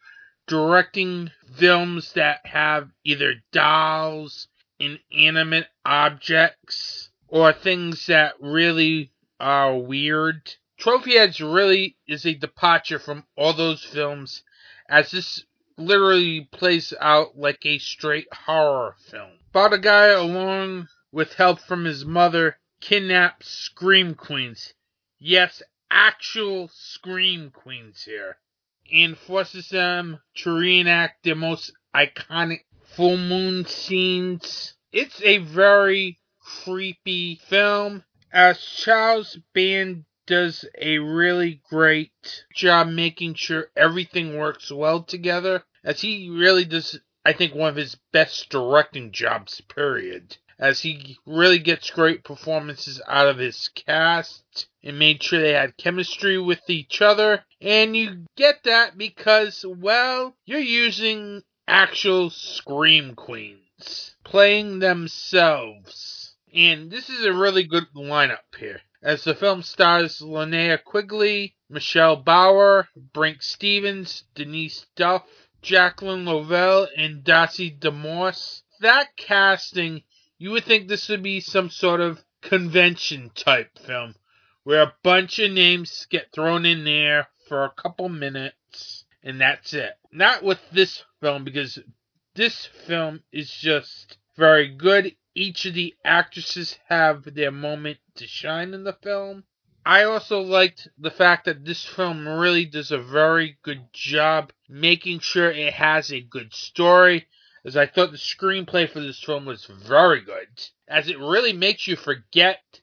directing 0.47 1.33
films 1.57 2.13
that 2.13 2.47
have 2.47 2.91
either 3.03 3.43
dolls, 3.51 4.47
inanimate 4.79 5.67
objects, 5.85 7.11
or 7.27 7.53
things 7.53 8.07
that 8.07 8.35
really 8.41 9.11
are 9.41 9.77
weird. 9.77 10.55
Trophy 10.81 11.17
Heads 11.17 11.43
really 11.43 11.99
is 12.09 12.25
a 12.25 12.33
departure 12.33 12.99
from 12.99 13.27
all 13.37 13.53
those 13.53 13.85
films, 13.85 14.43
as 14.89 15.11
this 15.11 15.45
literally 15.77 16.49
plays 16.53 16.95
out 16.99 17.37
like 17.37 17.67
a 17.67 17.77
straight 17.77 18.29
horror 18.33 18.97
film. 19.11 19.33
About 19.51 19.75
a 19.75 19.79
guy, 19.79 20.07
along 20.07 20.89
with 21.13 21.35
help 21.35 21.61
from 21.61 21.85
his 21.85 22.07
mother, 22.07 22.59
kidnaps 22.81 23.47
Scream 23.47 24.15
Queens. 24.15 24.73
Yes, 25.19 25.63
actual 25.91 26.71
Scream 26.73 27.51
Queens 27.51 28.05
here. 28.05 28.39
And 28.91 29.19
forces 29.19 29.69
them 29.69 30.21
to 30.37 30.57
reenact 30.57 31.25
their 31.25 31.35
most 31.35 31.73
iconic 31.95 32.61
full 32.97 33.19
moon 33.19 33.67
scenes. 33.67 34.73
It's 34.93 35.21
a 35.21 35.37
very 35.37 36.21
creepy 36.65 37.35
film, 37.35 38.03
as 38.33 38.59
Charles 38.59 39.39
Band 39.53 40.07
does 40.31 40.65
a 40.79 40.99
really 40.99 41.61
great 41.69 42.45
job 42.55 42.87
making 42.87 43.35
sure 43.35 43.69
everything 43.77 44.39
works 44.39 44.71
well 44.71 45.03
together, 45.03 45.65
as 45.83 46.01
he 46.01 46.31
really 46.31 46.65
does, 46.65 47.01
I 47.25 47.33
think, 47.33 47.53
one 47.53 47.69
of 47.71 47.75
his 47.75 47.97
best 48.13 48.49
directing 48.49 49.11
jobs, 49.11 49.61
period. 49.63 50.37
as 50.61 50.81
he 50.81 51.17
really 51.27 51.59
gets 51.59 51.91
great 51.91 52.23
performances 52.23 53.01
out 53.09 53.27
of 53.27 53.39
his 53.39 53.71
cast 53.75 54.69
and 54.85 54.99
made 54.99 55.23
sure 55.23 55.41
they 55.41 55.55
had 55.55 55.77
chemistry 55.77 56.39
with 56.39 56.61
each 56.69 57.01
other. 57.01 57.43
And 57.61 57.97
you 57.97 58.27
get 58.37 58.63
that 58.65 58.97
because, 58.97 59.65
well, 59.67 60.37
you're 60.45 60.61
using 60.61 61.43
actual 61.67 62.31
Scream 62.31 63.15
Queens 63.15 64.15
playing 64.23 64.81
themselves. 64.81 66.20
And 66.55 66.91
this 66.91 67.09
is 67.09 67.25
a 67.25 67.33
really 67.33 67.65
good 67.65 67.87
lineup 67.95 68.55
here. 68.59 68.81
As 69.03 69.25
the 69.25 69.35
film 69.35 69.63
stars 69.63 70.21
Linnea 70.21 70.83
Quigley, 70.83 71.57
Michelle 71.69 72.17
Bauer, 72.17 72.89
Brinke 73.15 73.43
Stevens, 73.43 74.25
Denise 74.35 74.87
Duff, 74.97 75.25
Jacqueline 75.63 76.25
Lovell, 76.25 76.89
and 76.97 77.25
Darcy 77.25 77.71
DeMoss. 77.71 78.63
That 78.81 79.17
casting, 79.17 80.03
you 80.39 80.51
would 80.51 80.65
think 80.65 80.89
this 80.89 81.09
would 81.09 81.23
be 81.23 81.41
some 81.41 81.71
sort 81.71 82.01
of 82.01 82.25
convention 82.43 83.31
type 83.35 83.79
film 83.79 84.15
where 84.65 84.83
a 84.83 84.95
bunch 85.03 85.39
of 85.39 85.51
names 85.51 86.07
get 86.11 86.33
thrown 86.33 86.67
in 86.67 86.85
there 86.85 87.29
for 87.49 87.65
a 87.65 87.71
couple 87.71 88.09
minutes 88.09 89.05
and 89.23 89.41
that's 89.41 89.75
it. 89.75 89.93
Not 90.13 90.43
with 90.43 90.61
this 90.73 91.05
film 91.21 91.45
because 91.45 91.79
this 92.35 92.67
film 92.87 93.23
is 93.33 93.51
just 93.51 94.19
very 94.37 94.69
good. 94.69 95.15
Each 95.35 95.65
of 95.65 95.75
the 95.75 95.95
actresses 96.05 96.79
have 96.89 97.35
their 97.35 97.53
moment 97.53 97.99
to 98.17 98.27
shine 98.27 98.75
in 98.75 98.85
the 98.85 98.93
film. 98.93 99.45
I 99.87 100.03
also 100.03 100.41
liked 100.41 100.89
the 100.99 101.11
fact 101.11 101.47
that 101.47 101.65
this 101.65 101.85
film 101.85 102.29
really 102.29 102.67
does 102.67 102.91
a 102.91 102.99
very 102.99 103.57
good 103.63 103.93
job 103.93 104.53
making 104.69 105.21
sure 105.21 105.51
it 105.51 105.73
has 105.73 106.13
a 106.13 106.21
good 106.21 106.53
story, 106.53 107.29
as 107.65 107.77
I 107.77 107.87
thought 107.87 108.11
the 108.11 108.19
screenplay 108.19 108.91
for 108.91 109.01
this 109.01 109.23
film 109.23 109.47
was 109.47 109.65
very 109.65 110.21
good, 110.21 110.49
as 110.89 111.09
it 111.09 111.19
really 111.19 111.53
makes 111.53 111.87
you 111.87 111.97
forget 111.97 112.81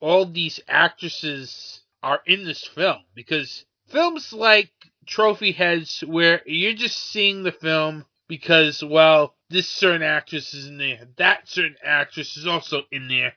all 0.00 0.24
these 0.26 0.60
actresses 0.66 1.82
are 2.02 2.22
in 2.26 2.44
this 2.44 2.64
film, 2.64 3.04
because 3.14 3.64
films 3.88 4.32
like 4.32 4.72
Trophy 5.06 5.52
Heads, 5.52 6.02
where 6.06 6.42
you're 6.46 6.72
just 6.72 6.98
seeing 6.98 7.42
the 7.42 7.52
film 7.52 8.06
because, 8.30 8.80
well, 8.82 9.34
this 9.48 9.68
certain 9.68 10.04
actress 10.04 10.54
is 10.54 10.68
in 10.68 10.78
there, 10.78 11.00
that 11.16 11.48
certain 11.48 11.74
actress 11.84 12.36
is 12.36 12.46
also 12.46 12.82
in 12.92 13.08
there, 13.08 13.34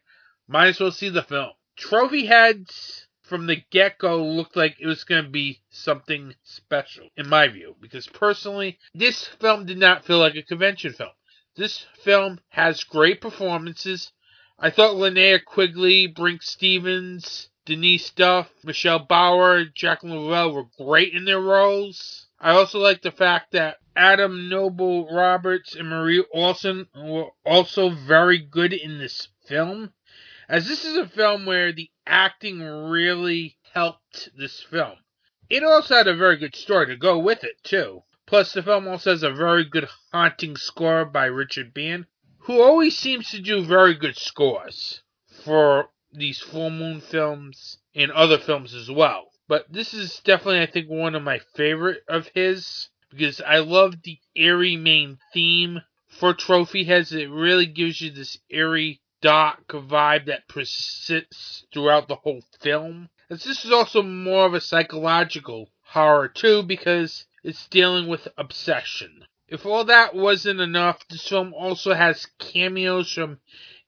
might 0.47 0.67
as 0.67 0.79
well 0.79 0.91
see 0.91 1.09
the 1.09 1.23
film. 1.23 1.49
Trophy 1.75 2.27
Heads 2.27 3.07
from 3.23 3.47
the 3.47 3.57
get 3.71 3.97
go 3.97 4.23
looked 4.23 4.55
like 4.55 4.75
it 4.79 4.85
was 4.85 5.03
going 5.03 5.23
to 5.23 5.29
be 5.31 5.61
something 5.71 6.35
special, 6.43 7.09
in 7.17 7.27
my 7.27 7.47
view, 7.47 7.75
because 7.81 8.05
personally, 8.05 8.77
this 8.93 9.25
film 9.41 9.65
did 9.65 9.79
not 9.79 10.05
feel 10.05 10.19
like 10.19 10.35
a 10.35 10.43
convention 10.43 10.93
film. 10.93 11.09
This 11.55 11.87
film 12.03 12.39
has 12.49 12.83
great 12.83 13.19
performances. 13.19 14.11
I 14.59 14.69
thought 14.69 14.95
Linnea 14.95 15.43
Quigley, 15.43 16.07
Brinke 16.07 16.43
Stevens, 16.43 17.49
Denise 17.65 18.11
Duff, 18.11 18.51
Michelle 18.63 18.99
Bauer, 18.99 19.65
Jacqueline 19.65 20.29
Lovell 20.29 20.53
were 20.53 20.85
great 20.85 21.13
in 21.15 21.25
their 21.25 21.41
roles. 21.41 22.27
I 22.39 22.51
also 22.51 22.77
like 22.77 23.01
the 23.01 23.11
fact 23.11 23.53
that 23.53 23.77
Adam 23.95 24.49
Noble 24.49 25.07
Roberts 25.13 25.75
and 25.75 25.89
Marie 25.89 26.25
Olsen 26.33 26.87
were 26.95 27.31
also 27.45 27.89
very 27.89 28.39
good 28.39 28.73
in 28.73 28.97
this 28.97 29.27
film 29.45 29.93
as 30.49 30.67
this 30.67 30.83
is 30.83 30.97
a 30.97 31.07
film 31.07 31.45
where 31.45 31.71
the 31.71 31.89
acting 32.05 32.61
really 32.61 33.57
helped 33.73 34.29
this 34.37 34.61
film. 34.61 34.97
It 35.49 35.63
also 35.63 35.95
had 35.95 36.07
a 36.07 36.15
very 36.15 36.37
good 36.37 36.55
story 36.55 36.87
to 36.87 36.95
go 36.95 37.17
with 37.17 37.43
it, 37.43 37.63
too. 37.63 38.03
Plus, 38.25 38.53
the 38.53 38.63
film 38.63 38.87
also 38.87 39.11
has 39.11 39.23
a 39.23 39.31
very 39.31 39.65
good 39.65 39.87
haunting 40.11 40.55
score 40.55 41.05
by 41.05 41.25
Richard 41.25 41.73
Band, 41.73 42.05
who 42.39 42.61
always 42.61 42.97
seems 42.97 43.29
to 43.31 43.41
do 43.41 43.63
very 43.63 43.95
good 43.95 44.17
scores 44.17 45.01
for 45.43 45.89
these 46.11 46.39
full 46.39 46.69
moon 46.69 47.01
films 47.01 47.79
and 47.95 48.11
other 48.11 48.37
films 48.37 48.73
as 48.73 48.91
well. 48.91 49.29
But 49.47 49.71
this 49.71 49.93
is 49.93 50.19
definitely, 50.23 50.61
I 50.61 50.65
think, 50.67 50.89
one 50.89 51.15
of 51.15 51.23
my 51.23 51.39
favorite 51.55 52.03
of 52.07 52.27
his 52.33 52.89
because 53.15 53.41
I 53.41 53.59
love 53.59 54.01
the 54.03 54.19
eerie 54.35 54.77
main 54.77 55.19
theme 55.33 55.81
for 56.07 56.33
Trophy 56.33 56.83
Heads. 56.83 57.13
It 57.13 57.29
really 57.29 57.65
gives 57.65 58.01
you 58.01 58.11
this 58.11 58.37
eerie 58.49 59.01
dark 59.21 59.67
vibe 59.67 60.25
that 60.25 60.47
persists 60.47 61.65
throughout 61.73 62.07
the 62.07 62.15
whole 62.15 62.43
film. 62.59 63.09
As 63.29 63.43
this 63.43 63.63
is 63.63 63.71
also 63.71 64.03
more 64.03 64.45
of 64.45 64.53
a 64.53 64.61
psychological 64.61 65.69
horror 65.81 66.27
too 66.27 66.63
because 66.63 67.25
it's 67.43 67.67
dealing 67.67 68.07
with 68.07 68.27
obsession. 68.37 69.25
If 69.47 69.65
all 69.65 69.85
that 69.85 70.15
wasn't 70.15 70.59
enough, 70.59 71.07
this 71.07 71.27
film 71.27 71.53
also 71.53 71.93
has 71.93 72.27
cameos 72.39 73.11
from 73.11 73.39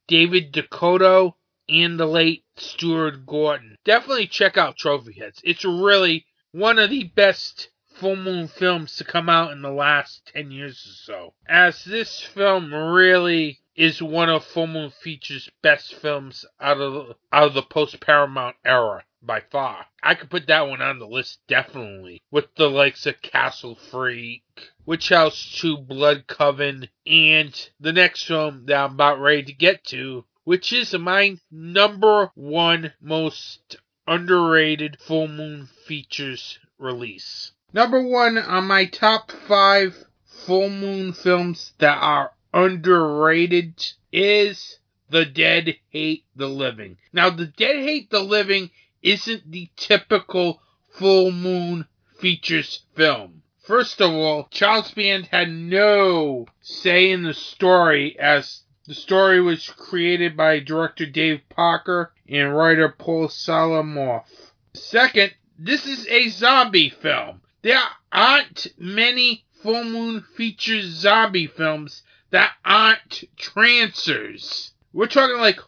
David 0.07 0.53
DeCoteau 0.53 1.33
and 1.67 1.99
the 1.99 2.05
late 2.05 2.45
Stuart 2.57 3.25
Gordon. 3.25 3.75
Definitely 3.83 4.27
check 4.27 4.57
out 4.57 4.77
Trophy 4.77 5.13
Heads. 5.19 5.41
It's 5.43 5.65
really 5.65 6.25
one 6.51 6.79
of 6.79 6.89
the 6.89 7.05
best 7.05 7.69
full 7.95 8.15
moon 8.17 8.47
films 8.47 8.97
to 8.97 9.03
come 9.03 9.29
out 9.29 9.51
in 9.51 9.61
the 9.61 9.71
last 9.71 10.29
10 10.33 10.51
years 10.51 10.85
or 10.85 11.13
so. 11.13 11.33
As 11.47 11.83
this 11.85 12.21
film 12.21 12.73
really 12.73 13.59
is 13.75 14.01
one 14.01 14.29
of 14.29 14.43
Full 14.45 14.67
Moon 14.67 14.89
Features' 14.89 15.49
best 15.61 15.93
films 15.95 16.45
out 16.59 16.79
of 16.79 17.15
out 17.31 17.47
of 17.47 17.53
the 17.53 17.61
post 17.61 17.99
Paramount 17.99 18.55
era 18.63 19.03
by 19.21 19.41
far. 19.41 19.85
I 20.01 20.15
could 20.15 20.29
put 20.29 20.47
that 20.47 20.67
one 20.67 20.81
on 20.81 20.99
the 20.99 21.07
list 21.07 21.39
definitely 21.47 22.21
with 22.31 22.53
the 22.55 22.69
likes 22.69 23.05
of 23.05 23.21
Castle 23.21 23.75
Freak, 23.75 24.43
Witch 24.85 25.09
House 25.09 25.57
2 25.59 25.77
Blood 25.77 26.27
Coven, 26.27 26.89
and 27.05 27.69
the 27.79 27.93
next 27.93 28.23
film 28.23 28.65
that 28.67 28.77
I'm 28.77 28.93
about 28.93 29.19
ready 29.19 29.43
to 29.43 29.53
get 29.53 29.83
to, 29.85 30.25
which 30.43 30.71
is 30.71 30.93
my 30.93 31.37
number 31.51 32.31
one 32.35 32.93
most 33.01 33.77
underrated 34.07 34.99
Full 35.01 35.27
Moon 35.27 35.67
Features 35.85 36.59
release. 36.77 37.51
Number 37.75 38.01
one 38.01 38.37
on 38.37 38.67
my 38.67 38.85
top 38.85 39.33
five 39.33 40.05
Full 40.23 40.69
Moon 40.69 41.11
films 41.11 41.73
that 41.79 41.97
are 41.97 42.31
underrated 42.53 43.85
is 44.13 44.79
The 45.09 45.25
Dead 45.25 45.75
Hate 45.89 46.23
the 46.37 46.47
Living. 46.47 46.95
Now, 47.11 47.31
The 47.31 47.47
Dead 47.47 47.75
Hate 47.83 48.09
the 48.09 48.21
Living 48.21 48.71
isn't 49.03 49.51
the 49.51 49.69
typical 49.75 50.61
full 50.87 51.31
moon 51.31 51.85
features 52.17 52.83
film. 52.95 53.43
First 53.59 53.99
of 53.99 54.13
all, 54.13 54.47
Charles 54.51 54.91
Band 54.91 55.25
had 55.25 55.51
no 55.51 56.45
say 56.61 57.11
in 57.11 57.23
the 57.23 57.33
story 57.33 58.17
as 58.17 58.61
the 58.87 58.95
story 58.95 59.41
was 59.41 59.67
created 59.67 60.37
by 60.37 60.59
director 60.59 61.05
Dave 61.05 61.41
Parker 61.49 62.13
and 62.29 62.55
writer 62.55 62.87
Paul 62.87 63.27
Salamoff. 63.27 64.53
Second, 64.73 65.33
this 65.59 65.85
is 65.85 66.07
a 66.07 66.29
zombie 66.29 66.89
film. 66.89 67.41
There 67.65 67.81
aren't 68.11 68.67
many 68.77 69.43
full 69.63 69.85
moon 69.85 70.21
feature 70.37 70.83
zombie 70.83 71.47
films 71.47 72.03
that 72.29 72.53
aren't 72.63 73.23
trancers. 73.37 74.71
We're 74.93 75.07
talking 75.07 75.39
like 75.39 75.59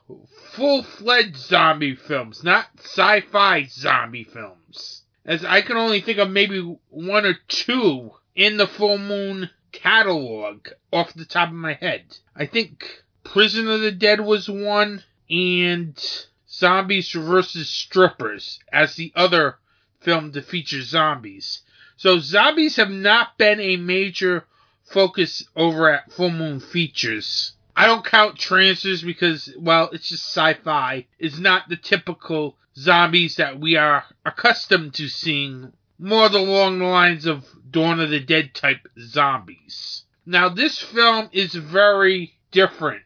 full 0.52 0.84
fledged 0.84 1.38
zombie 1.38 1.95
films, 1.95 2.43
not 2.43 2.68
sci 2.78 3.22
fi 3.22 3.64
zombie 3.64 4.26
films. 4.26 5.06
As 5.26 5.43
I 5.43 5.64
can 5.64 5.76
only 5.76 6.00
think 6.02 6.20
of 6.20 6.30
maybe 6.30 6.62
one 6.89 7.26
or 7.26 7.34
two 7.48 8.12
in 8.36 8.58
the 8.58 8.68
Full 8.68 9.00
Moon 9.00 9.50
catalog 9.72 10.68
off 10.93 11.16
the 11.16 11.26
top 11.26 11.50
of 11.50 11.56
my 11.56 11.74
head. 11.74 12.16
I 12.36 12.45
think 12.45 13.06
Prison 13.24 13.68
of 13.68 13.82
the 13.82 13.91
Dead 13.91 14.22
was 14.22 14.48
one, 14.48 15.04
and 15.32 16.00
Zombies 16.48 17.12
vs. 17.12 17.68
Strippers 17.68 18.60
as 18.72 18.93
the 18.93 19.12
other 19.16 19.58
film 20.00 20.32
to 20.34 20.43
feature 20.43 20.84
zombies. 20.84 21.64
So 21.98 22.20
zombies 22.20 22.76
have 22.76 22.91
not 22.91 23.38
been 23.39 23.60
a 23.60 23.76
major 23.76 24.45
focus 24.84 25.43
over 25.56 25.91
at 25.91 26.12
Full 26.12 26.30
Moon 26.30 26.60
Features. 26.60 27.54
I 27.76 27.88
don't 27.88 28.06
count 28.06 28.38
Trancers 28.38 29.02
because, 29.02 29.54
well, 29.58 29.89
it's 29.91 30.10
just 30.10 30.26
sci-fi. 30.26 31.08
It's 31.20 31.39
not 31.39 31.70
the 31.70 31.76
typical 31.76 32.56
zombies 32.76 33.38
that 33.38 33.60
we 33.60 33.76
are 33.76 34.04
accustomed 34.26 34.93
to 34.95 35.08
seeing. 35.08 35.74
More 36.00 36.28
along 36.28 36.78
the 36.78 36.86
lines 36.86 37.26
of 37.26 37.45
Dawn 37.72 38.00
of 38.00 38.12
the 38.12 38.20
Dead 38.20 38.54
type 38.54 38.88
zombies. 39.00 40.04
Now, 40.26 40.50
this 40.50 40.78
film 40.78 41.30
is 41.32 41.56
very 41.56 42.36
different, 42.52 43.04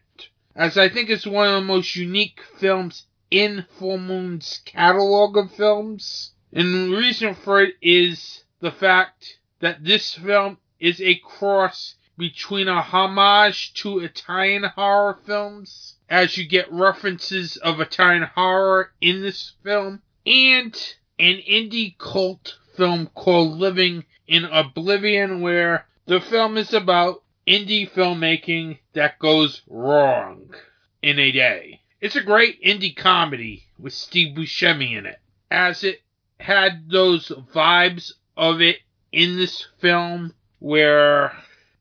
as 0.54 0.76
I 0.76 0.90
think 0.90 1.08
it's 1.08 1.26
one 1.26 1.48
of 1.48 1.54
the 1.54 1.60
most 1.66 1.96
unique 1.96 2.40
films 2.58 3.06
in 3.30 3.64
Full 3.78 3.96
Moon's 3.96 4.60
catalog 4.66 5.38
of 5.38 5.50
films. 5.52 6.32
And 6.52 6.92
the 6.92 6.96
reason 6.96 7.34
for 7.34 7.62
it 7.62 7.76
is 7.80 8.41
the 8.62 8.70
fact 8.70 9.38
that 9.58 9.84
this 9.84 10.14
film 10.14 10.56
is 10.78 11.00
a 11.00 11.16
cross 11.16 11.96
between 12.16 12.68
a 12.68 12.80
homage 12.80 13.74
to 13.74 13.98
Italian 13.98 14.62
horror 14.62 15.18
films, 15.26 15.96
as 16.08 16.36
you 16.36 16.46
get 16.46 16.70
references 16.70 17.56
of 17.56 17.80
Italian 17.80 18.22
horror 18.22 18.92
in 19.00 19.20
this 19.20 19.54
film, 19.64 20.00
and 20.24 20.94
an 21.18 21.42
indie 21.50 21.98
cult 21.98 22.56
film 22.76 23.10
called 23.14 23.58
Living 23.58 24.04
in 24.28 24.44
Oblivion, 24.44 25.40
where 25.40 25.88
the 26.06 26.20
film 26.20 26.56
is 26.56 26.72
about 26.72 27.24
indie 27.48 27.90
filmmaking 27.90 28.78
that 28.92 29.18
goes 29.18 29.62
wrong. 29.66 30.54
in 31.02 31.18
a 31.18 31.32
Day. 31.32 31.80
It's 32.00 32.14
a 32.14 32.22
great 32.22 32.62
indie 32.62 32.96
comedy 32.96 33.64
with 33.76 33.92
Steve 33.92 34.36
Buscemi 34.36 34.96
in 34.96 35.06
it, 35.06 35.18
as 35.50 35.82
it 35.82 36.02
had 36.38 36.88
those 36.88 37.28
vibes 37.52 38.12
of 38.36 38.60
it 38.60 38.78
in 39.10 39.36
this 39.36 39.66
film 39.78 40.34
where 40.58 41.36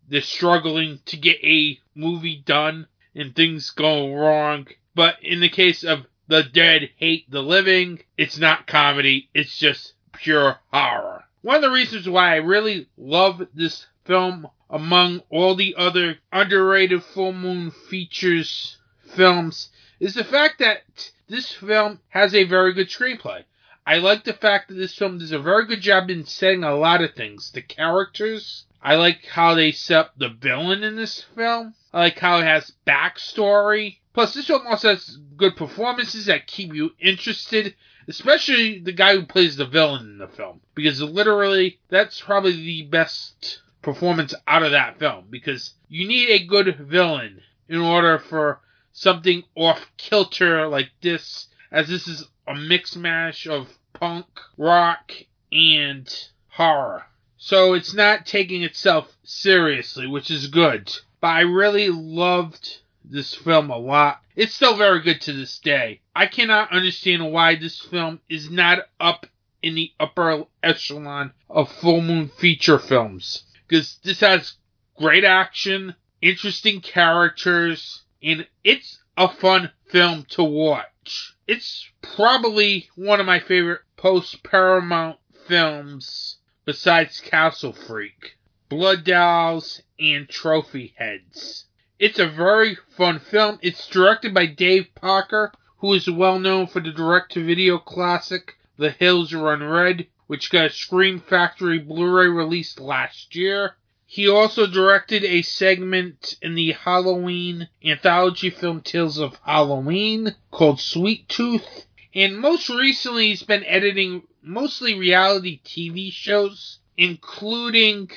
they're 0.10 0.22
struggling 0.22 1.00
to 1.06 1.18
get 1.18 1.38
a 1.44 1.80
movie 1.96 2.42
done 2.46 2.88
and 3.16 3.36
things 3.36 3.70
go 3.70 4.14
wrong. 4.14 4.68
But 4.96 5.16
in 5.24 5.40
the 5.40 5.50
case 5.50 5.84
of 5.84 6.06
The 6.28 6.44
Dead 6.44 6.90
Hate 6.98 7.30
the 7.30 7.42
Living, 7.42 8.02
it's 8.18 8.38
not 8.38 8.68
comedy, 8.68 9.30
it's 9.34 9.58
just 9.58 9.94
pure 10.12 10.60
horror. 10.72 11.24
One 11.42 11.56
of 11.56 11.62
the 11.62 11.72
reasons 11.72 12.08
why 12.08 12.34
I 12.34 12.38
really 12.38 12.88
love 12.98 13.48
this 13.54 13.88
film 14.06 14.48
among 14.70 15.22
all 15.30 15.56
the 15.56 15.76
other 15.76 16.18
underrated 16.32 17.04
full 17.04 17.34
moon 17.34 17.72
features 17.72 18.78
films 19.16 19.70
is 20.00 20.14
the 20.14 20.24
fact 20.24 20.60
that 20.60 21.12
this 21.28 21.52
film 21.52 22.00
has 22.10 22.34
a 22.34 22.44
very 22.44 22.74
good 22.74 22.90
screenplay. 22.90 23.44
I 23.86 23.98
like 23.98 24.24
the 24.24 24.34
fact 24.34 24.68
that 24.68 24.76
this 24.76 24.96
film 24.96 25.18
does 25.18 25.32
a 25.32 25.40
very 25.40 25.66
good 25.66 25.82
job 25.82 26.10
in 26.10 26.26
setting 26.26 26.64
a 26.64 26.76
lot 26.76 27.02
of 27.02 27.14
things. 27.14 27.52
The 27.52 27.62
characters, 27.62 28.66
I 28.82 28.96
like 28.96 29.26
how 29.26 29.56
they 29.56 29.72
set 29.72 29.98
up 29.98 30.14
the 30.18 30.30
villain 30.30 30.84
in 30.84 30.96
this 30.96 31.26
film. 31.36 31.74
I 31.94 32.00
like 32.00 32.20
how 32.20 32.40
it 32.40 32.44
has 32.44 32.74
backstory. 32.86 33.98
Plus, 34.14 34.34
this 34.34 34.48
film 34.48 34.68
also 34.68 34.90
has 34.90 35.18
good 35.38 35.56
performances 35.56 36.26
that 36.26 36.48
keep 36.48 36.74
you 36.74 36.92
interested, 37.00 37.76
especially 38.08 38.80
the 38.80 38.92
guy 38.92 39.16
who 39.16 39.26
plays 39.26 39.56
the 39.56 39.66
villain 39.66 40.02
in 40.02 40.18
the 40.20 40.28
film. 40.28 40.62
Because 40.76 41.02
literally, 41.02 41.80
that's 41.90 42.22
probably 42.22 42.54
the 42.54 42.84
best 42.84 43.62
performance 43.82 44.34
out 44.48 44.64
of 44.64 44.72
that 44.72 45.00
film. 45.00 45.26
Because 45.30 45.74
you 45.90 46.08
need 46.08 46.30
a 46.30 46.46
good 46.46 46.78
villain 46.78 47.42
in 47.68 47.80
order 47.80 48.20
for 48.20 48.60
something 48.94 49.44
off 49.56 49.90
kilter 49.98 50.68
like 50.68 50.92
this, 51.02 51.48
as 51.72 51.88
this 51.88 52.08
is 52.08 52.28
a 52.48 52.56
mix 52.56 52.96
mash 52.96 53.48
of 53.48 53.68
punk, 53.94 54.26
rock, 54.58 55.12
and 55.52 56.14
horror. 56.50 57.06
So 57.38 57.74
it's 57.74 57.94
not 57.94 58.26
taking 58.26 58.64
itself 58.64 59.12
seriously, 59.24 60.06
which 60.06 60.30
is 60.30 60.48
good. 60.48 60.92
But 61.20 61.28
I 61.28 61.42
really 61.42 61.90
loved 61.90 62.82
this 63.04 63.34
film 63.34 63.70
a 63.70 63.78
lot. 63.78 64.22
It's 64.36 64.54
still 64.54 64.76
very 64.76 65.02
good 65.02 65.22
to 65.22 65.34
this 65.34 65.60
day. 65.60 66.02
I 66.16 66.28
cannot 66.28 66.72
understand 66.72 67.32
why 67.32 67.56
this 67.56 67.80
film 67.80 68.20
is 68.30 68.50
not 68.50 68.80
up 69.00 69.26
in 69.62 69.76
the 69.76 69.92
upper 70.00 70.46
echelon 70.64 71.32
of 71.50 71.72
full 71.72 72.02
moon 72.02 72.30
feature 72.30 72.80
films. 72.80 73.44
Because 73.68 74.00
this 74.04 74.20
has 74.20 74.54
great 74.98 75.24
action, 75.24 75.96
interesting 76.22 76.82
characters, 76.82 78.04
and 78.22 78.48
it's 78.64 79.00
a 79.18 79.28
fun 79.28 79.72
film 79.88 80.26
to 80.30 80.44
watch. 80.44 81.36
It's 81.54 81.92
probably 82.02 82.90
one 82.96 83.20
of 83.20 83.26
my 83.26 83.42
favorite 83.42 83.82
post 83.98 84.42
Paramount 84.42 85.20
films 85.50 86.38
besides 86.64 87.20
Castle 87.20 87.74
Freak, 87.74 88.38
Blood 88.70 89.04
Dolls, 89.04 89.82
and 90.00 90.30
Trophy 90.30 90.94
Heads. 90.96 91.66
It's 92.00 92.20
a 92.20 92.30
very 92.30 92.78
fun 92.96 93.20
film. 93.20 93.60
It's 93.62 93.86
directed 93.90 94.34
by 94.34 94.46
Dave 94.46 94.96
Parker, 94.96 95.52
who 95.80 95.94
is 95.94 96.10
well 96.10 96.40
known 96.40 96.68
for 96.68 96.80
the 96.80 96.94
direct 96.94 97.34
to 97.34 97.44
video 97.46 97.78
classic 97.80 98.56
The 98.78 98.92
Hills 98.92 99.34
Run 99.34 99.62
Red, 99.62 100.08
which 100.28 100.52
got 100.52 100.68
a 100.68 100.70
Scream 100.70 101.20
Factory 101.20 101.80
Blu 101.80 102.10
ray 102.10 102.28
release 102.28 102.80
last 102.80 103.36
year. 103.36 103.76
He 104.14 104.28
also 104.28 104.68
directed 104.68 105.24
a 105.24 105.42
segment 105.42 106.36
in 106.42 106.54
the 106.54 106.74
Halloween 106.74 107.70
anthology 107.82 108.50
film 108.50 108.82
Tales 108.82 109.18
of 109.18 109.40
Halloween 109.46 110.36
called 110.52 110.82
Sweet 110.82 111.30
Tooth. 111.30 111.86
And 112.14 112.38
most 112.38 112.68
recently, 112.68 113.30
he's 113.30 113.44
been 113.44 113.64
editing 113.64 114.24
mostly 114.42 115.00
reality 115.00 115.62
TV 115.64 116.12
shows, 116.12 116.80
including 116.98 118.12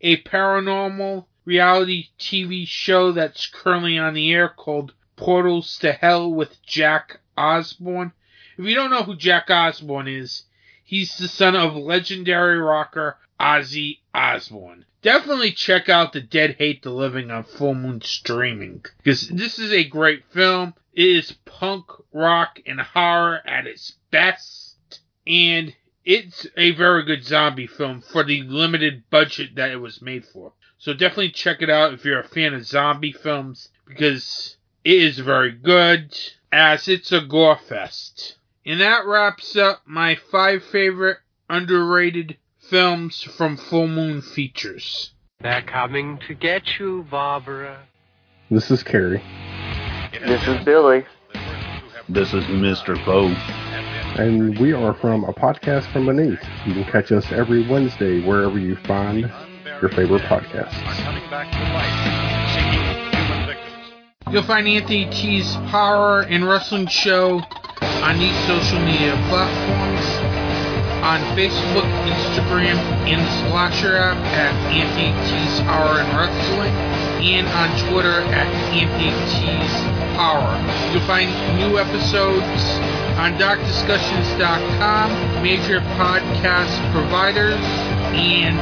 a 0.00 0.16
paranormal 0.22 1.26
reality 1.44 2.08
TV 2.18 2.66
show 2.66 3.12
that's 3.12 3.46
currently 3.46 3.98
on 3.98 4.14
the 4.14 4.32
air 4.32 4.48
called 4.48 4.94
Portals 5.14 5.76
to 5.80 5.92
Hell 5.92 6.32
with 6.32 6.56
Jack 6.64 7.20
Osbourne. 7.36 8.14
If 8.56 8.64
you 8.64 8.74
don't 8.74 8.90
know 8.90 9.02
who 9.02 9.14
Jack 9.14 9.50
Osbourne 9.50 10.08
is, 10.08 10.44
he's 10.82 11.18
the 11.18 11.28
son 11.28 11.54
of 11.54 11.76
legendary 11.76 12.56
rocker 12.58 13.18
Ozzy 13.38 13.98
Osbourne. 14.14 14.86
Definitely 15.04 15.52
check 15.52 15.90
out 15.90 16.14
The 16.14 16.22
Dead 16.22 16.56
Hate 16.58 16.82
the 16.82 16.88
Living 16.88 17.30
on 17.30 17.44
Full 17.44 17.74
Moon 17.74 18.00
Streaming 18.00 18.86
because 19.02 19.28
this 19.28 19.58
is 19.58 19.70
a 19.70 19.84
great 19.84 20.24
film. 20.32 20.72
It 20.94 21.06
is 21.06 21.32
punk 21.44 21.84
rock 22.10 22.58
and 22.64 22.80
horror 22.80 23.42
at 23.46 23.66
its 23.66 23.96
best, 24.10 25.00
and 25.26 25.76
it's 26.06 26.46
a 26.56 26.70
very 26.70 27.04
good 27.04 27.22
zombie 27.22 27.66
film 27.66 28.00
for 28.00 28.24
the 28.24 28.44
limited 28.44 29.02
budget 29.10 29.56
that 29.56 29.72
it 29.72 29.76
was 29.76 30.00
made 30.00 30.24
for. 30.24 30.54
So 30.78 30.94
definitely 30.94 31.32
check 31.32 31.60
it 31.60 31.68
out 31.68 31.92
if 31.92 32.06
you're 32.06 32.20
a 32.20 32.26
fan 32.26 32.54
of 32.54 32.64
zombie 32.64 33.12
films 33.12 33.68
because 33.86 34.56
it 34.84 35.02
is 35.02 35.18
very 35.18 35.52
good 35.52 36.18
as 36.50 36.88
it's 36.88 37.12
a 37.12 37.20
gore 37.20 37.58
fest. 37.58 38.38
And 38.64 38.80
that 38.80 39.04
wraps 39.04 39.54
up 39.54 39.82
my 39.84 40.14
five 40.14 40.64
favorite 40.64 41.18
underrated 41.50 42.38
films 42.68 43.22
from 43.22 43.56
Full 43.56 43.88
Moon 43.88 44.22
Features. 44.22 45.12
They're 45.40 45.62
coming 45.62 46.18
to 46.26 46.34
get 46.34 46.78
you, 46.78 47.06
Barbara. 47.10 47.86
This 48.50 48.70
is 48.70 48.82
Carrie. 48.82 49.22
This 50.26 50.46
is 50.46 50.64
Billy. 50.64 51.04
This 52.08 52.32
is 52.32 52.44
Mr. 52.44 52.96
Poe. 53.04 53.28
And 54.20 54.58
we 54.58 54.72
are 54.72 54.94
from 54.94 55.24
a 55.24 55.32
podcast 55.32 55.92
from 55.92 56.06
beneath. 56.06 56.40
You 56.66 56.74
can 56.74 56.84
catch 56.84 57.12
us 57.12 57.30
every 57.32 57.68
Wednesday 57.68 58.24
wherever 58.24 58.58
you 58.58 58.76
find 58.86 59.30
your 59.80 59.90
favorite 59.90 60.22
podcasts. 60.22 60.72
You'll 64.30 64.42
find 64.44 64.66
Anthony 64.66 65.10
T's 65.10 65.54
Horror 65.54 66.22
and 66.22 66.48
Wrestling 66.48 66.86
Show 66.86 67.40
on 67.82 68.18
these 68.18 68.36
social 68.46 68.78
media 68.80 69.12
platforms 69.28 70.13
on 71.04 71.20
Facebook, 71.36 71.84
Instagram, 72.08 72.80
and 73.04 73.20
the 73.20 73.32
Slasher 73.48 73.96
app 73.96 74.16
at 74.32 74.54
T's 74.72 75.60
Horror 75.68 76.00
and 76.00 76.08
Wrestling, 76.16 76.72
and 77.20 77.46
on 77.48 77.68
Twitter 77.90 78.22
at 78.32 78.48
T's 78.72 79.72
Horror. 80.16 80.56
You'll 80.92 81.06
find 81.06 81.28
new 81.60 81.78
episodes 81.78 82.64
on 83.20 83.34
DarkDiscussions.com, 83.34 85.42
major 85.42 85.80
podcast 86.00 86.72
providers, 86.92 87.60
and 88.16 88.58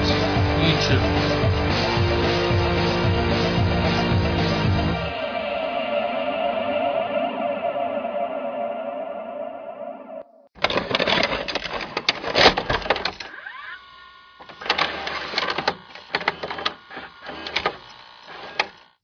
YouTube. 0.66 1.51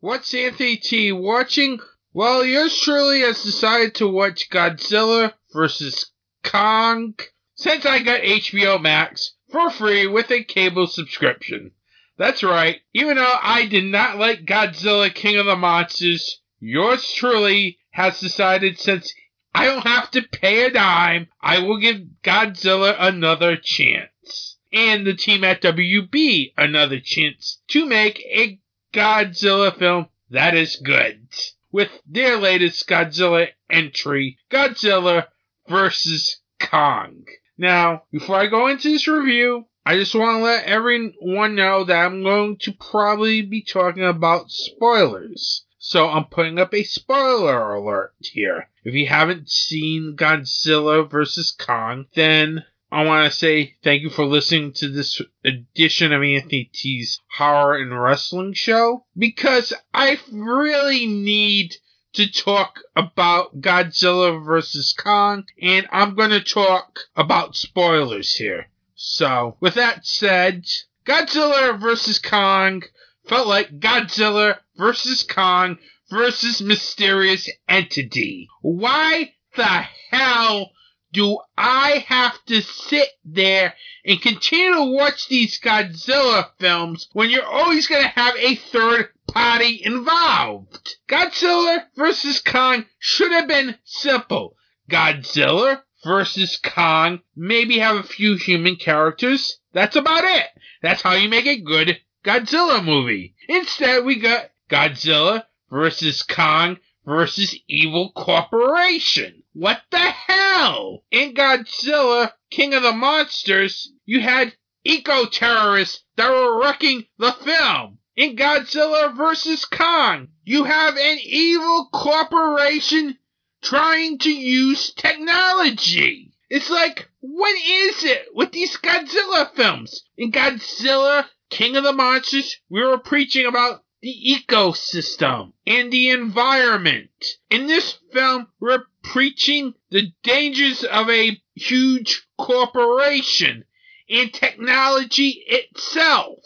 What's 0.08 0.32
Anthony 0.32 0.78
T 0.78 1.12
watching? 1.12 1.80
Well, 2.14 2.42
yours 2.42 2.80
truly 2.80 3.20
has 3.20 3.42
decided 3.42 3.94
to 3.96 4.08
watch 4.08 4.48
Godzilla 4.48 5.34
vs. 5.52 6.12
Kong 6.42 7.14
since 7.54 7.84
I 7.84 7.98
got 7.98 8.22
HBO 8.22 8.80
Max 8.80 9.34
for 9.52 9.68
free 9.68 10.06
with 10.06 10.30
a 10.30 10.44
cable 10.44 10.86
subscription. 10.86 11.72
That's 12.16 12.42
right, 12.42 12.80
even 12.94 13.16
though 13.16 13.36
I 13.42 13.66
did 13.66 13.84
not 13.84 14.16
like 14.16 14.46
Godzilla 14.46 15.14
King 15.14 15.36
of 15.36 15.44
the 15.44 15.56
Monsters, 15.56 16.40
yours 16.58 17.12
truly 17.12 17.78
has 17.90 18.18
decided 18.18 18.78
since 18.78 19.12
I 19.54 19.66
don't 19.66 19.86
have 19.86 20.10
to 20.12 20.22
pay 20.22 20.64
a 20.64 20.70
dime, 20.70 21.28
I 21.42 21.58
will 21.58 21.76
give 21.76 22.00
Godzilla 22.24 22.96
another 22.98 23.58
chance. 23.62 24.56
And 24.72 25.06
the 25.06 25.12
team 25.12 25.44
at 25.44 25.60
WB 25.60 26.54
another 26.56 26.98
chance 26.98 27.60
to 27.68 27.84
make 27.84 28.20
a 28.20 28.58
Godzilla 28.98 29.78
film 29.78 30.08
that 30.30 30.56
is 30.56 30.74
good. 30.76 31.28
With 31.70 31.90
their 32.04 32.36
latest 32.36 32.88
Godzilla 32.88 33.48
entry, 33.70 34.38
Godzilla 34.50 35.26
vs. 35.68 36.40
Kong. 36.58 37.24
Now, 37.56 38.02
before 38.10 38.36
I 38.36 38.46
go 38.46 38.66
into 38.66 38.90
this 38.90 39.06
review, 39.06 39.66
I 39.86 39.94
just 39.96 40.14
want 40.14 40.38
to 40.38 40.42
let 40.42 40.64
everyone 40.64 41.54
know 41.54 41.84
that 41.84 42.06
I'm 42.06 42.24
going 42.24 42.56
to 42.62 42.72
probably 42.72 43.42
be 43.42 43.62
talking 43.62 44.04
about 44.04 44.50
spoilers. 44.50 45.64
So 45.78 46.08
I'm 46.08 46.24
putting 46.24 46.58
up 46.58 46.74
a 46.74 46.82
spoiler 46.82 47.74
alert 47.74 48.14
here. 48.18 48.68
If 48.82 48.94
you 48.94 49.06
haven't 49.06 49.48
seen 49.48 50.16
Godzilla 50.16 51.08
vs. 51.08 51.52
Kong, 51.52 52.06
then 52.14 52.64
I 52.90 53.04
want 53.04 53.30
to 53.30 53.38
say 53.38 53.76
thank 53.84 54.02
you 54.02 54.08
for 54.08 54.24
listening 54.24 54.72
to 54.76 54.88
this 54.88 55.20
edition 55.44 56.12
of 56.12 56.22
Anthony 56.22 56.70
T's 56.72 57.20
Horror 57.36 57.76
and 57.76 58.00
Wrestling 58.00 58.54
Show 58.54 59.04
because 59.14 59.74
I 59.92 60.18
really 60.32 61.06
need 61.06 61.76
to 62.14 62.30
talk 62.32 62.80
about 62.96 63.60
Godzilla 63.60 64.42
vs. 64.42 64.94
Kong, 64.94 65.44
and 65.60 65.86
I'm 65.92 66.14
going 66.14 66.30
to 66.30 66.40
talk 66.40 67.00
about 67.14 67.56
spoilers 67.56 68.34
here. 68.34 68.70
So, 68.94 69.58
with 69.60 69.74
that 69.74 70.06
said, 70.06 70.64
Godzilla 71.04 71.78
vs. 71.78 72.18
Kong 72.18 72.82
felt 73.26 73.46
like 73.46 73.78
Godzilla 73.80 74.60
vs. 74.76 75.24
Kong 75.24 75.76
versus 76.10 76.62
Mysterious 76.62 77.50
Entity. 77.68 78.48
Why 78.62 79.34
the 79.54 79.84
hell 80.10 80.70
do 81.12 81.38
I 81.56 82.04
have 82.08 82.44
to 82.46 82.60
sit 82.60 83.08
there 83.24 83.74
and 84.04 84.20
continue 84.20 84.74
to 84.74 84.92
watch 84.92 85.28
these 85.28 85.58
Godzilla 85.60 86.50
films 86.58 87.08
when 87.12 87.30
you're 87.30 87.46
always 87.46 87.86
going 87.86 88.02
to 88.02 88.08
have 88.08 88.36
a 88.36 88.56
third 88.56 89.08
party 89.26 89.80
involved? 89.82 90.96
Godzilla 91.08 91.84
vs. 91.96 92.40
Kong 92.40 92.84
should 92.98 93.32
have 93.32 93.48
been 93.48 93.76
simple. 93.84 94.56
Godzilla 94.90 95.82
versus 96.04 96.56
Kong, 96.56 97.20
maybe 97.34 97.78
have 97.78 97.96
a 97.96 98.02
few 98.02 98.36
human 98.36 98.76
characters. 98.76 99.58
That's 99.72 99.96
about 99.96 100.24
it. 100.24 100.46
That's 100.82 101.02
how 101.02 101.14
you 101.14 101.28
make 101.28 101.46
a 101.46 101.60
good 101.60 101.98
Godzilla 102.24 102.84
movie. 102.84 103.34
Instead, 103.48 104.04
we 104.04 104.16
got 104.16 104.50
Godzilla 104.70 105.44
versus 105.70 106.22
Kong 106.22 106.78
versus 107.04 107.56
Evil 107.68 108.12
Corporation. 108.12 109.42
What 109.60 109.82
the 109.90 109.98
hell? 109.98 111.02
In 111.10 111.34
Godzilla, 111.34 112.32
King 112.48 112.74
of 112.74 112.84
the 112.84 112.92
Monsters, 112.92 113.90
you 114.06 114.20
had 114.20 114.56
eco-terrorists 114.84 116.04
that 116.14 116.30
were 116.30 116.60
wrecking 116.60 117.06
the 117.18 117.32
film. 117.32 117.98
In 118.14 118.36
Godzilla 118.36 119.16
vs. 119.16 119.64
Kong, 119.64 120.28
you 120.44 120.62
have 120.62 120.96
an 120.96 121.18
evil 121.24 121.88
corporation 121.92 123.18
trying 123.60 124.18
to 124.18 124.30
use 124.30 124.92
technology. 124.94 126.30
It's 126.48 126.70
like, 126.70 127.10
what 127.18 127.56
is 127.60 128.04
it 128.04 128.28
with 128.32 128.52
these 128.52 128.76
Godzilla 128.76 129.52
films? 129.56 130.04
In 130.16 130.30
Godzilla, 130.30 131.26
King 131.50 131.74
of 131.74 131.82
the 131.82 131.92
Monsters, 131.92 132.58
we 132.70 132.84
were 132.84 132.98
preaching 132.98 133.44
about 133.44 133.82
the 134.00 134.14
ecosystem 134.48 135.52
and 135.66 135.92
the 135.92 136.10
environment. 136.10 137.10
In 137.50 137.66
this 137.66 137.98
film, 138.12 138.46
we're 138.60 138.84
preaching 139.02 139.74
the 139.90 140.12
dangers 140.22 140.84
of 140.84 141.10
a 141.10 141.40
huge 141.54 142.26
corporation 142.38 143.64
and 144.08 144.32
technology 144.32 145.44
itself. 145.46 146.38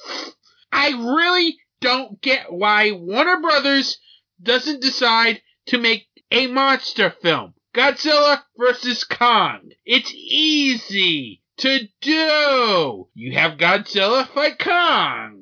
I 0.73 0.91
really 0.91 1.59
don't 1.81 2.21
get 2.21 2.53
why 2.53 2.93
Warner 2.93 3.41
Brothers 3.41 3.99
doesn't 4.43 4.81
decide 4.81 5.43
to 5.67 5.79
make 5.79 6.07
a 6.31 6.47
monster 6.47 7.11
film. 7.11 7.55
Godzilla 7.75 8.43
vs. 8.57 9.05
Kong. 9.05 9.71
It's 9.85 10.13
easy 10.15 11.43
to 11.59 11.89
do. 12.01 13.09
You 13.15 13.33
have 13.33 13.59
Godzilla 13.59 14.29
fight 14.29 14.59
Kong. 14.59 15.42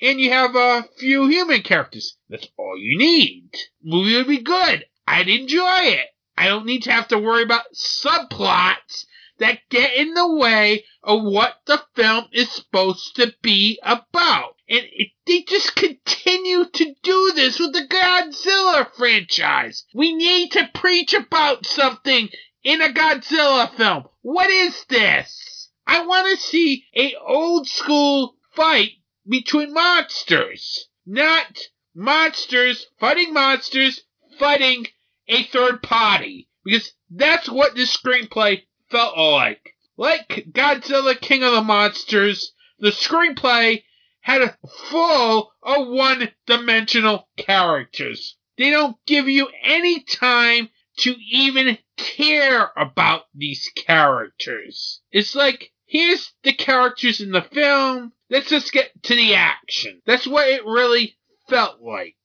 And 0.00 0.20
you 0.20 0.30
have 0.30 0.56
a 0.56 0.88
few 0.98 1.28
human 1.28 1.62
characters. 1.62 2.16
That's 2.28 2.48
all 2.56 2.76
you 2.76 2.98
need. 2.98 3.50
Movie 3.82 4.16
would 4.16 4.26
be 4.26 4.42
good. 4.42 4.86
I'd 5.06 5.28
enjoy 5.28 5.80
it. 5.82 6.06
I 6.36 6.48
don't 6.48 6.66
need 6.66 6.82
to 6.84 6.92
have 6.92 7.08
to 7.08 7.18
worry 7.18 7.44
about 7.44 7.74
subplots 7.74 9.06
that 9.38 9.60
get 9.68 9.94
in 9.94 10.14
the 10.14 10.34
way 10.34 10.84
of 11.02 11.22
what 11.22 11.54
the 11.66 11.82
film 11.94 12.26
is 12.32 12.50
supposed 12.50 13.16
to 13.16 13.34
be 13.42 13.78
about. 13.82 14.56
And 14.68 14.82
it, 14.92 15.08
they 15.26 15.42
just 15.42 15.74
continue 15.76 16.64
to 16.64 16.94
do 17.02 17.32
this 17.34 17.58
with 17.58 17.72
the 17.72 17.86
Godzilla 17.86 18.92
franchise. 18.94 19.84
We 19.94 20.14
need 20.14 20.52
to 20.52 20.70
preach 20.74 21.14
about 21.14 21.66
something 21.66 22.30
in 22.62 22.80
a 22.80 22.88
Godzilla 22.88 23.74
film. 23.76 24.04
What 24.22 24.50
is 24.50 24.84
this? 24.88 25.70
I 25.86 26.06
want 26.06 26.28
to 26.28 26.42
see 26.42 26.84
a 26.96 27.14
old 27.16 27.68
school 27.68 28.36
fight 28.54 28.92
between 29.28 29.72
monsters, 29.72 30.88
not 31.06 31.58
monsters 31.94 32.86
fighting 32.98 33.32
monsters 33.32 34.00
fighting 34.38 34.86
a 35.28 35.44
third 35.44 35.82
party. 35.82 36.48
Because 36.64 36.92
that's 37.10 37.48
what 37.48 37.74
this 37.74 37.96
screenplay 37.96 38.62
felt 38.90 39.16
like. 39.16 39.74
Like 39.96 40.46
Godzilla 40.50 41.20
King 41.20 41.44
of 41.44 41.52
the 41.52 41.62
Monsters, 41.62 42.52
the 42.78 42.90
screenplay 42.90 43.84
had 44.20 44.42
a 44.42 44.58
full 44.88 45.52
of 45.62 45.88
one 45.88 46.30
dimensional 46.46 47.28
characters. 47.36 48.36
They 48.56 48.70
don't 48.70 48.96
give 49.06 49.28
you 49.28 49.48
any 49.62 50.00
time 50.00 50.70
to 50.98 51.14
even 51.30 51.78
care 51.96 52.70
about 52.76 53.26
these 53.34 53.70
characters. 53.74 55.00
It's 55.12 55.34
like, 55.34 55.72
here's 55.86 56.32
the 56.42 56.52
characters 56.52 57.20
in 57.20 57.32
the 57.32 57.42
film, 57.42 58.12
let's 58.34 58.48
just 58.48 58.72
get 58.72 58.90
to 59.04 59.14
the 59.14 59.36
action. 59.36 60.02
That's 60.06 60.26
what 60.26 60.48
it 60.48 60.64
really 60.64 61.16
felt 61.48 61.80
like. 61.80 62.16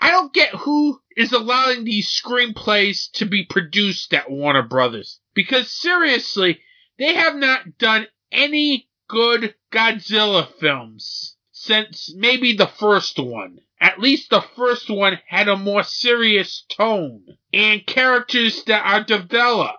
I 0.00 0.10
don't 0.10 0.32
get 0.32 0.52
who 0.52 1.00
is 1.16 1.32
allowing 1.32 1.84
these 1.84 2.08
screenplays 2.10 3.12
to 3.12 3.26
be 3.26 3.44
produced 3.44 4.12
at 4.12 4.28
Warner 4.28 4.64
Brothers. 4.64 5.20
Because 5.34 5.70
seriously, 5.70 6.60
they 6.98 7.14
have 7.14 7.36
not 7.36 7.78
done 7.78 8.08
any 8.32 8.88
good 9.08 9.54
Godzilla 9.70 10.48
films 10.58 11.36
since 11.52 12.12
maybe 12.16 12.56
the 12.56 12.66
first 12.66 13.20
one. 13.20 13.60
At 13.80 14.00
least 14.00 14.30
the 14.30 14.44
first 14.56 14.90
one 14.90 15.20
had 15.28 15.46
a 15.46 15.56
more 15.56 15.84
serious 15.84 16.64
tone 16.68 17.24
and 17.52 17.86
characters 17.86 18.64
that 18.64 18.84
are 18.84 19.04
developed. 19.04 19.78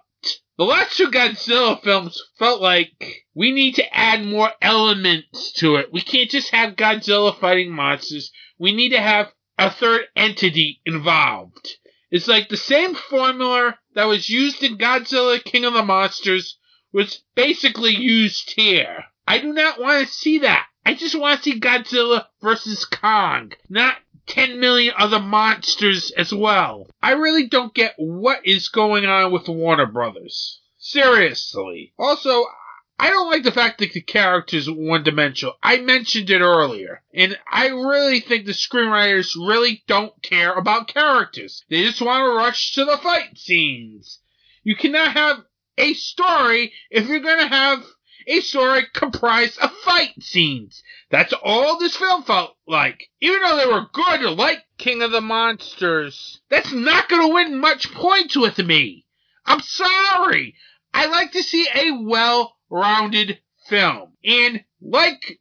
The 0.63 0.69
last 0.69 0.95
two 0.95 1.11
Godzilla 1.11 1.83
films 1.83 2.23
felt 2.39 2.61
like 2.61 3.25
we 3.35 3.51
need 3.51 3.75
to 3.75 3.93
add 3.93 4.23
more 4.23 4.49
elements 4.61 5.51
to 5.57 5.75
it. 5.75 5.91
We 5.91 5.99
can't 5.99 6.29
just 6.29 6.51
have 6.51 6.77
Godzilla 6.77 7.37
fighting 7.37 7.69
monsters. 7.69 8.31
We 8.57 8.71
need 8.71 8.91
to 8.91 9.01
have 9.01 9.33
a 9.57 9.69
third 9.69 10.03
entity 10.15 10.79
involved. 10.85 11.69
It's 12.11 12.29
like 12.29 12.47
the 12.47 12.55
same 12.55 12.95
formula 12.95 13.77
that 13.95 14.05
was 14.05 14.29
used 14.29 14.63
in 14.63 14.77
Godzilla 14.77 15.43
King 15.43 15.65
of 15.65 15.73
the 15.73 15.83
Monsters 15.83 16.57
was 16.93 17.25
basically 17.35 17.95
used 17.95 18.53
here. 18.55 19.03
I 19.27 19.39
do 19.39 19.51
not 19.51 19.81
want 19.81 20.07
to 20.07 20.13
see 20.13 20.39
that. 20.39 20.65
I 20.85 20.95
just 20.95 21.17
want 21.17 21.41
to 21.41 21.43
see 21.43 21.59
Godzilla 21.59 22.25
versus 22.41 22.85
Kong, 22.85 23.53
not 23.69 23.97
10 24.27 24.59
million 24.59 24.93
other 24.97 25.19
monsters 25.19 26.11
as 26.11 26.33
well. 26.33 26.87
I 27.01 27.11
really 27.13 27.47
don't 27.47 27.73
get 27.73 27.93
what 27.97 28.45
is 28.45 28.69
going 28.69 29.05
on 29.05 29.31
with 29.31 29.47
Warner 29.47 29.85
Brothers. 29.85 30.61
Seriously. 30.77 31.93
Also, 31.97 32.45
I 32.99 33.09
don't 33.09 33.31
like 33.31 33.43
the 33.43 33.51
fact 33.51 33.79
that 33.79 33.93
the 33.93 34.01
characters 34.01 34.69
one 34.69 35.03
dimensional. 35.03 35.55
I 35.63 35.77
mentioned 35.77 36.29
it 36.29 36.41
earlier. 36.41 37.01
And 37.13 37.37
I 37.49 37.67
really 37.67 38.19
think 38.19 38.45
the 38.45 38.51
screenwriters 38.51 39.35
really 39.35 39.83
don't 39.87 40.21
care 40.21 40.53
about 40.53 40.87
characters. 40.87 41.65
They 41.69 41.83
just 41.83 42.01
want 42.01 42.23
to 42.25 42.37
rush 42.37 42.73
to 42.73 42.85
the 42.85 42.97
fight 42.97 43.37
scenes. 43.37 44.19
You 44.63 44.75
cannot 44.75 45.13
have 45.13 45.43
a 45.77 45.93
story 45.93 46.73
if 46.91 47.07
you're 47.07 47.19
going 47.19 47.39
to 47.39 47.47
have 47.47 47.83
a 48.27 48.39
story 48.39 48.87
comprised 48.93 49.59
of 49.59 49.71
fight 49.77 50.13
scenes. 50.21 50.83
That's 51.09 51.33
all 51.33 51.77
this 51.77 51.95
film 51.95 52.23
felt 52.23 52.55
like. 52.67 53.09
Even 53.21 53.41
though 53.41 53.57
they 53.57 53.65
were 53.65 53.87
good, 53.91 54.37
like 54.37 54.65
King 54.77 55.01
of 55.01 55.11
the 55.11 55.21
Monsters, 55.21 56.41
that's 56.49 56.71
not 56.71 57.09
going 57.09 57.27
to 57.27 57.33
win 57.33 57.59
much 57.59 57.91
points 57.91 58.35
with 58.35 58.57
me. 58.57 59.05
I'm 59.45 59.61
sorry. 59.61 60.55
I 60.93 61.07
like 61.07 61.31
to 61.33 61.43
see 61.43 61.67
a 61.73 61.91
well 61.91 62.55
rounded 62.69 63.39
film. 63.67 64.13
And 64.23 64.63
like 64.81 65.39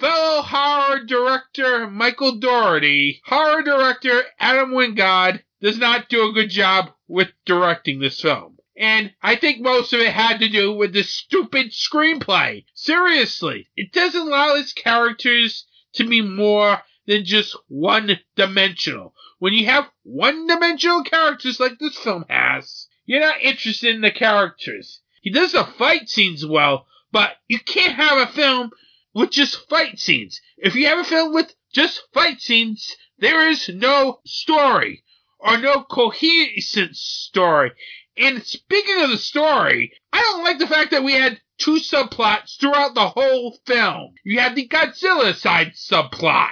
fellow 0.00 0.42
horror 0.42 1.04
director 1.04 1.88
Michael 1.88 2.38
Dougherty, 2.38 3.20
horror 3.24 3.62
director 3.62 4.22
Adam 4.38 4.72
Wingard 4.72 5.42
does 5.60 5.78
not 5.78 6.08
do 6.08 6.28
a 6.28 6.32
good 6.32 6.50
job 6.50 6.90
with 7.06 7.28
directing 7.44 8.00
this 8.00 8.20
film. 8.20 8.51
And 8.76 9.12
I 9.22 9.36
think 9.36 9.60
most 9.60 9.92
of 9.92 10.00
it 10.00 10.12
had 10.12 10.40
to 10.40 10.48
do 10.48 10.72
with 10.72 10.92
the 10.92 11.02
stupid 11.02 11.72
screenplay. 11.72 12.64
Seriously, 12.74 13.68
it 13.76 13.92
doesn't 13.92 14.20
allow 14.20 14.54
its 14.54 14.72
characters 14.72 15.66
to 15.94 16.04
be 16.04 16.22
more 16.22 16.82
than 17.06 17.24
just 17.24 17.56
one 17.68 18.18
dimensional. 18.36 19.14
When 19.38 19.52
you 19.52 19.66
have 19.66 19.90
one 20.04 20.46
dimensional 20.46 21.02
characters 21.02 21.60
like 21.60 21.78
this 21.78 21.98
film 21.98 22.24
has, 22.28 22.88
you're 23.04 23.20
not 23.20 23.42
interested 23.42 23.94
in 23.94 24.00
the 24.00 24.10
characters. 24.10 25.00
He 25.20 25.30
does 25.30 25.52
the 25.52 25.64
fight 25.64 26.08
scenes 26.08 26.46
well, 26.46 26.86
but 27.10 27.36
you 27.48 27.58
can't 27.58 27.94
have 27.94 28.18
a 28.18 28.32
film 28.32 28.70
with 29.12 29.30
just 29.30 29.68
fight 29.68 29.98
scenes. 29.98 30.40
If 30.56 30.74
you 30.74 30.86
have 30.86 30.98
a 30.98 31.04
film 31.04 31.34
with 31.34 31.54
just 31.72 32.02
fight 32.14 32.40
scenes, 32.40 32.96
there 33.18 33.48
is 33.48 33.68
no 33.68 34.20
story 34.24 35.04
or 35.38 35.58
no 35.58 35.82
cohesive 35.82 36.96
story. 36.96 37.72
And 38.16 38.44
speaking 38.44 39.00
of 39.00 39.10
the 39.10 39.18
story, 39.18 39.92
I 40.12 40.20
don't 40.20 40.44
like 40.44 40.58
the 40.58 40.66
fact 40.66 40.90
that 40.90 41.02
we 41.02 41.14
had 41.14 41.40
two 41.58 41.76
subplots 41.76 42.58
throughout 42.58 42.94
the 42.94 43.08
whole 43.08 43.58
film. 43.66 44.14
You 44.24 44.38
had 44.38 44.54
the 44.54 44.68
Godzilla 44.68 45.34
side 45.34 45.72
subplot 45.72 46.50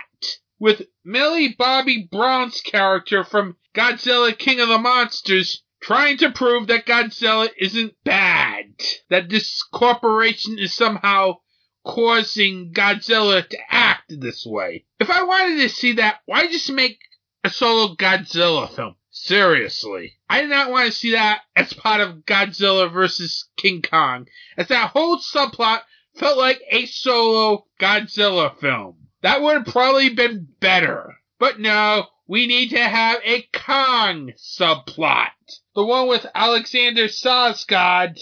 with 0.59 0.83
Millie 1.05 1.55
Bobby 1.59 2.09
Brown's 2.11 2.61
character 2.61 3.25
from 3.25 3.57
Godzilla 3.75 4.37
King 4.37 4.61
of 4.61 4.69
the 4.69 4.79
Monsters 4.79 5.63
trying 5.83 6.19
to 6.19 6.31
prove 6.31 6.67
that 6.69 6.87
Godzilla 6.87 7.49
isn't 7.59 7.95
bad. 8.05 8.67
That 9.09 9.29
this 9.29 9.63
corporation 9.63 10.59
is 10.59 10.75
somehow 10.75 11.39
causing 11.85 12.73
Godzilla 12.73 13.49
to 13.49 13.59
act 13.71 14.13
this 14.21 14.45
way. 14.47 14.85
If 14.99 15.11
I 15.11 15.23
wanted 15.23 15.63
to 15.63 15.69
see 15.69 15.93
that, 15.95 16.21
why 16.27 16.47
just 16.47 16.71
make 16.71 16.99
a 17.43 17.51
solo 17.51 17.95
Godzilla 17.97 18.71
film? 18.75 18.97
Seriously. 19.23 20.19
I 20.31 20.41
did 20.41 20.49
not 20.49 20.71
want 20.71 20.87
to 20.87 20.93
see 20.93 21.11
that 21.11 21.43
as 21.55 21.75
part 21.75 22.01
of 22.01 22.25
Godzilla 22.25 22.91
vs. 22.91 23.51
King 23.59 23.83
Kong, 23.83 24.27
as 24.57 24.69
that 24.69 24.93
whole 24.93 25.19
subplot 25.19 25.83
felt 26.15 26.39
like 26.39 26.63
a 26.71 26.87
solo 26.87 27.67
Godzilla 27.79 28.59
film. 28.59 29.09
That 29.21 29.43
would 29.43 29.59
have 29.59 29.67
probably 29.67 30.09
been 30.09 30.49
better. 30.59 31.19
But 31.39 31.61
no, 31.61 32.07
we 32.27 32.47
need 32.47 32.71
to 32.71 32.79
have 32.79 33.21
a 33.23 33.43
Kong 33.53 34.33
subplot. 34.39 35.33
The 35.75 35.85
one 35.85 36.09
with 36.09 36.27
Alexander 36.35 37.05
Skarsgård 37.05 38.19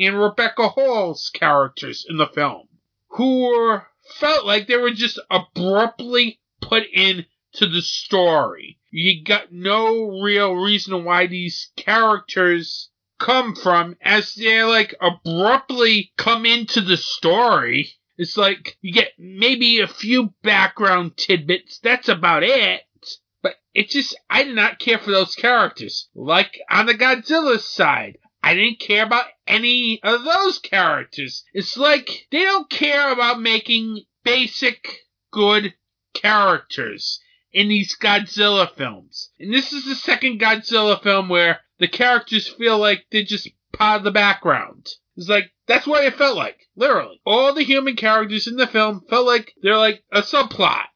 and 0.00 0.20
Rebecca 0.20 0.68
Hall's 0.68 1.30
characters 1.32 2.04
in 2.08 2.16
the 2.16 2.26
film, 2.26 2.66
who 3.10 3.42
were, 3.42 3.86
felt 4.16 4.44
like 4.44 4.66
they 4.66 4.76
were 4.76 4.90
just 4.90 5.20
abruptly 5.30 6.40
put 6.60 6.82
in 6.92 7.26
to 7.52 7.66
the 7.66 7.82
story. 7.82 8.78
You 8.90 9.24
got 9.24 9.52
no 9.52 10.20
real 10.20 10.54
reason 10.54 11.04
why 11.04 11.26
these 11.26 11.70
characters 11.76 12.90
come 13.18 13.54
from 13.54 13.96
as 14.00 14.34
they 14.34 14.62
like 14.62 14.94
abruptly 15.00 16.12
come 16.16 16.46
into 16.46 16.80
the 16.80 16.96
story. 16.96 17.92
It's 18.16 18.36
like 18.36 18.76
you 18.80 18.92
get 18.92 19.12
maybe 19.18 19.80
a 19.80 19.86
few 19.86 20.34
background 20.42 21.16
tidbits. 21.16 21.78
That's 21.78 22.08
about 22.08 22.42
it. 22.42 22.82
But 23.42 23.56
it 23.74 23.90
just, 23.90 24.16
I 24.28 24.44
did 24.44 24.54
not 24.54 24.78
care 24.78 24.98
for 24.98 25.10
those 25.10 25.34
characters. 25.34 26.08
Like 26.14 26.58
on 26.68 26.86
the 26.86 26.94
Godzilla 26.94 27.58
side, 27.58 28.18
I 28.42 28.54
didn't 28.54 28.80
care 28.80 29.04
about 29.04 29.26
any 29.46 30.00
of 30.02 30.24
those 30.24 30.58
characters. 30.58 31.44
It's 31.52 31.76
like 31.76 32.26
they 32.30 32.42
don't 32.44 32.70
care 32.70 33.12
about 33.12 33.40
making 33.40 34.04
basic 34.24 34.98
good 35.30 35.74
characters 36.14 37.20
in 37.52 37.68
these 37.68 37.96
Godzilla 37.96 38.70
films. 38.74 39.30
And 39.38 39.52
this 39.52 39.72
is 39.72 39.84
the 39.84 39.94
second 39.94 40.40
Godzilla 40.40 41.02
film 41.02 41.28
where 41.28 41.60
the 41.78 41.88
characters 41.88 42.48
feel 42.48 42.78
like 42.78 43.06
they're 43.10 43.22
just 43.22 43.48
part 43.72 43.98
of 43.98 44.04
the 44.04 44.10
background. 44.10 44.86
It's 45.16 45.28
like, 45.28 45.50
that's 45.66 45.86
what 45.86 46.04
it 46.04 46.14
felt 46.14 46.36
like. 46.36 46.58
Literally. 46.76 47.20
All 47.26 47.52
the 47.52 47.62
human 47.62 47.96
characters 47.96 48.46
in 48.46 48.56
the 48.56 48.66
film 48.66 49.02
felt 49.08 49.26
like 49.26 49.52
they're 49.62 49.76
like 49.76 50.02
a 50.12 50.22
subplot 50.22 50.86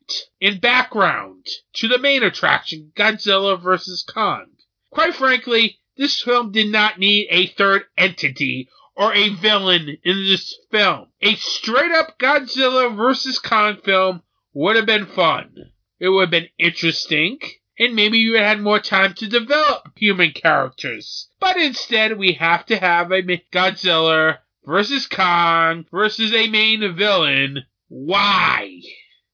in 0.41 0.61
background 0.61 1.47
to 1.75 1.89
the 1.89 1.99
main 1.99 2.23
attraction, 2.23 2.93
Godzilla 2.97 3.61
vs. 3.61 4.03
Kong. 4.03 4.47
Quite 4.91 5.15
frankly, 5.15 5.79
this 5.97 6.23
film 6.23 6.53
did 6.53 6.71
not 6.71 6.99
need 6.99 7.27
a 7.31 7.49
third 7.49 7.85
entity 7.97 8.69
or 8.97 9.13
a 9.13 9.31
villain 9.31 9.99
in 10.05 10.25
this 10.25 10.57
film. 10.71 11.09
A 11.21 11.35
straight 11.35 11.93
up 11.93 12.19
Godzilla 12.19 12.95
vs. 12.97 13.39
Kong 13.39 13.79
film 13.85 14.23
would 14.53 14.77
have 14.77 14.87
been 14.87 15.07
fun. 15.07 15.73
It 16.05 16.11
would 16.11 16.25
have 16.25 16.31
been 16.31 16.51
interesting, 16.59 17.39
and 17.79 17.97
maybe 17.97 18.19
you 18.19 18.37
had 18.37 18.61
more 18.61 18.79
time 18.79 19.15
to 19.15 19.27
develop 19.27 19.89
human 19.97 20.33
characters. 20.33 21.31
But 21.41 21.57
instead, 21.57 22.19
we 22.19 22.35
have 22.35 22.67
to 22.67 22.77
have 22.77 23.11
a 23.11 23.23
Godzilla 23.23 24.41
versus 24.67 25.07
Kong 25.07 25.87
versus 25.91 26.35
a 26.35 26.51
main 26.51 26.95
villain. 26.95 27.65
Why? 27.89 28.83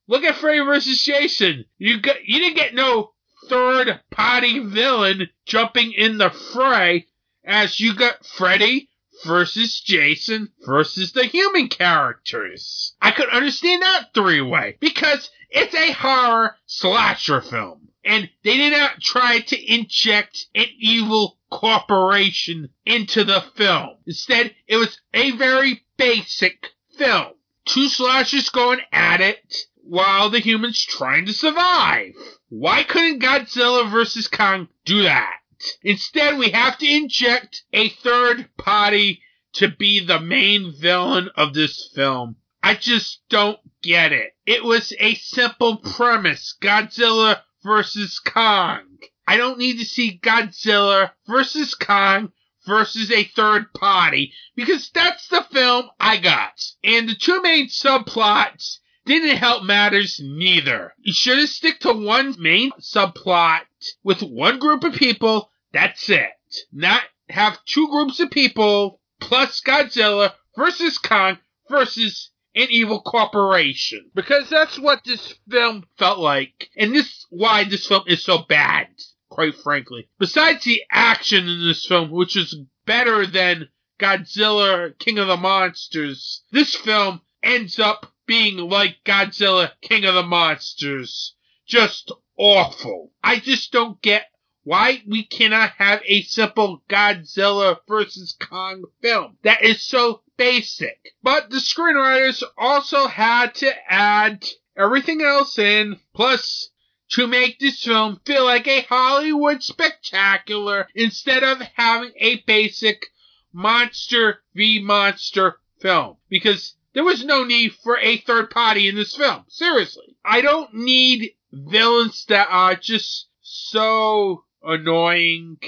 Look 0.07 0.23
at 0.23 0.37
Freddy 0.37 0.61
versus 0.61 1.05
Jason. 1.05 1.65
You 1.77 1.99
got 2.01 2.25
you 2.25 2.39
didn't 2.39 2.55
get 2.55 2.73
no 2.73 3.15
third 3.49 4.03
party 4.13 4.61
villain 4.61 5.29
jumping 5.47 5.93
in 5.93 6.19
the 6.19 6.31
fray 6.31 7.09
as 7.45 7.81
you 7.81 7.97
got 7.97 8.25
Freddy 8.25 8.91
versus 9.25 9.81
Jason 9.81 10.53
versus 10.65 11.11
the 11.15 11.25
human 11.25 11.67
characters. 11.67 12.95
I 13.03 13.11
could 13.11 13.29
understand 13.31 13.83
that 13.83 14.15
three 14.15 14.41
way 14.41 14.77
because 14.79 15.31
it's 15.51 15.75
a 15.75 15.93
horror 15.93 16.57
slasher 16.67 17.41
film. 17.41 17.89
And 18.05 18.31
they 18.45 18.57
did 18.57 18.73
not 18.73 19.01
try 19.01 19.41
to 19.41 19.73
inject 19.75 20.47
an 20.55 20.67
evil 20.79 21.39
corporation 21.51 22.71
into 22.87 23.25
the 23.25 23.43
film. 23.57 23.97
Instead, 24.07 24.55
it 24.67 24.77
was 24.77 25.01
a 25.13 25.33
very 25.33 25.83
basic 25.97 26.69
film. 26.97 27.33
Two 27.67 27.89
slashers 27.89 28.49
going 28.49 28.81
at 28.93 29.21
it 29.21 29.67
while 29.83 30.31
the 30.31 30.41
humans 30.41 30.83
trying 30.83 31.27
to 31.27 31.33
survive. 31.33 32.15
Why 32.49 32.85
couldn't 32.85 33.21
Godzilla 33.21 33.91
vs. 33.91 34.29
Kong 34.29 34.69
do 34.85 35.03
that? 35.03 35.35
Instead, 35.83 36.39
we 36.39 36.51
have 36.51 36.79
to 36.79 36.87
inject 36.89 37.65
a 37.73 37.91
third 37.91 38.49
party 38.57 39.21
to 39.53 39.69
be 39.69 40.01
the 40.01 40.21
main 40.21 40.73
villain 40.73 41.29
of 41.37 41.55
this 41.55 41.91
film. 41.95 42.37
I 42.63 42.75
just 42.75 43.23
don't 43.29 43.59
get 43.83 44.13
it. 44.13 44.33
It 44.47 44.65
was 44.65 44.93
a 44.99 45.15
simple 45.15 45.79
premise. 45.79 46.55
Godzilla 46.61 47.41
versus 47.63 48.19
Kong. 48.19 48.99
I 49.27 49.37
don't 49.37 49.59
need 49.59 49.79
to 49.79 49.85
see 49.85 50.19
Godzilla 50.23 51.13
versus 51.27 51.75
Kong 51.75 52.33
versus 52.67 53.11
a 53.11 53.25
third 53.25 53.73
party 53.73 54.35
because 54.55 54.91
that's 54.91 55.29
the 55.29 55.43
film 55.51 55.89
I 55.99 56.19
got. 56.19 56.63
And 56.85 57.09
the 57.09 57.15
two 57.15 57.41
main 57.41 57.69
subplots 57.69 58.79
didn't 59.07 59.39
help 59.39 59.65
matters 59.65 60.21
neither. 60.23 60.95
You 60.99 61.13
should 61.13 61.39
have 61.39 61.49
stick 61.49 61.81
to 61.81 61.93
one 61.93 62.35
main 62.39 62.71
subplot 62.73 63.63
with 64.05 64.23
one 64.23 64.59
group 64.59 64.85
of 64.85 64.95
people. 64.95 65.51
That's 65.73 66.11
it. 66.11 66.31
Not 66.73 67.03
have 67.29 67.65
two 67.65 67.89
groups 67.89 68.21
of 68.21 68.31
people 68.31 69.01
plus 69.21 69.61
Godzilla 69.61 70.35
versus 70.57 70.99
Kong 70.99 71.39
versus 71.69 72.30
an 72.55 72.67
evil 72.71 73.01
corporation. 73.01 74.11
Because 74.15 74.49
that's 74.49 74.79
what 74.79 75.05
this 75.05 75.35
film 75.49 75.85
felt 75.99 76.19
like. 76.19 76.69
And 76.77 76.95
this 76.95 77.27
why 77.31 77.65
this 77.65 77.87
film 77.87 78.05
is 78.07 78.25
so 78.25 78.39
bad, 78.39 78.89
quite 79.29 79.55
frankly. 79.57 80.09
Besides 80.19 80.65
the 80.65 80.83
action 80.91 81.49
in 81.49 81.67
this 81.67 81.87
film, 81.87 82.11
which 82.11 82.37
is 82.37 82.57
better 82.87 83.27
than 83.27 83.69
Godzilla 83.99 84.99
King 84.99 85.19
of 85.19 85.29
the 85.29 85.37
Monsters, 85.37 86.43
this 86.51 86.75
film 86.75 87.21
ends 87.43 87.79
up 87.79 88.13
being 88.27 88.57
like 88.57 88.97
Godzilla 89.05 89.73
King 89.83 90.05
of 90.05 90.15
the 90.15 90.23
Monsters. 90.23 91.35
Just 91.67 92.11
awful. 92.37 93.13
I 93.23 93.39
just 93.39 93.71
don't 93.73 94.01
get 94.01 94.30
why 94.71 95.03
we 95.05 95.25
cannot 95.25 95.69
have 95.79 96.01
a 96.07 96.23
simple 96.23 96.81
Godzilla 96.89 97.79
vs. 97.89 98.37
Kong 98.39 98.85
film 99.03 99.37
that 99.43 99.65
is 99.65 99.83
so 99.83 100.23
basic. 100.37 101.13
But 101.25 101.51
the 101.51 101.57
screenwriters 101.57 102.45
also 102.57 103.09
had 103.09 103.53
to 103.57 103.93
add 103.93 104.47
everything 104.77 105.23
else 105.23 105.59
in, 105.59 105.99
plus 106.15 106.71
to 107.15 107.27
make 107.27 107.59
this 107.59 107.83
film 107.83 108.21
feel 108.25 108.45
like 108.45 108.69
a 108.69 108.83
Hollywood 108.83 109.61
spectacular 109.61 110.87
instead 110.95 111.43
of 111.43 111.61
having 111.75 112.13
a 112.21 112.41
basic 112.43 113.07
monster 113.53 114.41
v 114.55 114.81
monster 114.81 115.59
film. 115.81 116.17
Because 116.29 116.77
there 116.93 117.03
was 117.03 117.25
no 117.25 117.43
need 117.43 117.75
for 117.75 117.99
a 117.99 118.19
third 118.19 118.51
party 118.51 118.89
in 118.89 118.95
this 118.95 119.17
film. 119.17 119.47
Seriously. 119.49 120.17
I 120.25 120.43
don't 120.43 120.73
need 120.73 121.33
villains 121.51 122.25
that 122.27 122.47
are 122.53 122.77
just 122.77 123.31
so 123.41 124.45
annoying. 124.63 125.59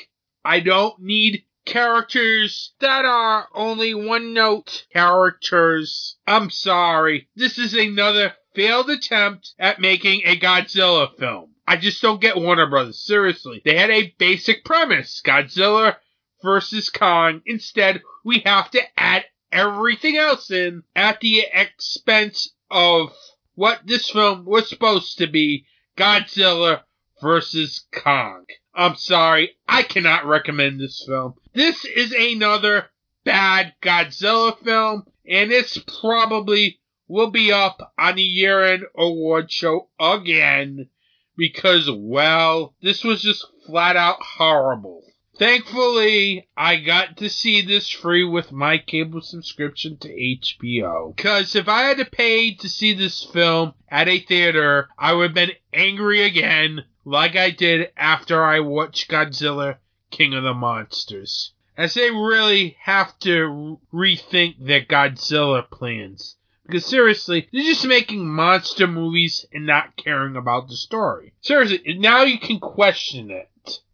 I 0.45 0.61
don't 0.61 1.01
need 1.01 1.45
characters 1.65 2.73
that 2.81 3.05
are 3.05 3.49
only 3.55 3.95
one 3.95 4.35
note 4.35 4.87
characters. 4.93 6.17
I'm 6.27 6.51
sorry. 6.51 7.29
This 7.37 7.59
is 7.59 7.75
another 7.75 8.35
failed 8.55 8.91
attempt 8.91 9.55
at 9.59 9.81
making 9.81 10.23
a 10.25 10.39
Godzilla 10.39 11.17
film. 11.17 11.51
I 11.67 11.77
just 11.77 12.03
don't 12.03 12.21
get 12.21 12.37
Warner 12.37 12.69
Brothers. 12.69 12.99
Seriously. 12.99 13.63
They 13.65 13.77
had 13.77 13.91
a 13.91 14.15
basic 14.19 14.65
premise. 14.65 15.23
Godzilla 15.25 15.97
versus 16.43 16.91
Kong. 16.91 17.43
Instead, 17.47 18.03
we 18.25 18.41
have 18.41 18.71
to 18.73 18.83
add 18.97 19.25
everything 19.53 20.17
else 20.17 20.51
in 20.51 20.83
at 20.97 21.21
the 21.21 21.47
expense 21.53 22.53
of 22.71 23.13
what 23.55 23.87
this 23.87 24.11
film 24.11 24.45
was 24.45 24.69
supposed 24.69 25.19
to 25.19 25.27
be. 25.29 25.67
Godzilla 25.97 26.83
versus 27.23 27.87
Kong. 27.93 28.45
I'm 28.75 28.97
sorry, 28.97 29.57
I 29.69 29.83
cannot 29.83 30.27
recommend 30.27 30.81
this 30.81 31.05
film. 31.07 31.35
This 31.55 31.85
is 31.85 32.13
another 32.13 32.87
bad 33.25 33.75
Godzilla 33.81 34.59
film, 34.59 35.05
and 35.27 35.53
it's 35.53 35.79
probably 36.01 36.81
will 37.07 37.31
be 37.31 37.53
up 37.53 37.93
on 37.99 38.17
the 38.17 38.23
year 38.23 38.65
end 38.65 38.85
award 38.97 39.51
show 39.51 39.89
again 40.01 40.89
because, 41.37 41.91
well, 41.91 42.75
this 42.83 43.05
was 43.05 43.23
just 43.23 43.47
flat 43.67 43.97
out 43.97 44.19
horrible. 44.21 45.03
Thankfully, 45.39 46.49
I 46.57 46.77
got 46.77 47.17
to 47.19 47.29
see 47.31 47.63
this 47.63 47.89
free 47.89 48.25
with 48.25 48.53
my 48.53 48.79
cable 48.79 49.23
subscription 49.23 49.97
to 49.99 50.09
HBO. 50.09 51.17
Because 51.17 51.57
if 51.57 51.69
I 51.69 51.83
had 51.83 51.99
to 51.99 52.05
pay 52.05 52.55
to 52.55 52.69
see 52.69 52.93
this 52.93 53.25
film 53.25 53.75
at 53.89 54.09
a 54.09 54.21
theater, 54.21 54.89
I 54.99 55.15
would 55.15 55.29
have 55.29 55.35
been 55.35 55.57
angry 55.73 56.23
again 56.23 56.85
like 57.05 57.37
I 57.37 57.51
did 57.51 57.91
after 57.97 58.45
I 58.45 58.61
watched 58.61 59.11
Godzilla 59.11 59.79
King 60.11 60.35
of 60.35 60.45
the 60.45 60.55
Monsters. 60.55 61.53
As 61.77 61.95
they 61.95 62.11
really 62.11 62.77
have 62.81 63.19
to 63.21 63.81
rethink 63.93 64.57
their 64.59 64.85
Godzilla 64.85 65.69
plans. 65.69 66.37
Because 66.67 66.87
seriously, 66.87 67.49
they're 67.53 67.65
just 67.65 67.87
making 67.87 68.29
monster 68.29 68.87
movies 68.87 69.45
and 69.53 69.67
not 69.67 69.97
caring 69.97 70.37
about 70.37 70.69
the 70.69 70.77
story. 70.77 71.33
Seriously, 71.41 71.97
now 71.99 72.23
you 72.23 72.39
can 72.39 72.61
question 72.61 73.31
it. 73.31 73.49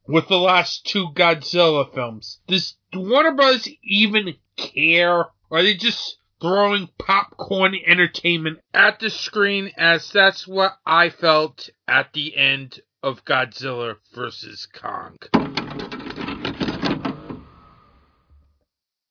With 0.07 0.29
the 0.29 0.39
last 0.39 0.87
two 0.87 1.09
Godzilla 1.15 1.93
films. 1.93 2.41
Does 2.47 2.77
Warner 2.95 3.33
Bros. 3.33 3.69
even 3.83 4.35
care? 4.57 5.27
Or 5.51 5.59
are 5.59 5.63
they 5.63 5.75
just 5.75 6.19
throwing 6.41 6.89
popcorn 6.99 7.75
entertainment 7.87 8.59
at 8.73 9.01
the 9.01 9.11
screen 9.11 9.73
as 9.77 10.11
that's 10.11 10.47
what 10.47 10.79
I 10.87 11.11
felt 11.11 11.69
at 11.87 12.13
the 12.13 12.37
end 12.37 12.81
of 13.03 13.25
Godzilla 13.25 13.97
vs. 14.13 14.67
Kong. 14.73 15.17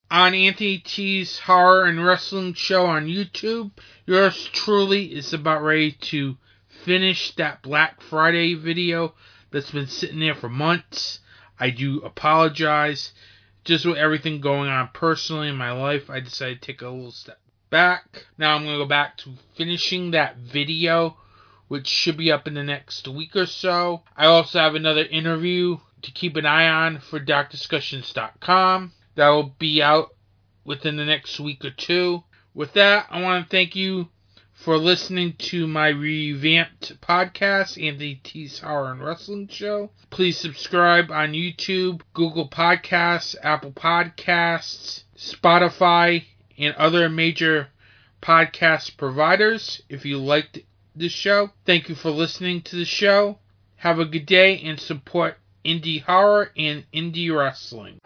On 0.09 0.34
Anthony 0.34 0.77
T's 0.80 1.39
Horror 1.39 1.85
and 1.85 2.03
Wrestling 2.03 2.53
Show 2.53 2.85
on 2.85 3.07
YouTube, 3.07 3.72
yours 4.05 4.49
truly 4.53 5.14
is 5.14 5.34
about 5.34 5.64
ready 5.64 5.91
to 5.91 6.38
finish 6.85 7.35
that 7.35 7.61
Black 7.61 8.01
Friday 8.01 8.53
video 8.53 9.14
that's 9.51 9.72
been 9.72 9.88
sitting 9.88 10.19
there 10.19 10.35
for 10.35 10.49
months. 10.49 11.19
I 11.59 11.69
do 11.69 11.99
apologize. 12.01 13.14
Just 13.64 13.85
with 13.85 13.97
everything 13.97 14.39
going 14.39 14.69
on 14.69 14.89
personally 14.93 15.49
in 15.49 15.55
my 15.55 15.72
life, 15.72 16.09
I 16.09 16.22
decided 16.22 16.61
to 16.61 16.65
take 16.68 16.81
a 16.81 16.89
little 16.89 17.11
step 17.11 17.39
back. 17.69 18.27
Now 18.38 18.55
I'm 18.55 18.64
going 18.64 18.77
to 18.77 18.84
go 18.85 18.88
back 18.88 19.18
to 19.18 19.31
finishing 19.55 20.11
that 20.11 20.38
video, 20.38 21.18
which 21.68 21.88
should 21.88 22.18
be 22.18 22.31
up 22.31 22.48
in 22.48 22.53
the 22.53 22.64
next 22.64 23.07
week 23.07 23.35
or 23.35 23.45
so. 23.45 24.03
I 24.15 24.26
also 24.26 24.60
have 24.60 24.76
another 24.76 25.03
interview 25.03 25.77
to 26.02 26.11
keep 26.11 26.35
an 26.35 26.45
eye 26.45 26.68
on 26.68 26.99
for 26.99 27.19
DarkDiscussions.com 27.19 28.94
That 29.15 29.30
will 29.30 29.56
be 29.60 29.81
out 29.81 30.15
within 30.64 30.98
the 30.98 31.06
next 31.06 31.39
week 31.39 31.65
or 31.65 31.72
two. 31.72 32.23
With 32.53 32.73
that, 32.73 33.07
I 33.10 33.22
want 33.22 33.45
to 33.45 33.49
thank 33.49 33.76
you 33.76 34.10
for 34.53 34.77
listening 34.77 35.34
to 35.38 35.68
my 35.68 35.89
revamped 35.89 36.99
podcast, 37.02 37.81
Anthony 37.81 38.15
T's 38.23 38.60
Horror 38.60 38.91
and 38.91 39.03
Wrestling 39.03 39.48
Show. 39.48 39.91
Please 40.10 40.38
subscribe 40.38 41.11
on 41.11 41.34
YouTube, 41.34 42.02
Google 42.14 42.49
Podcasts, 42.49 43.35
Apple 43.44 43.72
Podcasts, 43.72 45.03
Spotify, 45.15 46.23
and 46.57 46.73
other 46.76 47.07
major 47.07 47.68
podcast 48.22 48.98
providers 48.98 49.81
if 49.89 50.06
you 50.06 50.18
liked 50.18 50.60
this 50.99 51.11
show. 51.11 51.52
Thank 51.65 51.90
you 51.90 51.95
for 51.95 52.11
listening 52.11 52.61
to 52.64 52.76
the 52.76 52.86
show. 52.86 53.40
Have 53.78 53.99
a 53.99 54.06
good 54.06 54.26
day 54.26 54.60
and 54.61 54.80
support 54.80 55.38
indie 55.65 56.02
horror 56.02 56.52
and 56.57 56.86
indie 56.94 57.36
wrestling. 57.36 57.99